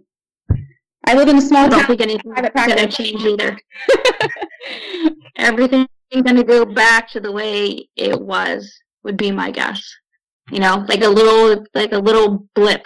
I 1.07 1.13
live 1.13 1.29
in 1.29 1.37
a 1.37 1.41
small 1.41 1.69
don't 1.69 1.79
town. 1.79 1.87
think 1.87 2.01
anything's 2.01 2.35
going 2.35 2.77
to 2.77 2.87
change 2.87 3.23
either. 3.23 3.57
Everything's 5.37 5.87
going 6.11 6.35
to 6.35 6.43
go 6.43 6.65
back 6.65 7.09
to 7.11 7.21
the 7.21 7.31
way 7.31 7.87
it 7.95 8.19
was. 8.19 8.69
Would 9.03 9.15
be 9.15 9.31
my 9.31 9.49
guess. 9.49 9.81
You 10.51 10.59
know, 10.59 10.85
like 10.89 11.03
a 11.05 11.07
little, 11.07 11.63
like 11.73 11.93
a 11.93 11.97
little 11.97 12.45
blip. 12.55 12.85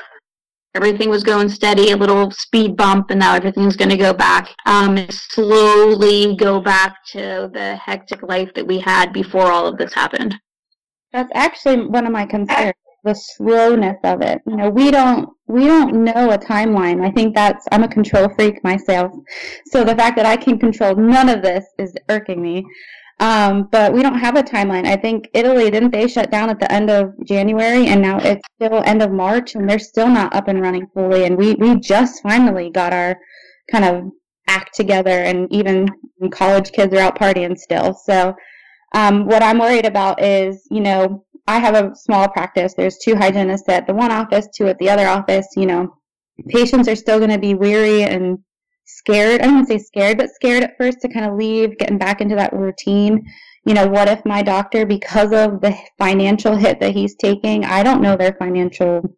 Everything 0.75 1.09
was 1.09 1.23
going 1.23 1.49
steady, 1.49 1.91
a 1.91 1.97
little 1.97 2.29
speed 2.29 2.77
bump, 2.77 3.09
and 3.09 3.19
now 3.19 3.33
everything's 3.33 3.75
going 3.75 3.89
to 3.89 3.97
go 3.97 4.13
back. 4.13 4.53
Um, 4.67 5.03
slowly 5.09 6.35
go 6.35 6.61
back 6.61 6.97
to 7.13 7.49
the 7.51 7.75
hectic 7.75 8.21
life 8.21 8.53
that 8.53 8.67
we 8.67 8.77
had 8.77 9.11
before 9.13 9.51
all 9.51 9.65
of 9.65 9.79
this 9.79 9.93
happened. 9.93 10.35
That's 11.11 11.31
actually 11.33 11.87
one 11.87 12.05
of 12.05 12.13
my 12.13 12.27
concerns, 12.27 12.73
the 13.03 13.15
slowness 13.15 13.97
of 14.03 14.21
it. 14.21 14.41
You 14.45 14.57
know, 14.57 14.69
we 14.69 14.91
don't 14.91 15.29
we 15.47 15.65
don't 15.67 16.03
know 16.03 16.31
a 16.31 16.37
timeline. 16.37 17.05
I 17.05 17.11
think 17.11 17.35
that's 17.35 17.65
I'm 17.71 17.83
a 17.83 17.87
control 17.87 18.29
freak 18.35 18.63
myself. 18.63 19.11
So 19.67 19.83
the 19.83 19.95
fact 19.95 20.15
that 20.17 20.25
I 20.25 20.37
can 20.37 20.59
control 20.59 20.95
none 20.95 21.29
of 21.29 21.41
this 21.41 21.65
is 21.77 21.93
irking 22.09 22.41
me. 22.41 22.65
Um, 23.19 23.69
but 23.71 23.93
we 23.93 24.01
don't 24.01 24.17
have 24.17 24.35
a 24.35 24.41
timeline. 24.43 24.87
I 24.87 24.95
think 24.95 25.29
Italy 25.33 25.69
didn't 25.69 25.91
they 25.91 26.07
shut 26.07 26.31
down 26.31 26.49
at 26.49 26.59
the 26.59 26.71
end 26.71 26.89
of 26.89 27.13
January 27.25 27.87
and 27.87 28.01
now 28.01 28.17
it's 28.19 28.41
still 28.55 28.81
end 28.83 29.03
of 29.03 29.11
March 29.11 29.53
and 29.53 29.69
they're 29.69 29.77
still 29.77 30.07
not 30.07 30.33
up 30.33 30.47
and 30.47 30.59
running 30.61 30.87
fully 30.93 31.25
and 31.25 31.37
we 31.37 31.53
we 31.55 31.79
just 31.79 32.23
finally 32.23 32.71
got 32.71 32.93
our 32.93 33.15
kind 33.71 33.85
of 33.85 34.11
act 34.47 34.73
together 34.73 35.09
and 35.09 35.47
even 35.51 35.87
college 36.31 36.71
kids 36.71 36.93
are 36.93 36.99
out 36.99 37.17
partying 37.17 37.57
still. 37.57 37.93
So 37.93 38.35
um, 38.93 39.25
what 39.25 39.43
I'm 39.43 39.59
worried 39.59 39.85
about 39.85 40.21
is, 40.21 40.67
you 40.69 40.81
know, 40.81 41.25
I 41.47 41.59
have 41.59 41.75
a 41.75 41.95
small 41.95 42.27
practice. 42.29 42.73
There's 42.73 42.97
two 42.97 43.15
hygienists 43.15 43.69
at 43.69 43.87
the 43.87 43.93
one 43.93 44.11
office, 44.11 44.47
two 44.55 44.67
at 44.67 44.77
the 44.79 44.89
other 44.89 45.07
office. 45.07 45.47
You 45.55 45.65
know, 45.65 45.97
patients 46.47 46.87
are 46.87 46.95
still 46.95 47.19
going 47.19 47.31
to 47.31 47.39
be 47.39 47.53
weary 47.53 48.03
and 48.03 48.39
scared. 48.85 49.41
I 49.41 49.45
don't 49.45 49.55
want 49.55 49.67
to 49.67 49.79
say 49.79 49.83
scared, 49.83 50.17
but 50.17 50.29
scared 50.29 50.63
at 50.63 50.77
first 50.77 51.01
to 51.01 51.09
kind 51.09 51.25
of 51.25 51.35
leave, 51.35 51.77
getting 51.77 51.97
back 51.97 52.21
into 52.21 52.35
that 52.35 52.53
routine. 52.53 53.25
You 53.65 53.73
know, 53.73 53.87
what 53.87 54.07
if 54.07 54.25
my 54.25 54.41
doctor, 54.41 54.85
because 54.85 55.31
of 55.31 55.61
the 55.61 55.77
financial 55.99 56.55
hit 56.55 56.79
that 56.79 56.93
he's 56.93 57.15
taking, 57.15 57.63
I 57.63 57.83
don't 57.83 58.01
know 58.01 58.17
their 58.17 58.33
financial 58.33 59.15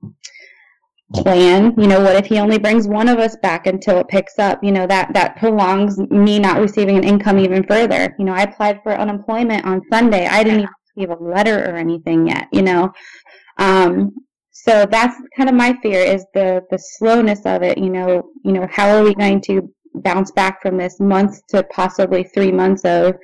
plan 1.13 1.73
you 1.77 1.87
know 1.87 1.99
what 1.99 2.15
if 2.15 2.25
he 2.25 2.39
only 2.39 2.57
brings 2.57 2.87
one 2.87 3.07
of 3.07 3.19
us 3.19 3.35
back 3.37 3.67
until 3.67 3.99
it 3.99 4.07
picks 4.07 4.39
up 4.39 4.63
you 4.63 4.71
know 4.71 4.87
that 4.87 5.13
that 5.13 5.37
prolongs 5.37 5.97
me 6.09 6.39
not 6.39 6.59
receiving 6.59 6.97
an 6.97 7.03
income 7.03 7.37
even 7.37 7.63
further 7.63 8.15
you 8.17 8.25
know 8.25 8.33
i 8.33 8.41
applied 8.41 8.81
for 8.81 8.93
unemployment 8.93 9.63
on 9.65 9.81
sunday 9.91 10.25
i 10.25 10.43
didn't 10.43 10.61
even 10.61 10.73
receive 10.95 11.09
a 11.09 11.23
letter 11.23 11.65
or 11.65 11.75
anything 11.75 12.27
yet 12.27 12.47
you 12.51 12.61
know 12.61 12.91
um 13.57 14.11
so 14.51 14.85
that's 14.89 15.15
kind 15.35 15.49
of 15.49 15.55
my 15.55 15.73
fear 15.81 15.99
is 15.99 16.25
the 16.33 16.61
the 16.71 16.77
slowness 16.77 17.45
of 17.45 17.61
it 17.61 17.77
you 17.77 17.89
know 17.89 18.29
you 18.43 18.51
know 18.51 18.67
how 18.71 18.89
are 18.89 19.03
we 19.03 19.13
going 19.15 19.41
to 19.41 19.69
bounce 19.95 20.31
back 20.31 20.61
from 20.61 20.77
this 20.77 20.99
month 20.99 21.45
to 21.47 21.63
possibly 21.63 22.23
three 22.23 22.51
months 22.51 22.83
of 22.83 23.15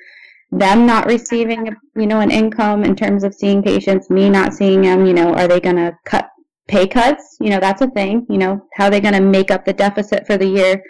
them 0.51 0.85
not 0.85 1.05
receiving 1.05 1.75
you 1.95 2.07
know 2.07 2.19
an 2.19 2.31
income 2.31 2.83
in 2.83 2.95
terms 2.95 3.23
of 3.23 3.33
seeing 3.33 3.61
patients 3.61 4.09
me 4.09 4.29
not 4.29 4.53
seeing 4.53 4.81
them 4.81 5.05
you 5.05 5.13
know 5.13 5.33
are 5.33 5.47
they 5.47 5.59
going 5.59 5.75
to 5.75 5.91
cut 6.05 6.29
pay 6.69 6.87
cuts. 6.87 7.37
You 7.41 7.49
know, 7.49 7.59
that's 7.59 7.81
a 7.81 7.89
thing. 7.89 8.25
You 8.29 8.37
know, 8.37 8.61
how 8.75 8.85
are 8.85 8.91
they 8.91 9.01
going 9.01 9.15
to 9.15 9.21
make 9.21 9.51
up 9.51 9.65
the 9.65 9.73
deficit 9.73 10.25
for 10.25 10.37
the 10.37 10.47
year? 10.47 10.81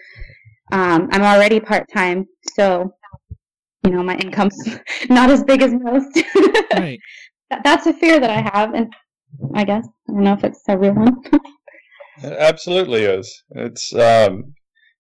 Um, 0.72 1.10
I'm 1.12 1.24
already 1.24 1.60
part 1.60 1.90
time, 1.92 2.28
so 2.54 2.94
you 3.90 3.96
know 3.96 4.04
my 4.04 4.16
income's 4.18 4.56
not 5.10 5.32
as 5.32 5.44
big 5.44 5.64
as 5.64 5.74
most. 5.74 6.20
Right. 6.72 7.00
That- 7.50 7.64
that's 7.64 7.88
a 7.88 7.94
fear 7.94 8.20
that 8.20 8.30
I 8.30 8.42
have, 8.54 8.76
and 8.76 8.94
I 9.56 9.64
guess 9.64 9.86
I 10.08 10.12
don't 10.12 10.24
know 10.24 10.34
if 10.34 10.44
it's 10.44 10.62
a 10.68 10.78
real 10.78 10.94
one. 10.94 11.16
It 12.24 12.34
absolutely 12.34 13.04
is. 13.04 13.44
It's 13.52 13.92
um, 13.96 14.54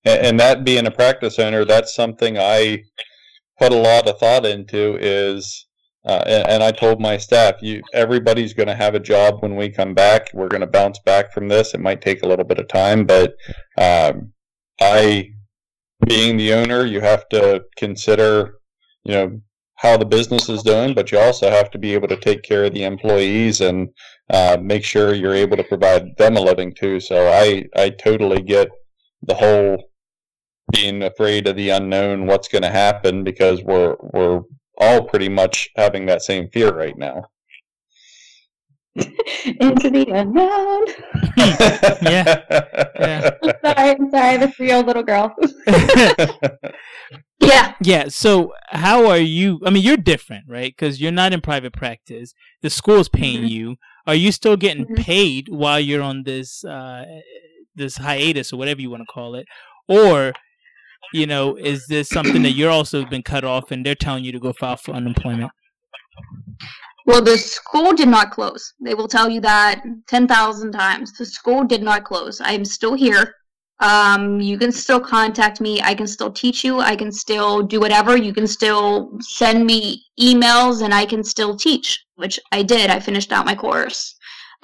a- 0.05 0.25
and 0.25 0.39
that 0.39 0.63
being 0.63 0.87
a 0.87 0.91
practice 0.91 1.37
owner, 1.37 1.63
that's 1.63 1.93
something 1.93 2.39
I 2.39 2.83
put 3.59 3.71
a 3.71 3.75
lot 3.77 4.07
of 4.07 4.17
thought 4.17 4.47
into. 4.47 4.97
Is 4.99 5.67
uh, 6.05 6.23
and, 6.25 6.47
and 6.49 6.63
I 6.63 6.71
told 6.71 6.99
my 6.99 7.17
staff, 7.17 7.55
you 7.61 7.83
everybody's 7.93 8.53
going 8.55 8.67
to 8.67 8.75
have 8.75 8.95
a 8.95 8.99
job 8.99 9.43
when 9.43 9.55
we 9.55 9.69
come 9.69 9.93
back. 9.93 10.31
We're 10.33 10.47
going 10.47 10.61
to 10.61 10.67
bounce 10.67 10.97
back 11.05 11.31
from 11.31 11.47
this. 11.49 11.75
It 11.75 11.79
might 11.81 12.01
take 12.01 12.23
a 12.23 12.27
little 12.27 12.45
bit 12.45 12.57
of 12.59 12.67
time, 12.67 13.05
but 13.05 13.35
um, 13.77 14.33
I, 14.81 15.29
being 16.07 16.35
the 16.37 16.53
owner, 16.53 16.83
you 16.85 16.99
have 17.01 17.29
to 17.29 17.61
consider, 17.77 18.58
you 19.09 19.15
know, 19.15 19.41
how 19.75 19.97
the 19.97 20.05
business 20.05 20.49
is 20.49 20.61
doing, 20.61 20.93
but 20.93 21.11
you 21.11 21.17
also 21.17 21.49
have 21.49 21.71
to 21.71 21.79
be 21.79 21.93
able 21.95 22.07
to 22.07 22.19
take 22.19 22.43
care 22.43 22.65
of 22.65 22.73
the 22.73 22.83
employees 22.83 23.61
and 23.61 23.89
uh, 24.29 24.55
make 24.61 24.83
sure 24.83 25.15
you're 25.15 25.33
able 25.33 25.57
to 25.57 25.63
provide 25.63 26.15
them 26.17 26.37
a 26.37 26.41
living 26.41 26.71
too. 26.73 26.99
So 26.99 27.27
I, 27.27 27.65
I 27.75 27.89
totally 27.89 28.41
get 28.41 28.67
the 29.23 29.33
whole 29.33 29.89
being 30.71 31.01
afraid 31.01 31.47
of 31.47 31.55
the 31.55 31.69
unknown, 31.69 32.27
what's 32.27 32.49
going 32.49 32.61
to 32.61 32.69
happen, 32.69 33.23
because 33.23 33.63
we're 33.63 33.95
we're 34.13 34.41
all 34.77 35.03
pretty 35.03 35.29
much 35.29 35.69
having 35.75 36.05
that 36.05 36.21
same 36.21 36.49
fear 36.49 36.71
right 36.71 36.97
now. 36.97 37.25
Into 39.59 39.89
the 39.89 40.05
unknown. 40.09 40.85
Yeah. 42.01 42.41
Yeah. 42.99 43.29
sorry, 43.63 43.89
I'm 43.91 44.09
sorry, 44.11 44.35
I'm 44.35 44.43
a 44.43 44.51
three-year-old 44.51 44.87
little 44.87 45.03
girl. 45.03 45.35
Yeah, 47.41 47.73
Yeah. 47.81 48.07
So 48.09 48.53
how 48.69 49.07
are 49.07 49.17
you? 49.17 49.59
I 49.65 49.69
mean, 49.69 49.83
you're 49.83 49.97
different, 49.97 50.45
right? 50.47 50.73
Because 50.75 50.99
you're 51.01 51.11
not 51.11 51.33
in 51.33 51.41
private 51.41 51.73
practice. 51.73 52.33
The 52.61 52.69
school's 52.69 53.09
paying 53.09 53.43
Mhm. 53.43 53.49
you. 53.49 53.75
Are 54.05 54.15
you 54.15 54.31
still 54.31 54.57
getting 54.57 54.85
Mhm. 54.85 54.97
paid 54.97 55.47
while 55.49 55.79
you're 55.79 56.01
on 56.03 56.23
this 56.23 56.63
uh, 56.65 57.05
this 57.75 57.97
hiatus 57.97 58.51
or 58.51 58.57
whatever 58.57 58.81
you 58.81 58.89
want 58.89 59.01
to 59.03 59.13
call 59.13 59.35
it, 59.35 59.45
or 59.87 60.33
you 61.13 61.25
know, 61.25 61.55
is 61.55 61.85
this 61.87 62.09
something 62.09 62.43
that 62.43 62.51
you're 62.51 62.69
also 62.69 63.05
been 63.05 63.23
cut 63.23 63.43
off 63.43 63.71
and 63.71 63.85
they're 63.85 63.95
telling 63.95 64.23
you 64.23 64.31
to 64.31 64.39
go 64.39 64.53
file 64.53 64.75
for 64.77 64.93
unemployment? 64.93 65.51
Well, 67.09 67.23
the 67.23 67.39
school 67.39 67.93
did 67.93 68.07
not 68.07 68.29
close. 68.29 68.75
They 68.79 68.93
will 68.93 69.07
tell 69.07 69.27
you 69.27 69.41
that 69.41 69.81
10,000 70.05 70.71
times. 70.71 71.11
The 71.17 71.25
school 71.25 71.63
did 71.63 71.81
not 71.81 72.03
close. 72.03 72.39
I 72.39 72.51
am 72.51 72.63
still 72.63 72.93
here. 72.93 73.33
Um, 73.79 74.39
you 74.39 74.59
can 74.59 74.71
still 74.71 74.99
contact 74.99 75.59
me. 75.59 75.81
I 75.81 75.95
can 75.95 76.05
still 76.05 76.31
teach 76.31 76.63
you. 76.63 76.81
I 76.81 76.95
can 76.95 77.11
still 77.11 77.63
do 77.63 77.79
whatever. 77.79 78.15
You 78.15 78.31
can 78.31 78.45
still 78.45 79.17
send 79.21 79.65
me 79.65 80.05
emails 80.21 80.83
and 80.83 80.93
I 80.93 81.03
can 81.03 81.23
still 81.23 81.55
teach, 81.55 82.05
which 82.17 82.39
I 82.51 82.61
did. 82.61 82.91
I 82.91 82.99
finished 82.99 83.31
out 83.31 83.43
my 83.43 83.55
course. 83.55 84.15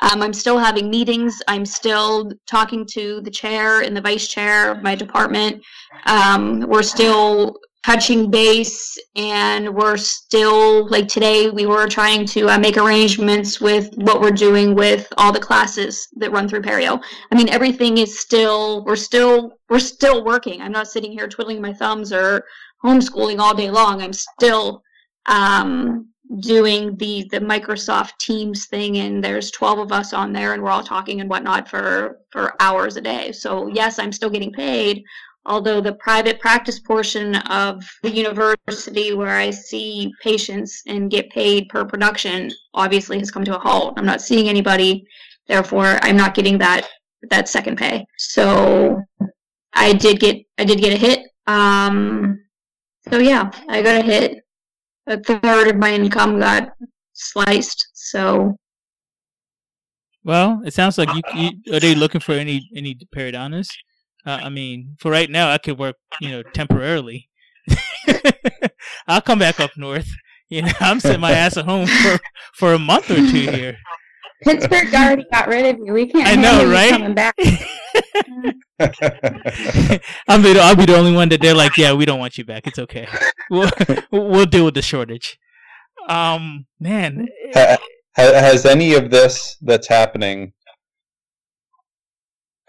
Um, 0.04 0.22
I'm 0.22 0.34
still 0.34 0.60
having 0.60 0.91
meetings. 0.91 1.41
I'm 1.48 1.66
still 1.66 2.32
talking 2.46 2.86
to 2.91 3.22
the 3.22 3.32
chair 3.32 3.82
and 3.82 3.98
the 3.98 4.02
vice 4.02 4.28
chair 4.28 4.70
of 4.70 4.84
my 4.84 4.93
department. 4.93 5.64
Um, 6.06 6.60
we're 6.68 6.84
still 6.84 7.58
touching 7.86 8.32
base 8.32 8.98
and 9.16 9.70
we're 9.76 9.96
still 9.96 10.90
like 10.90 11.08
today 11.08 11.52
we 11.52 11.68
were 11.68 11.88
trying 11.88 12.26
to 12.26 12.50
uh, 12.50 12.58
make 12.58 12.78
arrangements 12.78 13.62
with 13.62 13.94
what 13.98 14.20
we're 14.20 14.32
doing 14.32 14.74
with 14.74 15.08
all 15.20 15.32
the 15.32 15.40
classes 15.40 16.08
that 16.16 16.32
run 16.32 16.50
through 16.50 16.64
perio. 16.64 17.00
I 17.32 17.36
mean 17.36 17.48
everything 17.50 18.00
is 18.00 18.18
still 18.20 18.84
we're 18.86 18.96
still 18.96 19.60
we're 19.70 19.78
still 19.78 20.26
working. 20.26 20.64
I'm 20.64 20.72
not 20.72 20.88
sitting 20.88 21.12
here 21.12 21.28
twiddling 21.28 21.62
my 21.62 21.74
thumbs 21.74 22.12
or 22.12 22.44
homeschooling 22.84 23.38
all 23.40 23.54
day 23.54 23.70
long. 23.70 24.02
I'm 24.02 24.14
still 24.14 24.82
um, 25.28 26.10
doing 26.40 26.98
the 26.98 27.28
the 27.30 27.40
microsoft 27.40 28.18
teams 28.20 28.66
thing 28.66 28.98
and 28.98 29.24
there's 29.24 29.52
12 29.52 29.78
of 29.78 29.92
us 29.92 30.12
on 30.12 30.34
there 30.34 30.54
and 30.54 30.64
we're 30.64 30.72
all 30.72 30.84
talking 30.84 31.22
and 31.22 31.30
whatnot 31.30 31.70
for 31.70 32.18
for 32.32 32.56
hours 32.60 32.98
a 32.98 33.02
day. 33.02 33.32
So 33.32 33.68
yes 33.68 34.00
i'm 34.00 34.12
still 34.12 34.32
getting 34.32 34.52
paid 34.52 35.04
although 35.46 35.80
the 35.80 35.93
private 35.93 36.39
practice 36.39 36.80
portion 36.80 37.36
of 37.36 37.84
the 38.04 38.10
university 38.10 39.14
where 39.14 39.38
I 39.38 39.52
see 39.52 40.12
patients 40.22 40.82
and 40.88 41.12
get 41.12 41.30
paid 41.30 41.70
per 41.70 41.86
production 41.86 42.52
obviously 42.74 43.20
has 43.20 43.32
come 43.32 43.46
to 43.46 43.56
a 43.56 43.60
halt. 43.60 43.93
I'm 43.98 44.06
not 44.06 44.22
seeing 44.22 44.50
anybody, 44.50 45.06
therefore 45.48 46.00
I'm 46.02 46.18
not 46.18 46.34
getting 46.34 46.58
that 46.60 46.88
that 47.30 47.50
second 47.50 47.78
pay. 47.78 48.06
So 48.18 49.02
I 49.74 49.93
did 49.93 50.20
get 50.20 50.38
I 50.58 50.64
did 50.66 50.80
get 50.80 50.93
a 50.93 50.98
hit. 50.98 51.28
Um, 51.48 52.39
so 53.10 53.20
yeah, 53.20 53.52
I 53.70 53.82
got 53.82 53.98
a 53.98 54.02
hit. 54.02 54.39
A 55.08 55.18
third 55.20 55.68
of 55.68 55.76
my 55.76 55.93
income 55.93 56.39
got 56.39 56.70
sliced. 57.14 57.88
So 57.93 58.56
well, 60.24 60.62
it 60.66 60.74
sounds 60.74 60.98
like 60.98 61.14
you, 61.14 61.22
you 61.36 61.74
are 61.76 61.80
they 61.80 61.93
looking 61.93 62.22
for 62.22 62.34
any 62.34 62.68
any 62.76 62.98
periodontists? 63.16 63.76
Uh, 64.26 64.39
I 64.43 64.49
mean, 64.49 64.95
for 64.99 65.11
right 65.11 65.30
now, 65.30 65.51
I 65.51 65.57
could 65.57 65.78
work, 65.78 65.97
you 66.19 66.32
know, 66.32 66.43
temporarily. 66.43 67.30
I'll 69.07 69.21
come 69.21 69.39
back 69.39 69.59
up 69.59 69.71
north. 69.78 70.09
You 70.49 70.63
know, 70.63 70.71
I'm 70.80 70.99
sitting 70.99 71.21
my 71.21 71.32
ass 71.32 71.57
at 71.57 71.65
home 71.65 71.88
for 71.88 72.19
for 72.53 72.73
a 72.73 72.80
month 72.80 73.11
or 73.11 73.15
two 73.15 73.51
here. 73.51 73.78
Pittsburgh 74.43 74.93
already 74.93 75.26
got 75.32 75.47
rid 75.47 75.65
of 75.65 75.80
you. 75.84 75.93
We 75.93 76.07
can't. 76.07 76.28
I 76.28 76.36
know, 76.36 76.69
right? 76.69 76.91
Coming 76.91 77.13
back. 77.15 77.36
I'm 80.28 80.41
the, 80.41 80.59
I'll 80.61 80.76
be 80.76 80.86
the 80.86 80.97
only 80.97 81.13
one 81.13 81.30
that 81.30 81.39
they're 81.41 81.55
like, 81.55 81.78
yeah, 81.78 81.93
we 81.93 82.05
don't 82.05 82.19
want 82.19 82.38
you 82.38 82.43
back. 82.43 82.67
It's 82.67 82.78
okay. 82.78 83.07
We'll 83.49 83.71
we'll 84.11 84.45
deal 84.45 84.65
with 84.65 84.73
the 84.73 84.82
shortage. 84.82 85.39
Um, 86.09 86.65
man, 86.80 87.28
has 88.15 88.65
any 88.65 88.93
of 88.93 89.09
this 89.09 89.57
that's 89.61 89.88
happening 89.88 90.53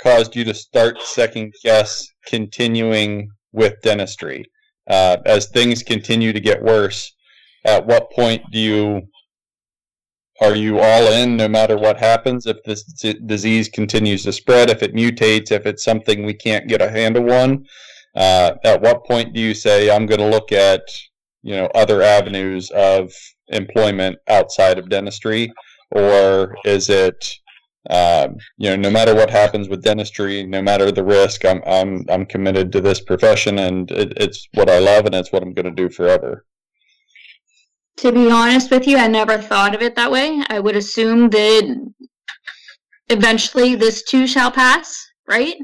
caused 0.07 0.37
you 0.37 0.45
to 0.45 0.55
start 0.55 1.03
second 1.03 1.53
guess 1.65 2.07
continuing 2.27 3.29
with 3.53 3.75
dentistry? 3.83 4.45
Uh, 4.89 5.17
as 5.27 5.49
things 5.49 5.83
continue 5.83 6.33
to 6.33 6.39
get 6.39 6.63
worse, 6.63 7.13
at 7.65 7.85
what 7.85 8.13
point 8.13 8.41
do 8.53 8.59
you 8.61 9.03
are 10.41 10.55
you 10.55 10.79
all 10.79 11.13
in 11.13 11.37
no 11.37 11.49
matter 11.49 11.77
what 11.77 11.97
happens 11.97 12.47
if 12.47 12.63
this 12.65 12.85
d- 12.85 13.19
disease 13.25 13.69
continues 13.69 14.23
to 14.23 14.33
spread 14.33 14.69
if 14.69 14.83
it 14.83 14.95
mutates 14.95 15.51
if 15.51 15.65
it's 15.65 15.83
something 15.83 16.25
we 16.25 16.35
can't 16.35 16.69
get 16.69 16.83
a 16.83 16.91
handle 16.91 17.33
on 17.33 17.65
uh, 18.15 18.53
at 18.65 18.83
what 18.83 19.03
point 19.07 19.33
do 19.33 19.41
you 19.41 19.55
say 19.55 19.91
i'm 19.91 20.05
going 20.05 20.21
to 20.21 20.29
look 20.29 20.53
at 20.53 20.83
you 21.43 21.57
know 21.57 21.67
other 21.75 22.03
avenues 22.03 22.71
of 22.73 23.11
employment 23.49 24.19
outside 24.29 24.79
of 24.79 24.91
dentistry 24.91 25.51
or 25.93 26.55
is 26.67 26.91
it 26.91 27.39
um, 27.91 28.37
you 28.57 28.71
know, 28.71 28.77
no 28.77 28.91
matter 28.91 29.15
what 29.15 29.31
happens 29.31 29.69
with 29.69 29.83
dentistry, 29.83 30.45
no 30.45 30.61
matter 30.61 30.91
the 30.91 31.05
risk, 31.05 31.45
I'm 31.45 31.63
I'm 31.67 32.05
I'm 32.09 32.27
committed 32.27 32.73
to 32.73 32.81
this 32.81 33.01
profession, 33.01 33.59
and 33.59 33.91
it, 33.91 34.13
it's 34.17 34.49
what 34.55 34.69
I 34.69 34.79
love, 34.79 35.07
and 35.07 35.15
it's 35.15 35.33
what 35.33 35.43
I'm 35.43 35.55
going 35.55 35.67
to 35.67 35.71
do 35.71 35.89
forever. 35.89 36.45
To 37.99 38.13
be 38.13 38.31
honest 38.31 38.71
with 38.71 38.87
you, 38.87 38.99
I 38.99 39.09
never 39.09 39.39
thought 39.39 39.75
of 39.75 39.83
it 39.83 39.95
that 39.97 40.11
way. 40.11 40.43
I 40.49 40.61
would 40.61 40.77
assume 40.77 41.31
that 41.31 41.93
eventually 43.09 43.75
this 43.75 44.03
too 44.03 44.27
shall 44.27 44.51
pass, 44.51 45.07
right? 45.29 45.57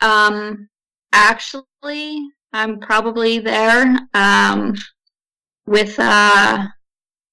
Um, 0.00 0.68
actually, 1.12 2.20
I'm 2.52 2.80
probably 2.80 3.38
there 3.38 3.96
um, 4.12 4.74
with 5.66 5.98
uh, 5.98 6.66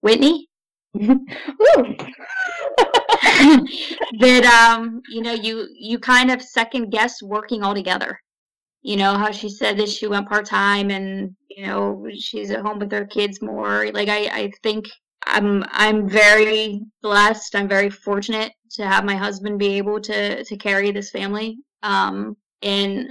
Whitney. 0.01 0.47
that 4.19 4.45
um 4.45 5.01
you 5.09 5.21
know 5.21 5.33
you 5.33 5.67
you 5.73 5.99
kind 5.99 6.31
of 6.31 6.41
second 6.41 6.89
guess 6.89 7.21
working 7.21 7.63
all 7.63 7.73
together. 7.73 8.19
You 8.81 8.97
know 8.97 9.17
how 9.17 9.31
she 9.31 9.49
said 9.49 9.77
that 9.77 9.89
she 9.89 10.07
went 10.07 10.29
part-time 10.29 10.91
and 10.91 11.35
you 11.49 11.65
know 11.65 12.05
she's 12.17 12.51
at 12.51 12.61
home 12.61 12.79
with 12.79 12.91
her 12.91 13.05
kids 13.05 13.41
more. 13.41 13.91
Like 13.91 14.09
i 14.09 14.25
i 14.31 14.51
think 14.63 14.87
i'm 15.25 15.63
i'm 15.69 16.09
very 16.09 16.81
blessed. 17.01 17.55
I'm 17.55 17.67
very 17.67 17.89
fortunate 17.89 18.53
to 18.71 18.87
have 18.87 19.03
my 19.05 19.15
husband 19.15 19.59
be 19.59 19.77
able 19.77 19.99
to 20.01 20.43
to 20.43 20.57
carry 20.57 20.91
this 20.91 21.11
family 21.11 21.57
um 21.83 22.35
and 22.61 23.09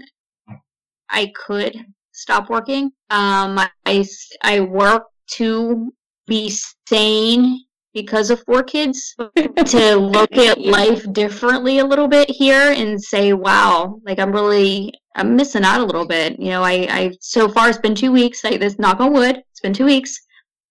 i 1.09 1.33
could 1.47 1.77
stop 2.13 2.49
working. 2.51 2.91
Um 3.11 3.59
i 3.85 4.07
i 4.43 4.61
work 4.61 5.05
to 5.33 5.93
be 6.27 6.53
sane 6.89 7.66
because 7.97 8.29
of 8.29 8.45
four 8.45 8.63
kids 8.63 9.17
to 9.65 9.97
look 9.97 10.31
at 10.37 10.61
life 10.61 11.11
differently 11.15 11.79
a 11.79 11.85
little 11.85 12.07
bit 12.07 12.29
here 12.31 12.73
and 12.73 13.03
say 13.03 13.33
wow 13.33 13.99
like 14.05 14.19
i'm 14.19 14.31
really 14.31 14.93
i'm 15.15 15.35
missing 15.35 15.65
out 15.65 15.81
a 15.81 15.85
little 15.85 16.07
bit. 16.07 16.39
You 16.39 16.51
know 16.51 16.63
i 16.63 16.87
i 16.91 17.13
so 17.21 17.49
far 17.49 17.71
it's 17.71 17.79
been 17.79 17.95
two 17.95 18.13
weeks. 18.13 18.45
Like 18.45 18.61
this 18.61 18.79
knock 18.79 19.01
on 19.01 19.15
wood 19.15 19.37
it's 19.51 19.61
been 19.61 19.73
two 19.73 19.87
weeks. 19.87 20.21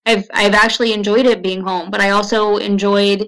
I've 0.06 0.26
i've 0.36 0.54
actually 0.54 0.94
enjoyed 0.94 1.26
it 1.26 1.42
being 1.42 1.62
home 1.62 1.90
but 1.90 2.00
i 2.00 2.12
also 2.12 2.58
enjoyed 2.58 3.26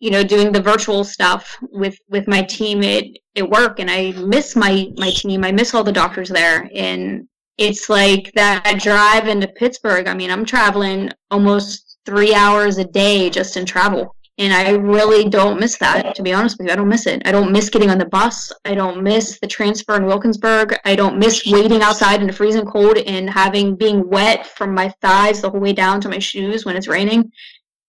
you 0.00 0.10
know 0.10 0.24
doing 0.24 0.50
the 0.50 0.62
virtual 0.62 1.04
stuff 1.04 1.54
with 1.70 1.98
with 2.08 2.26
my 2.28 2.40
team 2.42 2.82
at, 2.82 3.04
at 3.36 3.50
work 3.50 3.78
and 3.78 3.90
i 3.90 4.12
miss 4.12 4.56
my 4.56 4.88
my 4.96 5.10
team. 5.10 5.44
I 5.44 5.52
miss 5.52 5.74
all 5.74 5.84
the 5.84 6.00
doctors 6.02 6.30
there 6.30 6.70
and 6.74 7.28
it's 7.58 7.90
like 7.90 8.32
that 8.36 8.80
drive 8.80 9.28
into 9.28 9.48
pittsburgh. 9.48 10.08
I 10.08 10.14
mean 10.14 10.30
i'm 10.30 10.46
traveling 10.46 11.10
almost 11.30 11.87
three 12.08 12.34
hours 12.34 12.78
a 12.78 12.84
day 12.84 13.28
just 13.28 13.58
in 13.58 13.66
travel. 13.66 14.16
And 14.38 14.50
I 14.50 14.70
really 14.70 15.28
don't 15.28 15.60
miss 15.60 15.76
that, 15.78 16.14
to 16.14 16.22
be 16.22 16.32
honest 16.32 16.56
with 16.56 16.68
you. 16.68 16.72
I 16.72 16.76
don't 16.76 16.88
miss 16.88 17.06
it. 17.06 17.20
I 17.26 17.32
don't 17.32 17.52
miss 17.52 17.68
getting 17.68 17.90
on 17.90 17.98
the 17.98 18.06
bus. 18.06 18.50
I 18.64 18.74
don't 18.74 19.02
miss 19.02 19.38
the 19.40 19.46
transfer 19.46 19.96
in 19.96 20.06
Wilkinsburg. 20.06 20.74
I 20.86 20.94
don't 20.96 21.18
miss 21.18 21.44
waiting 21.44 21.82
outside 21.82 22.22
in 22.22 22.28
the 22.28 22.32
freezing 22.32 22.64
cold 22.64 22.96
and 22.96 23.28
having 23.28 23.74
being 23.76 24.08
wet 24.08 24.46
from 24.46 24.74
my 24.74 24.94
thighs 25.02 25.42
the 25.42 25.50
whole 25.50 25.60
way 25.60 25.74
down 25.74 26.00
to 26.00 26.08
my 26.08 26.18
shoes 26.18 26.64
when 26.64 26.76
it's 26.76 26.88
raining. 26.88 27.30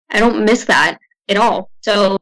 I 0.09 0.19
don't 0.19 0.43
miss 0.43 0.65
that 0.65 0.97
at 1.29 1.37
all. 1.37 1.69
So 1.81 2.17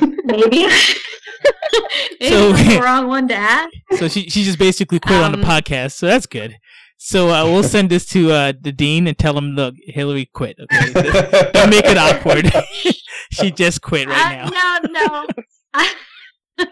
maybe 0.00 0.68
so, 2.20 2.52
the 2.52 2.80
wrong 2.82 3.08
one 3.08 3.26
to 3.28 3.34
ask. 3.34 3.70
So 3.96 4.08
she 4.08 4.28
she 4.28 4.44
just 4.44 4.58
basically 4.58 5.00
quit 5.00 5.18
um, 5.18 5.24
on 5.24 5.32
the 5.32 5.38
um, 5.38 5.44
podcast. 5.44 5.92
So 5.92 6.06
that's 6.06 6.26
good. 6.26 6.58
So 7.04 7.30
uh, 7.30 7.44
we'll 7.46 7.64
send 7.64 7.90
this 7.90 8.06
to 8.10 8.30
uh, 8.30 8.52
the 8.58 8.70
dean 8.70 9.08
and 9.08 9.18
tell 9.18 9.36
him, 9.36 9.56
look, 9.56 9.74
Hillary 9.86 10.26
quit. 10.26 10.56
Okay, 10.60 10.92
don't 11.52 11.68
make 11.68 11.84
it 11.84 11.98
awkward. 11.98 12.48
she 13.32 13.50
just 13.50 13.82
quit 13.82 14.06
right 14.06 14.46
uh, 14.46 14.48
now. 14.48 14.78
no, 14.86 15.26
no. 15.74 16.68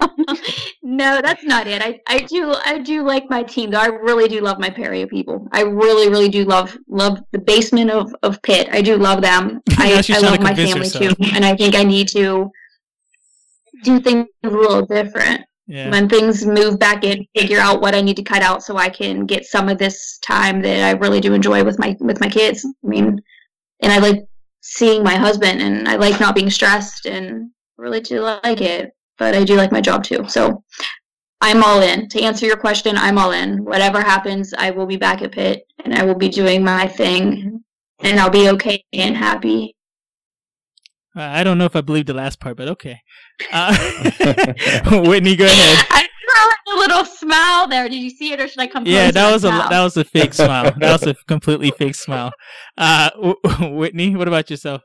no, 0.85 1.21
that's 1.21 1.43
not 1.43 1.67
it. 1.67 1.83
I, 1.83 1.99
I 2.07 2.21
do 2.21 2.55
I 2.65 2.79
do 2.79 3.03
like 3.03 3.29
my 3.29 3.43
team 3.43 3.73
though. 3.73 3.81
I 3.81 3.87
really 3.87 4.29
do 4.29 4.41
love 4.41 4.61
my 4.61 4.71
Perio 4.71 5.11
people. 5.11 5.49
I 5.51 5.63
really, 5.63 6.09
really 6.09 6.29
do 6.29 6.45
love 6.45 6.79
love 6.87 7.19
the 7.33 7.41
basement 7.41 7.91
of, 7.91 8.15
of 8.23 8.41
Pitt. 8.43 8.69
I 8.71 8.83
do 8.83 8.97
love 8.99 9.23
them. 9.23 9.61
I, 9.79 10.01
I 10.09 10.19
love 10.21 10.41
my 10.41 10.55
family 10.55 10.79
herself. 10.79 11.17
too. 11.17 11.25
And 11.35 11.45
I 11.45 11.57
think 11.57 11.75
I 11.75 11.83
need 11.83 12.07
to 12.11 12.53
do 13.83 13.99
things 13.99 14.27
a 14.45 14.49
little 14.49 14.87
different 14.87 15.45
yeah. 15.71 15.89
when 15.89 16.09
things 16.09 16.45
move 16.45 16.79
back 16.79 17.05
in 17.05 17.25
figure 17.37 17.61
out 17.61 17.81
what 17.81 17.95
i 17.95 18.01
need 18.01 18.17
to 18.17 18.23
cut 18.23 18.43
out 18.43 18.63
so 18.63 18.77
i 18.77 18.89
can 18.89 19.25
get 19.25 19.47
some 19.47 19.69
of 19.69 19.79
this 19.79 20.19
time 20.19 20.61
that 20.61 20.83
i 20.83 20.99
really 20.99 21.21
do 21.21 21.33
enjoy 21.33 21.63
with 21.63 21.79
my 21.79 21.97
with 22.01 22.21
my 22.21 22.29
kids. 22.29 22.65
I 22.65 22.87
mean 22.87 23.21
and 23.81 23.93
i 23.93 23.99
like 23.99 24.25
seeing 24.63 25.05
my 25.05 25.15
husband 25.15 25.63
and 25.63 25.89
i 25.89 25.95
like 25.95 26.19
not 26.21 26.35
being 26.35 26.51
stressed 26.51 27.07
and 27.07 27.51
really 27.79 28.01
do 28.01 28.21
like 28.21 28.61
it 28.61 28.91
but 29.17 29.35
i 29.35 29.45
do 29.45 29.55
like 29.57 29.73
my 29.73 29.81
job 29.81 30.03
too. 30.03 30.25
So 30.29 30.65
i'm 31.41 31.63
all 31.63 31.81
in. 31.81 32.09
To 32.09 32.21
answer 32.21 32.47
your 32.47 32.57
question 32.57 32.99
i'm 32.99 33.17
all 33.17 33.31
in. 33.31 33.65
Whatever 33.65 34.01
happens 34.01 34.53
i 34.59 34.71
will 34.71 34.87
be 34.87 34.97
back 34.97 35.23
at 35.23 35.33
pitt 35.33 35.65
and 35.85 35.95
i 35.95 36.05
will 36.05 36.17
be 36.17 36.29
doing 36.29 36.65
my 36.65 36.89
thing 36.89 37.23
mm-hmm. 37.33 37.57
and 38.01 38.19
i'll 38.19 38.29
be 38.31 38.49
okay 38.51 38.85
and 38.93 39.17
happy 39.17 39.77
I 41.15 41.43
don't 41.43 41.59
know 41.59 41.65
if 41.65 41.75
I 41.75 41.81
believe 41.81 42.07
the 42.07 42.15
last 42.15 42.39
part, 42.41 42.57
but 42.57 42.69
okay. 42.69 43.01
Uh, 43.53 43.77
Whitney, 45.05 45.37
go 45.37 45.45
ahead. 45.45 45.87
I 45.91 46.09
saw 46.29 46.75
a 46.75 46.77
little 46.77 47.05
smile 47.05 47.69
there. 47.69 47.89
Did 47.89 47.97
you 47.97 48.11
see 48.11 48.33
it, 48.33 48.41
or 48.41 48.47
should 48.47 48.61
I 48.61 48.67
come? 48.67 48.87
Yeah, 48.87 49.11
that 49.11 49.33
was 49.33 49.45
a 49.45 49.49
that 49.49 49.83
was 49.83 49.97
a 49.97 50.05
fake 50.13 50.35
smile. 50.35 50.73
that 50.79 50.93
was 50.93 51.07
a 51.07 51.15
completely 51.27 51.73
fake 51.73 51.97
smile. 51.97 52.33
Uh, 52.79 53.11
Whitney, 53.61 54.15
what 54.15 54.29
about 54.29 54.51
yourself? 54.51 54.83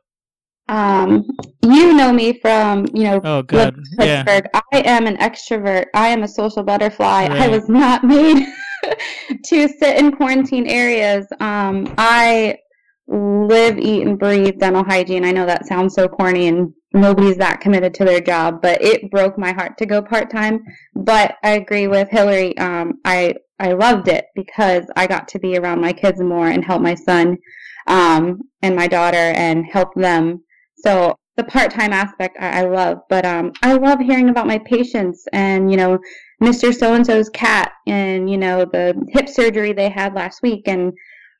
Um, 0.68 1.24
you 1.62 1.94
know 1.94 2.12
me 2.12 2.40
from 2.40 2.88
you 2.92 3.04
know 3.04 3.22
oh 3.24 3.44
god 3.44 3.76
yeah 4.00 4.24
Pittsburgh. 4.24 4.50
I 4.74 4.80
am 4.80 5.06
an 5.06 5.18
extrovert. 5.18 5.86
I 5.94 6.08
am 6.08 6.24
a 6.24 6.28
social 6.28 6.64
butterfly. 6.64 7.28
I 7.30 7.48
was 7.48 7.70
not 7.70 8.04
made 8.04 8.48
to 9.46 9.68
sit 9.68 9.98
in 10.00 10.12
quarantine 10.12 10.66
areas. 10.66 11.28
Um, 11.40 11.94
I 12.00 12.58
live, 13.08 13.78
eat, 13.78 14.06
and 14.06 14.18
breathe 14.18 14.60
dental 14.60 14.84
hygiene. 14.84 15.26
I 15.26 15.32
know 15.32 15.46
that 15.46 15.68
sounds 15.68 15.94
so 15.94 16.08
corny 16.08 16.48
and 16.48 16.74
nobody's 16.94 17.38
that 17.38 17.62
committed 17.62 17.94
to 17.96 18.06
their 18.06 18.22
job, 18.22 18.62
but 18.62 18.82
it 18.82 19.12
broke 19.12 19.38
my 19.38 19.52
heart 19.52 19.78
to 19.78 19.86
go 19.86 20.02
part 20.02 20.32
time. 20.32 20.60
But 20.96 21.36
I 21.44 21.52
agree 21.52 21.88
with 21.88 22.10
Hillary. 22.10 22.58
Um, 22.58 23.00
I 23.06 23.36
I 23.60 23.72
loved 23.74 24.08
it 24.08 24.26
because 24.36 24.86
I 24.96 25.08
got 25.08 25.28
to 25.30 25.40
be 25.40 25.58
around 25.58 25.80
my 25.80 25.94
kids 25.94 26.20
more 26.20 26.48
and 26.48 26.64
help 26.64 26.82
my 26.82 26.96
son 26.96 27.38
um, 27.88 28.42
and 28.62 28.76
my 28.76 28.88
daughter 28.88 29.16
and 29.18 29.66
help 29.66 29.94
them. 29.96 30.44
So 30.78 31.16
the 31.38 31.44
part 31.44 31.72
time 31.72 31.94
aspect 31.94 32.38
I, 32.40 32.62
I 32.62 32.66
love, 32.66 33.00
but 33.10 33.26
um, 33.26 33.54
I 33.62 33.74
love 33.74 34.00
hearing 34.00 34.30
about 34.30 34.48
my 34.48 34.60
patients 34.60 35.26
and 35.32 35.70
you 35.72 35.78
know 35.78 36.00
Mr. 36.42 36.74
So 36.74 36.94
and 36.94 37.06
so's 37.06 37.30
cat 37.30 37.72
and 37.88 38.30
you 38.30 38.38
know 38.38 38.66
the 38.66 38.96
hip 39.10 39.30
surgery 39.30 39.74
they 39.74 39.90
had 39.90 40.16
last 40.16 40.42
week 40.42 40.68
and 40.68 40.92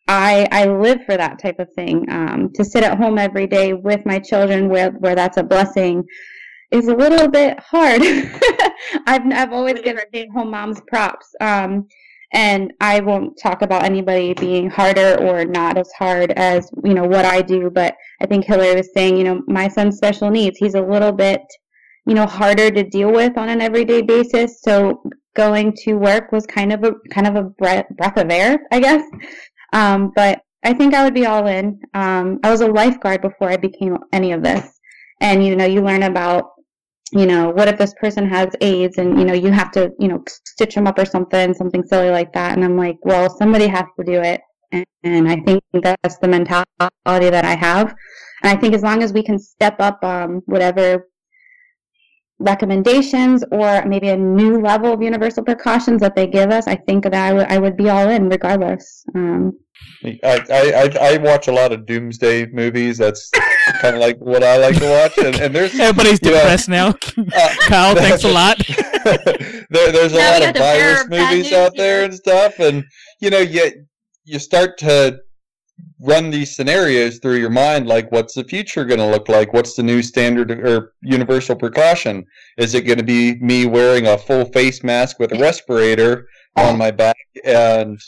I 0.08 0.48
I 0.52 0.66
live 0.66 1.04
for 1.06 1.18
that 1.18 1.40
type 1.40 1.60
of 1.60 1.72
thing. 1.74 2.06
Um, 2.10 2.52
to 2.54 2.64
sit 2.64 2.84
at 2.84 2.98
home 2.98 3.18
every 3.18 3.48
day 3.48 3.74
with 3.74 4.06
my 4.06 4.20
children, 4.20 4.70
where 4.70 4.92
where 4.92 5.16
that's 5.16 5.38
a 5.38 5.44
blessing, 5.44 6.04
is 6.72 6.88
a 6.88 6.96
little 6.96 7.28
bit 7.28 7.60
hard. 7.60 8.02
I've 9.08 9.32
I've 9.32 9.54
always 9.54 9.82
given 9.82 10.04
stay 10.10 10.24
at 10.24 10.30
home 10.30 10.52
moms 10.52 10.82
props. 10.88 11.28
Um, 11.42 11.88
and 12.34 12.74
I 12.82 13.00
won't 13.00 13.40
talk 13.42 13.62
about 13.62 13.84
anybody 13.84 14.34
being 14.34 14.70
harder 14.70 15.18
or 15.22 15.46
not 15.46 15.78
as 15.78 15.90
hard 15.98 16.32
as 16.32 16.70
you 16.84 16.94
know 16.94 17.06
what 17.06 17.24
I 17.26 17.42
do. 17.42 17.70
But 17.70 17.96
I 18.22 18.26
think 18.26 18.46
Hillary 18.46 18.76
was 18.76 18.90
saying, 18.94 19.18
you 19.18 19.24
know, 19.24 19.42
my 19.48 19.68
son's 19.68 19.98
special 19.98 20.30
needs. 20.30 20.58
He's 20.58 20.76
a 20.76 20.82
little 20.82 21.14
bit, 21.14 21.42
you 22.06 22.14
know, 22.14 22.26
harder 22.26 22.70
to 22.72 22.84
deal 22.84 23.12
with 23.12 23.38
on 23.38 23.50
an 23.50 23.62
everyday 23.62 24.02
basis. 24.02 24.62
So 24.62 25.02
going 25.36 25.74
to 25.84 25.94
work 25.96 26.32
was 26.32 26.46
kind 26.46 26.74
of 26.74 26.84
a 26.84 26.94
kind 27.12 27.28
of 27.28 27.36
a 27.36 27.44
breath, 27.44 27.86
breath 27.96 28.18
of 28.18 28.30
air, 28.30 28.60
I 28.72 28.80
guess. 28.80 29.04
Um, 29.76 30.14
but 30.16 30.42
I 30.64 30.74
think 30.74 30.94
I 30.94 31.04
would 31.04 31.14
be 31.14 31.26
all 31.26 31.46
in. 31.48 31.80
Um, 31.94 32.40
I 32.44 32.50
was 32.50 32.62
a 32.62 32.68
lifeguard 32.68 33.22
before 33.22 33.50
I 33.50 33.58
became 33.58 33.98
any 34.14 34.32
of 34.32 34.42
this, 34.42 34.80
and 35.22 35.46
you 35.46 35.56
know, 35.56 35.66
you 35.66 35.82
learn 35.82 36.04
about, 36.04 36.52
you 37.12 37.26
know, 37.26 37.50
what 37.50 37.68
if 37.68 37.78
this 37.78 37.94
person 38.00 38.28
has 38.30 38.50
AIDS, 38.62 38.98
and 38.98 39.20
you 39.20 39.26
know, 39.26 39.34
you 39.34 39.52
have 39.52 39.72
to, 39.74 39.92
you 40.00 40.08
know, 40.08 40.24
stitch 40.48 40.76
them 40.76 40.88
up 40.88 40.98
or 40.98 41.06
something, 41.06 41.54
something 41.54 41.84
silly 41.84 42.10
like 42.10 42.32
that. 42.34 42.54
And 42.54 42.64
I'm 42.64 42.78
like, 42.78 42.98
well, 43.02 43.30
somebody 43.30 43.68
has 43.68 43.86
to 44.00 44.06
do 44.06 44.22
it, 44.22 44.40
and, 44.72 44.86
and 45.04 45.28
I 45.28 45.36
think 45.42 45.62
that's 45.74 46.18
the 46.20 46.30
mentality 46.30 47.30
that 47.30 47.46
I 47.46 47.56
have. 47.56 47.94
And 48.42 48.58
I 48.58 48.60
think 48.60 48.74
as 48.74 48.82
long 48.82 49.04
as 49.04 49.12
we 49.12 49.24
can 49.24 49.38
step 49.38 49.76
up 49.80 50.02
um, 50.04 50.42
whatever 50.46 51.08
recommendations 52.40 53.44
or 53.52 53.86
maybe 53.86 54.10
a 54.10 54.18
new 54.18 54.62
level 54.62 54.94
of 54.94 55.02
universal 55.02 55.44
precautions 55.44 56.02
that 56.02 56.16
they 56.16 56.28
give 56.28 56.52
us, 56.52 56.68
I 56.68 56.76
think 56.76 57.04
that 57.04 57.14
I 57.14 57.34
would 57.34 57.48
I 57.48 57.58
would 57.58 57.78
be 57.78 57.90
all 57.90 58.10
in 58.10 58.30
regardless. 58.30 59.06
Um, 59.16 59.54
I, 60.04 60.20
I, 60.24 60.44
I, 60.50 61.14
I 61.14 61.18
watch 61.18 61.48
a 61.48 61.52
lot 61.52 61.72
of 61.72 61.86
doomsday 61.86 62.48
movies. 62.48 62.98
That's 62.98 63.30
kind 63.80 63.96
of 63.96 64.02
like 64.02 64.18
what 64.20 64.44
I 64.44 64.58
like 64.58 64.78
to 64.78 64.90
watch. 64.90 65.18
And, 65.18 65.36
and 65.40 65.56
there's 65.56 65.78
everybody's 65.80 66.20
you 66.22 66.32
know, 66.32 66.38
depressed 66.38 66.70
now 66.70 66.88
uh, 67.18 67.56
Kyle 67.62 67.96
thanks 67.96 68.24
a 68.24 68.32
lot 68.32 68.58
there, 69.70 69.92
there's 69.92 70.14
a 70.14 70.18
Now 70.18 70.32
lot 70.32 70.42
of 70.42 70.42
got 70.42 70.54
to 70.54 70.60
bear 70.60 70.96
virus 70.96 71.10
movies 71.10 71.54
out 71.54 71.76
there 71.76 72.04
and 72.04 72.14
stuff, 72.14 72.60
and 72.60 72.84
you 73.20 73.30
know, 73.30 73.40
you 73.40 73.86
you 74.24 74.40
start 74.40 74.78
to 74.80 75.20
run 76.00 76.30
these 76.30 76.56
scenarios 76.56 77.20
through 77.20 77.38
your 77.38 77.50
mind, 77.50 77.88
like 77.88 78.12
what's 78.12 78.36
the 78.36 78.44
future 78.44 78.86
going 78.86 79.00
to 79.00 79.10
look 79.10 79.30
like? 79.30 79.54
What's 79.54 79.76
the 79.76 79.84
new 79.84 80.02
standard 80.02 80.52
or 80.52 80.94
universal 81.02 81.56
precaution? 81.56 82.26
Is 82.58 82.74
it 82.74 82.82
going 82.82 82.98
to 82.98 83.04
be 83.04 83.36
me 83.36 83.66
wearing 83.66 84.08
a 84.08 84.18
full 84.18 84.46
face 84.46 84.84
mask 84.84 85.20
with 85.20 85.32
a 85.34 85.40
respirator 85.40 86.28
on 86.56 86.78
my 86.78 86.92
back 86.92 87.18
and 87.44 88.00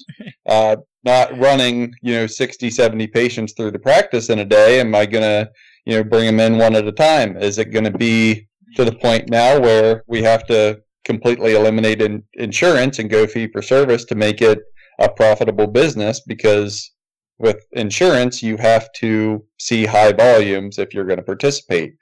uh, 0.45 0.77
not 1.03 1.37
running, 1.37 1.93
you 2.01 2.13
know, 2.13 2.27
60, 2.27 2.69
70 2.69 3.07
patients 3.07 3.53
through 3.53 3.71
the 3.71 3.79
practice 3.79 4.29
in 4.29 4.39
a 4.39 4.45
day? 4.45 4.79
Am 4.79 4.93
I 4.93 5.05
going 5.05 5.23
to, 5.23 5.49
you 5.85 5.95
know, 5.95 6.03
bring 6.03 6.25
them 6.25 6.39
in 6.39 6.57
one 6.57 6.75
at 6.75 6.87
a 6.87 6.91
time? 6.91 7.37
Is 7.37 7.57
it 7.57 7.71
going 7.71 7.85
to 7.85 7.97
be 7.97 8.47
to 8.75 8.85
the 8.85 8.93
point 8.93 9.29
now 9.29 9.59
where 9.59 10.03
we 10.07 10.21
have 10.23 10.45
to 10.47 10.81
completely 11.05 11.55
eliminate 11.55 12.01
in, 12.01 12.21
insurance 12.33 12.99
and 12.99 13.09
go 13.09 13.25
fee 13.25 13.47
for 13.47 13.61
service 13.61 14.03
to 14.05 14.15
make 14.15 14.41
it 14.41 14.59
a 14.99 15.09
profitable 15.09 15.67
business 15.67 16.19
because 16.19 16.91
with 17.39 17.65
insurance 17.73 18.41
you 18.41 18.57
have 18.57 18.91
to 18.93 19.43
see 19.59 19.85
high 19.85 20.11
volumes 20.11 20.79
if 20.79 20.93
you're 20.93 21.05
going 21.05 21.17
to 21.17 21.23
participate. 21.23 21.93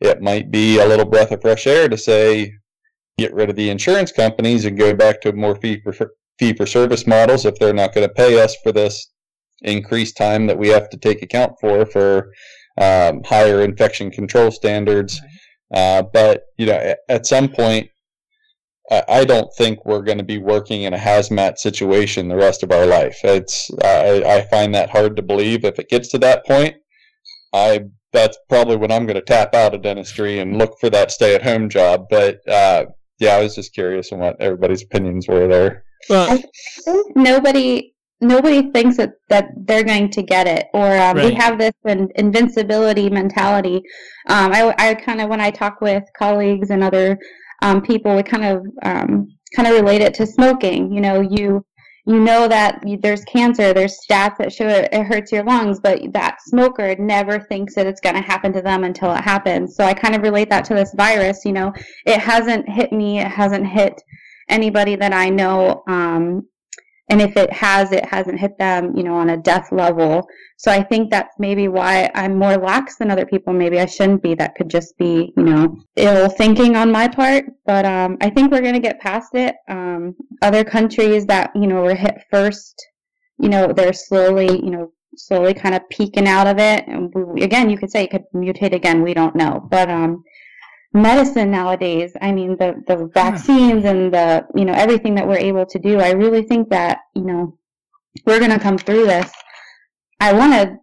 It 0.00 0.22
might 0.22 0.50
be 0.50 0.78
a 0.78 0.86
little 0.86 1.04
breath 1.04 1.32
of 1.32 1.40
fresh 1.40 1.66
air 1.66 1.88
to 1.88 1.96
say 1.96 2.52
get 3.18 3.34
rid 3.34 3.50
of 3.50 3.56
the 3.56 3.70
insurance 3.70 4.12
companies 4.12 4.64
and 4.64 4.78
go 4.78 4.94
back 4.94 5.20
to 5.22 5.32
more 5.32 5.56
fee 5.56 5.80
for 5.80 6.12
fee 6.38 6.52
for 6.52 6.66
service 6.66 7.06
models 7.06 7.44
if 7.44 7.54
they're 7.58 7.72
not 7.72 7.94
going 7.94 8.06
to 8.06 8.14
pay 8.14 8.42
us 8.42 8.56
for 8.62 8.72
this 8.72 9.12
increased 9.62 10.16
time 10.16 10.46
that 10.46 10.58
we 10.58 10.68
have 10.68 10.90
to 10.90 10.96
take 10.96 11.22
account 11.22 11.52
for 11.60 11.86
for 11.86 12.32
um, 12.80 13.22
higher 13.24 13.62
infection 13.62 14.10
control 14.10 14.50
standards. 14.50 15.20
Uh, 15.72 16.02
but 16.12 16.44
you 16.58 16.66
know 16.66 16.72
at, 16.72 16.98
at 17.08 17.26
some 17.26 17.48
point 17.48 17.88
I 18.90 19.04
I 19.08 19.24
don't 19.24 19.52
think 19.56 19.84
we're 19.84 20.02
going 20.02 20.18
to 20.18 20.24
be 20.24 20.38
working 20.38 20.82
in 20.82 20.94
a 20.94 20.98
hazmat 20.98 21.58
situation 21.58 22.28
the 22.28 22.36
rest 22.36 22.62
of 22.62 22.72
our 22.72 22.86
life. 22.86 23.18
It's 23.24 23.70
I, 23.82 24.22
I 24.24 24.42
find 24.48 24.74
that 24.74 24.90
hard 24.90 25.16
to 25.16 25.22
believe. 25.22 25.64
If 25.64 25.78
it 25.78 25.88
gets 25.88 26.08
to 26.10 26.18
that 26.18 26.46
point, 26.46 26.76
I 27.52 27.84
that's 28.12 28.38
probably 28.48 28.76
when 28.76 28.92
I'm 28.92 29.06
going 29.06 29.16
to 29.16 29.22
tap 29.22 29.54
out 29.54 29.74
of 29.74 29.82
dentistry 29.82 30.38
and 30.38 30.56
look 30.56 30.78
for 30.80 30.88
that 30.90 31.10
stay-at-home 31.10 31.68
job. 31.68 32.06
But 32.08 32.46
uh, 32.48 32.86
yeah, 33.18 33.36
I 33.36 33.42
was 33.42 33.54
just 33.56 33.74
curious 33.74 34.12
on 34.12 34.20
what 34.20 34.40
everybody's 34.40 34.82
opinions 34.82 35.26
were 35.28 35.48
there. 35.48 35.84
well 36.08 36.38
nobody 37.16 37.94
nobody 38.20 38.70
thinks 38.72 38.96
that, 38.96 39.12
that 39.28 39.48
they're 39.66 39.84
going 39.84 40.10
to 40.10 40.22
get 40.22 40.46
it 40.46 40.66
or 40.72 40.96
um, 40.98 41.16
we 41.16 41.32
have 41.32 41.58
this 41.58 41.72
in, 41.84 42.08
invincibility 42.16 43.10
mentality 43.10 43.76
um, 44.28 44.52
I, 44.52 44.74
I 44.78 44.94
kind 44.94 45.20
of 45.20 45.28
when 45.28 45.40
i 45.40 45.50
talk 45.50 45.80
with 45.80 46.04
colleagues 46.16 46.70
and 46.70 46.82
other 46.82 47.18
um, 47.64 47.80
people 47.80 48.14
we 48.14 48.22
kind 48.22 48.44
of 48.44 48.66
um, 48.82 49.26
kind 49.56 49.66
of 49.66 49.74
relate 49.74 50.02
it 50.02 50.14
to 50.14 50.26
smoking. 50.26 50.92
You 50.92 51.00
know 51.00 51.20
you 51.20 51.64
you 52.06 52.20
know 52.20 52.46
that 52.46 52.84
there's 53.00 53.24
cancer 53.24 53.72
there's 53.72 53.98
stats 53.98 54.36
that 54.36 54.52
show 54.52 54.68
it, 54.68 54.90
it 54.92 55.06
hurts 55.06 55.32
your 55.32 55.42
lungs 55.42 55.80
but 55.80 56.12
that 56.12 56.36
smoker 56.42 56.94
never 56.96 57.40
thinks 57.40 57.74
that 57.74 57.86
it's 57.86 58.02
going 58.02 58.14
to 58.14 58.20
happen 58.20 58.52
to 58.52 58.60
them 58.60 58.84
until 58.84 59.12
it 59.14 59.22
happens. 59.22 59.74
So 59.74 59.84
i 59.84 59.94
kind 59.94 60.14
of 60.14 60.22
relate 60.22 60.50
that 60.50 60.66
to 60.66 60.74
this 60.74 60.94
virus 60.96 61.44
you 61.44 61.52
know. 61.52 61.72
It 62.04 62.20
hasn't 62.20 62.68
hit 62.68 62.92
me 62.92 63.20
it 63.20 63.28
hasn't 63.28 63.66
hit 63.66 64.00
anybody 64.50 64.94
that 64.94 65.14
i 65.14 65.30
know 65.30 65.82
um, 65.88 66.46
and 67.08 67.20
if 67.20 67.36
it 67.36 67.52
has 67.52 67.92
it 67.92 68.04
hasn't 68.04 68.40
hit 68.40 68.56
them 68.58 68.96
you 68.96 69.02
know 69.02 69.14
on 69.14 69.30
a 69.30 69.36
death 69.36 69.70
level. 69.72 70.26
So 70.56 70.70
i 70.70 70.82
think 70.82 71.10
that's 71.10 71.34
maybe 71.38 71.68
why 71.68 72.10
i'm 72.14 72.38
more 72.38 72.56
lax 72.56 72.96
than 72.96 73.10
other 73.10 73.26
people. 73.26 73.52
Maybe 73.52 73.80
i 73.80 73.86
shouldn't 73.86 74.22
be. 74.22 74.34
That 74.34 74.54
could 74.54 74.70
just 74.70 74.96
be 74.98 75.32
you 75.36 75.42
know 75.42 75.76
ill 75.96 76.28
thinking 76.28 76.76
on 76.76 76.90
my 76.90 77.08
part. 77.08 77.44
But 77.66 77.84
um, 77.84 78.16
i 78.20 78.30
think 78.30 78.50
we're 78.50 78.62
going 78.62 78.74
to 78.74 78.88
get 78.88 79.00
past 79.00 79.34
it. 79.34 79.56
Um, 79.68 80.14
other 80.42 80.64
countries 80.64 81.26
that 81.26 81.50
you 81.54 81.66
know 81.66 81.82
were 81.82 81.94
hit 81.94 82.22
first 82.30 82.86
you 83.38 83.48
know 83.48 83.72
they're 83.72 83.92
slowly 83.92 84.48
you 84.64 84.70
know 84.70 84.92
slowly 85.16 85.54
kind 85.54 85.74
of 85.74 85.88
peeking 85.90 86.26
out 86.26 86.46
of 86.46 86.58
it. 86.58 86.86
And 86.88 87.12
we, 87.14 87.42
again 87.42 87.70
you 87.70 87.78
could 87.78 87.90
say 87.90 88.04
it 88.04 88.10
could 88.10 88.24
mutate 88.34 88.74
again. 88.74 89.02
We 89.02 89.14
don't 89.14 89.36
know. 89.36 89.66
But 89.70 89.90
um 89.90 90.24
medicine 90.94 91.50
nowadays 91.50 92.12
i 92.22 92.30
mean 92.30 92.56
the 92.56 92.80
the 92.86 93.10
vaccines 93.12 93.84
and 93.84 94.14
the 94.14 94.46
you 94.54 94.64
know 94.64 94.72
everything 94.72 95.14
that 95.14 95.26
we're 95.26 95.36
able 95.36 95.66
to 95.66 95.78
do 95.80 95.98
i 95.98 96.12
really 96.12 96.42
think 96.42 96.68
that 96.70 96.98
you 97.16 97.24
know 97.24 97.58
we're 98.26 98.38
going 98.38 98.50
to 98.50 98.58
come 98.58 98.78
through 98.78 99.06
this. 99.06 99.30
I 100.20 100.32
want 100.32 100.52
to 100.52 100.76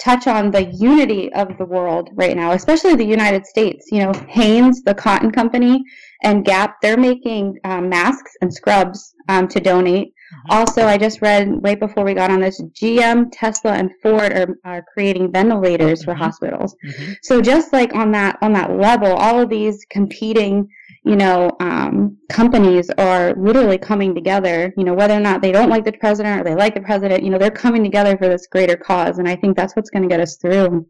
touch 0.00 0.26
on 0.26 0.50
the 0.50 0.64
unity 0.64 1.32
of 1.32 1.56
the 1.56 1.64
world 1.64 2.10
right 2.14 2.36
now 2.36 2.52
especially 2.52 2.94
the 2.96 3.04
united 3.04 3.46
states. 3.46 3.88
You 3.90 4.00
know 4.00 4.12
Hanes 4.28 4.82
the 4.82 4.94
cotton 4.94 5.30
company 5.30 5.82
and 6.22 6.44
gap 6.44 6.76
they're 6.82 6.96
making 6.96 7.58
um, 7.64 7.88
masks 7.88 8.32
and 8.40 8.52
scrubs 8.52 9.14
um, 9.28 9.48
to 9.48 9.60
donate 9.60 10.12
also 10.50 10.86
i 10.86 10.96
just 10.98 11.22
read 11.22 11.48
right 11.62 11.80
before 11.80 12.04
we 12.04 12.14
got 12.14 12.30
on 12.30 12.40
this 12.40 12.60
gm 12.72 13.28
tesla 13.32 13.72
and 13.72 13.90
ford 14.02 14.32
are, 14.32 14.56
are 14.64 14.82
creating 14.92 15.30
ventilators 15.32 16.04
for 16.04 16.14
Mhm. 16.14 16.18
hospitals 16.18 16.76
Mhm. 16.84 17.16
so 17.22 17.40
just 17.40 17.72
like 17.72 17.94
on 17.94 18.12
that 18.12 18.38
on 18.42 18.52
that 18.52 18.76
level 18.76 19.12
all 19.12 19.40
of 19.40 19.48
these 19.48 19.84
competing 19.90 20.68
you 21.04 21.16
know 21.16 21.50
um, 21.60 22.16
companies 22.30 22.88
are 22.98 23.34
literally 23.34 23.78
coming 23.78 24.14
together 24.14 24.72
you 24.76 24.84
know 24.84 24.94
whether 24.94 25.14
or 25.14 25.20
not 25.20 25.42
they 25.42 25.52
don't 25.52 25.68
like 25.68 25.84
the 25.84 25.92
president 25.92 26.40
or 26.40 26.44
they 26.44 26.54
like 26.54 26.74
the 26.74 26.80
president 26.80 27.22
you 27.22 27.30
know 27.30 27.38
they're 27.38 27.50
coming 27.50 27.82
together 27.84 28.16
for 28.16 28.28
this 28.28 28.46
greater 28.46 28.76
cause 28.76 29.18
and 29.18 29.28
i 29.28 29.36
think 29.36 29.56
that's 29.56 29.74
what's 29.76 29.90
going 29.90 30.02
to 30.02 30.08
get 30.08 30.20
us 30.20 30.36
through 30.36 30.86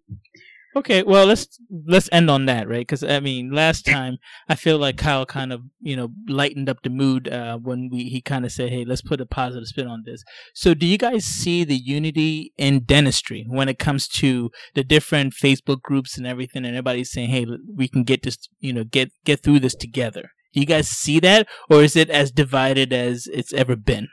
Okay, 0.77 1.05
well 1.05 1.25
let's 1.25 1.61
let's 1.87 2.09
end 2.11 2.29
on 2.29 2.47
that, 2.47 2.69
right? 2.69 2.81
Because 2.81 3.05
I 3.05 3.21
mean, 3.21 3.53
last 3.53 3.87
time 3.87 4.19
I 4.49 4.57
feel 4.57 4.77
like 4.77 4.97
Kyle 4.97 5.25
kind 5.25 5.53
of 5.53 5.63
you 5.81 5.95
know 5.95 6.09
lightened 6.29 6.69
up 6.69 6.83
the 6.83 6.91
mood 6.91 7.29
uh, 7.29 7.59
when 7.59 7.89
we 7.93 8.05
he 8.09 8.21
kind 8.21 8.45
of 8.45 8.51
said, 8.51 8.71
"Hey, 8.71 8.85
let's 8.85 9.01
put 9.01 9.21
a 9.21 9.27
positive 9.27 9.69
spin 9.69 9.87
on 9.87 10.03
this." 10.05 10.25
So, 10.53 10.75
do 10.75 10.85
you 10.85 10.99
guys 10.99 11.25
see 11.25 11.63
the 11.63 11.77
unity 11.77 12.53
in 12.59 12.81
dentistry 12.81 13.47
when 13.49 13.69
it 13.69 13.79
comes 13.79 14.09
to 14.09 14.51
the 14.75 14.83
different 14.83 15.35
Facebook 15.35 15.81
groups 15.81 16.19
and 16.19 16.27
everything, 16.27 16.65
and 16.65 16.75
everybody's 16.75 17.13
saying, 17.13 17.31
"Hey, 17.31 17.47
we 17.73 17.87
can 17.87 18.03
get 18.03 18.25
this, 18.25 18.37
you 18.59 18.73
know, 18.73 18.83
get 18.83 19.13
get 19.25 19.45
through 19.45 19.61
this 19.61 19.77
together." 19.77 20.31
Do 20.53 20.61
you 20.61 20.67
guys 20.67 20.89
see 20.89 21.21
that, 21.21 21.47
or 21.71 21.83
is 21.83 21.95
it 21.95 22.11
as 22.11 22.33
divided 22.33 22.93
as 22.93 23.29
it's 23.33 23.53
ever 23.53 23.77
been? 23.77 24.09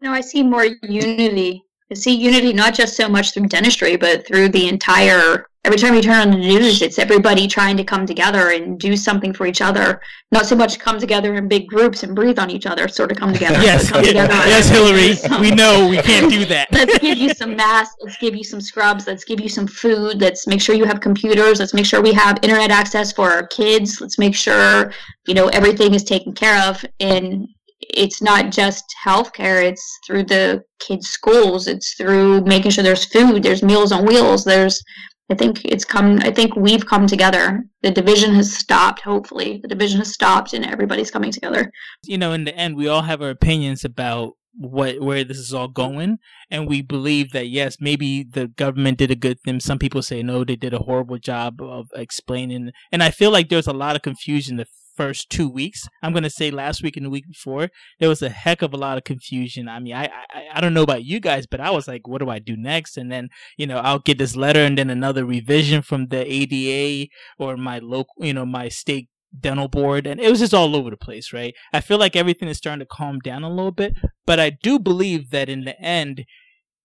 No, 0.00 0.12
I 0.12 0.20
see 0.20 0.44
more 0.44 0.66
unity 0.82 1.65
see 1.94 2.14
unity 2.14 2.52
not 2.52 2.74
just 2.74 2.96
so 2.96 3.08
much 3.08 3.32
through 3.32 3.46
dentistry, 3.46 3.96
but 3.96 4.26
through 4.26 4.48
the 4.48 4.68
entire. 4.68 5.46
Every 5.64 5.78
time 5.78 5.94
you 5.94 6.02
turn 6.02 6.28
on 6.28 6.30
the 6.30 6.36
news, 6.36 6.80
it's 6.80 6.96
everybody 6.96 7.48
trying 7.48 7.76
to 7.76 7.82
come 7.82 8.06
together 8.06 8.50
and 8.50 8.78
do 8.78 8.96
something 8.96 9.32
for 9.32 9.46
each 9.46 9.60
other. 9.60 10.00
Not 10.30 10.46
so 10.46 10.54
much 10.54 10.78
come 10.78 11.00
together 11.00 11.34
in 11.34 11.48
big 11.48 11.66
groups 11.66 12.04
and 12.04 12.14
breathe 12.14 12.38
on 12.38 12.50
each 12.50 12.66
other, 12.66 12.86
sort 12.86 13.10
of 13.10 13.18
come 13.18 13.32
together. 13.32 13.60
yes, 13.60 13.90
come 13.90 14.04
together 14.04 14.32
yes, 14.32 14.68
Hillary. 14.68 15.40
we 15.40 15.50
know 15.50 15.88
we 15.88 15.96
can't 15.98 16.30
do 16.30 16.44
that. 16.44 16.68
let's 16.70 16.98
give 16.98 17.18
you 17.18 17.30
some 17.34 17.56
masks. 17.56 17.96
Let's 18.00 18.16
give 18.18 18.36
you 18.36 18.44
some 18.44 18.60
scrubs. 18.60 19.08
Let's 19.08 19.24
give 19.24 19.40
you 19.40 19.48
some 19.48 19.66
food. 19.66 20.20
Let's 20.20 20.46
make 20.46 20.60
sure 20.60 20.76
you 20.76 20.84
have 20.84 21.00
computers. 21.00 21.58
Let's 21.58 21.74
make 21.74 21.86
sure 21.86 22.00
we 22.00 22.12
have 22.12 22.38
internet 22.42 22.70
access 22.70 23.12
for 23.12 23.28
our 23.28 23.46
kids. 23.48 24.00
Let's 24.00 24.20
make 24.20 24.36
sure 24.36 24.92
you 25.26 25.34
know 25.34 25.48
everything 25.48 25.94
is 25.94 26.04
taken 26.04 26.32
care 26.32 26.62
of. 26.68 26.84
And 27.00 27.48
it's 27.80 28.22
not 28.22 28.50
just 28.50 28.84
healthcare 29.04 29.62
it's 29.62 29.98
through 30.06 30.24
the 30.24 30.62
kids 30.78 31.08
schools 31.08 31.66
it's 31.66 31.94
through 31.94 32.40
making 32.42 32.70
sure 32.70 32.82
there's 32.82 33.04
food 33.04 33.42
there's 33.42 33.62
meals 33.62 33.92
on 33.92 34.06
wheels 34.06 34.44
there's 34.44 34.82
i 35.30 35.34
think 35.34 35.64
it's 35.64 35.84
come 35.84 36.18
i 36.22 36.30
think 36.30 36.56
we've 36.56 36.86
come 36.86 37.06
together. 37.06 37.64
The 37.82 37.90
division 37.90 38.34
has 38.34 38.52
stopped 38.52 39.02
hopefully. 39.02 39.60
The 39.62 39.68
division 39.68 39.98
has 39.98 40.12
stopped 40.12 40.52
and 40.52 40.64
everybody's 40.64 41.10
coming 41.10 41.30
together. 41.30 41.70
You 42.04 42.18
know 42.18 42.32
in 42.32 42.44
the 42.44 42.56
end 42.56 42.76
we 42.76 42.88
all 42.88 43.02
have 43.02 43.22
our 43.22 43.30
opinions 43.30 43.84
about 43.84 44.32
what 44.58 45.00
where 45.00 45.22
this 45.22 45.36
is 45.36 45.52
all 45.52 45.68
going 45.68 46.16
and 46.50 46.66
we 46.66 46.80
believe 46.80 47.32
that 47.32 47.48
yes 47.48 47.76
maybe 47.78 48.24
the 48.24 48.48
government 48.48 48.98
did 48.98 49.10
a 49.10 49.16
good 49.16 49.38
thing. 49.44 49.60
Some 49.60 49.78
people 49.78 50.02
say 50.02 50.22
no 50.22 50.44
they 50.44 50.56
did 50.56 50.72
a 50.74 50.78
horrible 50.78 51.18
job 51.18 51.60
of 51.60 51.88
explaining 51.94 52.70
and 52.90 53.02
i 53.02 53.10
feel 53.10 53.30
like 53.30 53.48
there's 53.48 53.66
a 53.66 53.72
lot 53.72 53.96
of 53.96 54.02
confusion 54.02 54.56
first 54.96 55.30
two 55.30 55.48
weeks. 55.48 55.88
I'm 56.02 56.12
gonna 56.12 56.30
say 56.30 56.50
last 56.50 56.82
week 56.82 56.96
and 56.96 57.06
the 57.06 57.10
week 57.10 57.26
before 57.28 57.68
there 57.98 58.08
was 58.08 58.22
a 58.22 58.28
heck 58.28 58.62
of 58.62 58.72
a 58.72 58.76
lot 58.76 58.98
of 58.98 59.04
confusion. 59.04 59.68
I 59.68 59.80
mean, 59.80 59.94
I, 59.94 60.06
I 60.06 60.48
I 60.54 60.60
don't 60.60 60.74
know 60.74 60.82
about 60.82 61.04
you 61.04 61.20
guys, 61.20 61.46
but 61.46 61.60
I 61.60 61.70
was 61.70 61.86
like, 61.86 62.08
what 62.08 62.20
do 62.20 62.30
I 62.30 62.38
do 62.38 62.56
next? 62.56 62.96
And 62.96 63.10
then 63.10 63.28
you 63.56 63.66
know 63.66 63.78
I'll 63.78 63.98
get 63.98 64.18
this 64.18 64.36
letter 64.36 64.60
and 64.60 64.76
then 64.78 64.90
another 64.90 65.24
revision 65.24 65.82
from 65.82 66.08
the 66.08 66.24
ADA 66.26 67.08
or 67.38 67.56
my 67.56 67.78
local, 67.78 68.14
you 68.18 68.34
know, 68.34 68.46
my 68.46 68.68
state 68.68 69.08
dental 69.38 69.68
board 69.68 70.06
and 70.06 70.20
it 70.20 70.30
was 70.30 70.38
just 70.38 70.54
all 70.54 70.74
over 70.74 70.88
the 70.88 70.96
place 70.96 71.32
right 71.32 71.54
i 71.72 71.80
feel 71.80 71.98
like 71.98 72.16
everything 72.16 72.48
is 72.48 72.56
starting 72.56 72.80
to 72.80 72.86
calm 72.86 73.18
down 73.18 73.42
a 73.42 73.50
little 73.50 73.72
bit 73.72 73.94
but 74.24 74.40
i 74.40 74.48
do 74.50 74.78
believe 74.78 75.30
that 75.30 75.48
in 75.48 75.64
the 75.64 75.78
end 75.80 76.24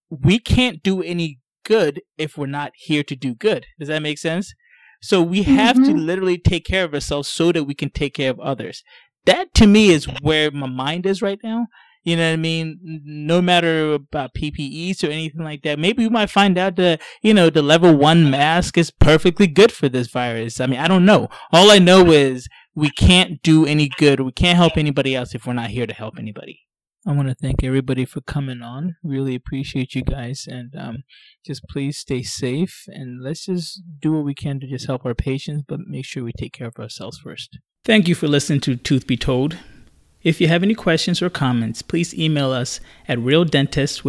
we 0.10 0.38
can't 0.40 0.84
do 0.84 1.02
any 1.02 1.40
good 1.64 2.02
if 2.18 2.38
we're 2.38 2.48
not 2.48 2.72
here 2.76 3.04
to 3.04 3.16
do 3.16 3.34
good 3.36 3.68
does 3.80 3.88
that 3.88 4.02
make 4.02 4.18
sense 4.18 4.54
so 5.02 5.22
we 5.22 5.44
have 5.44 5.76
mm-hmm. 5.76 5.86
to 5.86 5.94
literally 5.94 6.38
take 6.38 6.66
care 6.66 6.84
of 6.84 6.94
ourselves 6.94 7.28
so 7.28 7.52
that 7.52 7.64
we 7.64 7.74
can 7.74 7.90
take 7.90 8.14
care 8.14 8.30
of 8.30 8.40
others. 8.40 8.84
That 9.26 9.54
to 9.56 9.68
me 9.68 9.90
is 9.90 10.06
where 10.22 10.52
my 10.52 10.68
mind 10.68 11.06
is 11.06 11.22
right 11.22 11.40
now. 11.44 11.68
You 12.04 12.16
know 12.16 12.28
what 12.28 12.34
I 12.34 12.38
mean? 12.38 12.80
No 13.06 13.42
matter 13.42 13.94
about 13.94 14.34
PPEs 14.34 15.04
or 15.04 15.12
anything 15.12 15.44
like 15.44 15.62
that. 15.62 15.78
Maybe 15.78 16.04
we 16.04 16.10
might 16.10 16.32
find 16.32 16.58
out 16.58 16.76
that, 16.78 17.00
you 17.22 17.32
know, 17.32 17.52
the 17.52 17.62
level 17.62 17.96
one 17.96 18.32
mask 18.32 18.78
is 18.78 18.90
perfectly 18.90 19.46
good 19.46 19.72
for 19.72 19.88
this 19.88 20.08
virus. 20.08 20.60
I 20.60 20.66
mean, 20.66 20.80
I 20.80 20.88
don't 20.88 21.06
know. 21.06 21.30
All 21.54 21.70
I 21.70 21.78
know 21.78 22.08
is 22.08 22.48
we 22.74 22.90
can't 22.90 23.42
do 23.44 23.68
any 23.68 23.88
good. 23.88 24.20
We 24.20 24.32
can't 24.32 24.58
help 24.58 24.78
anybody 24.78 25.16
else 25.16 25.36
if 25.36 25.46
we're 25.46 25.54
not 25.54 25.70
here 25.70 25.86
to 25.86 25.94
help 25.94 26.18
anybody. 26.18 26.62
I 27.06 27.14
want 27.14 27.30
to 27.30 27.36
thank 27.36 27.64
everybody 27.64 28.06
for 28.06 28.22
coming 28.22 28.62
on. 28.62 28.96
Really 29.04 29.34
appreciate 29.34 29.96
you 29.96 30.04
guys. 30.04 30.46
And 30.48 30.76
um, 30.76 30.98
just 31.44 31.64
please 31.68 31.98
stay 31.98 32.22
safe 32.22 32.86
and 32.88 33.24
let's 33.24 33.46
just 33.46 33.82
do 34.00 34.14
what 34.14 34.24
we 34.24 34.36
can 34.36 34.60
to 34.60 34.68
just 34.68 34.86
help 34.86 35.04
our 35.06 35.16
patients, 35.16 35.64
but 35.68 35.80
make 35.88 36.06
sure 36.06 36.24
we 36.24 36.32
take 36.32 36.54
care 36.54 36.68
of 36.68 36.78
ourselves 36.78 37.18
first. 37.18 37.58
Thank 37.84 38.08
you 38.08 38.14
for 38.14 38.28
listening 38.28 38.60
to 38.62 38.76
Tooth 38.76 39.08
Be 39.08 39.18
Told. 39.18 39.58
If 40.22 40.40
you 40.40 40.48
have 40.48 40.62
any 40.62 40.76
questions 40.76 41.22
or 41.24 41.32
comments, 41.32 41.82
please 41.82 42.14
email 42.14 42.52
us 42.52 42.80
at 43.08 43.18
realdentist 43.18 44.06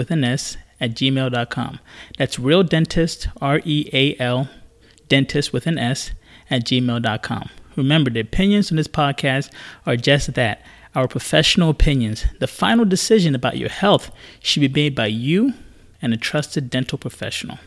at 0.79 0.91
gmail.com. 0.91 1.81
That's 2.19 2.39
real 2.39 2.63
dentist, 2.63 3.29
R 3.41 3.61
E 3.65 3.89
A 3.95 4.17
L, 4.21 4.51
dentist 5.09 5.53
with 5.55 5.67
an 5.67 5.79
S 5.79 6.11
at 6.51 6.67
gmail.com. 6.67 7.49
Remember, 7.77 8.11
the 8.11 8.21
opinions 8.21 8.71
on 8.71 8.77
this 8.77 8.89
podcast 8.89 9.51
are 9.87 9.97
just 9.97 10.35
that 10.35 10.63
our 10.95 11.09
professional 11.09 11.71
opinions. 11.71 12.25
The 12.39 12.47
final 12.47 12.85
decision 12.85 13.35
about 13.35 13.59
your 13.59 13.69
health 13.69 14.11
should 14.41 14.61
be 14.61 14.69
made 14.69 14.95
by 14.95 15.07
you 15.07 15.55
and 16.01 16.13
a 16.13 16.17
trusted 16.17 16.71
dental 16.71 16.99
professional. 16.99 17.59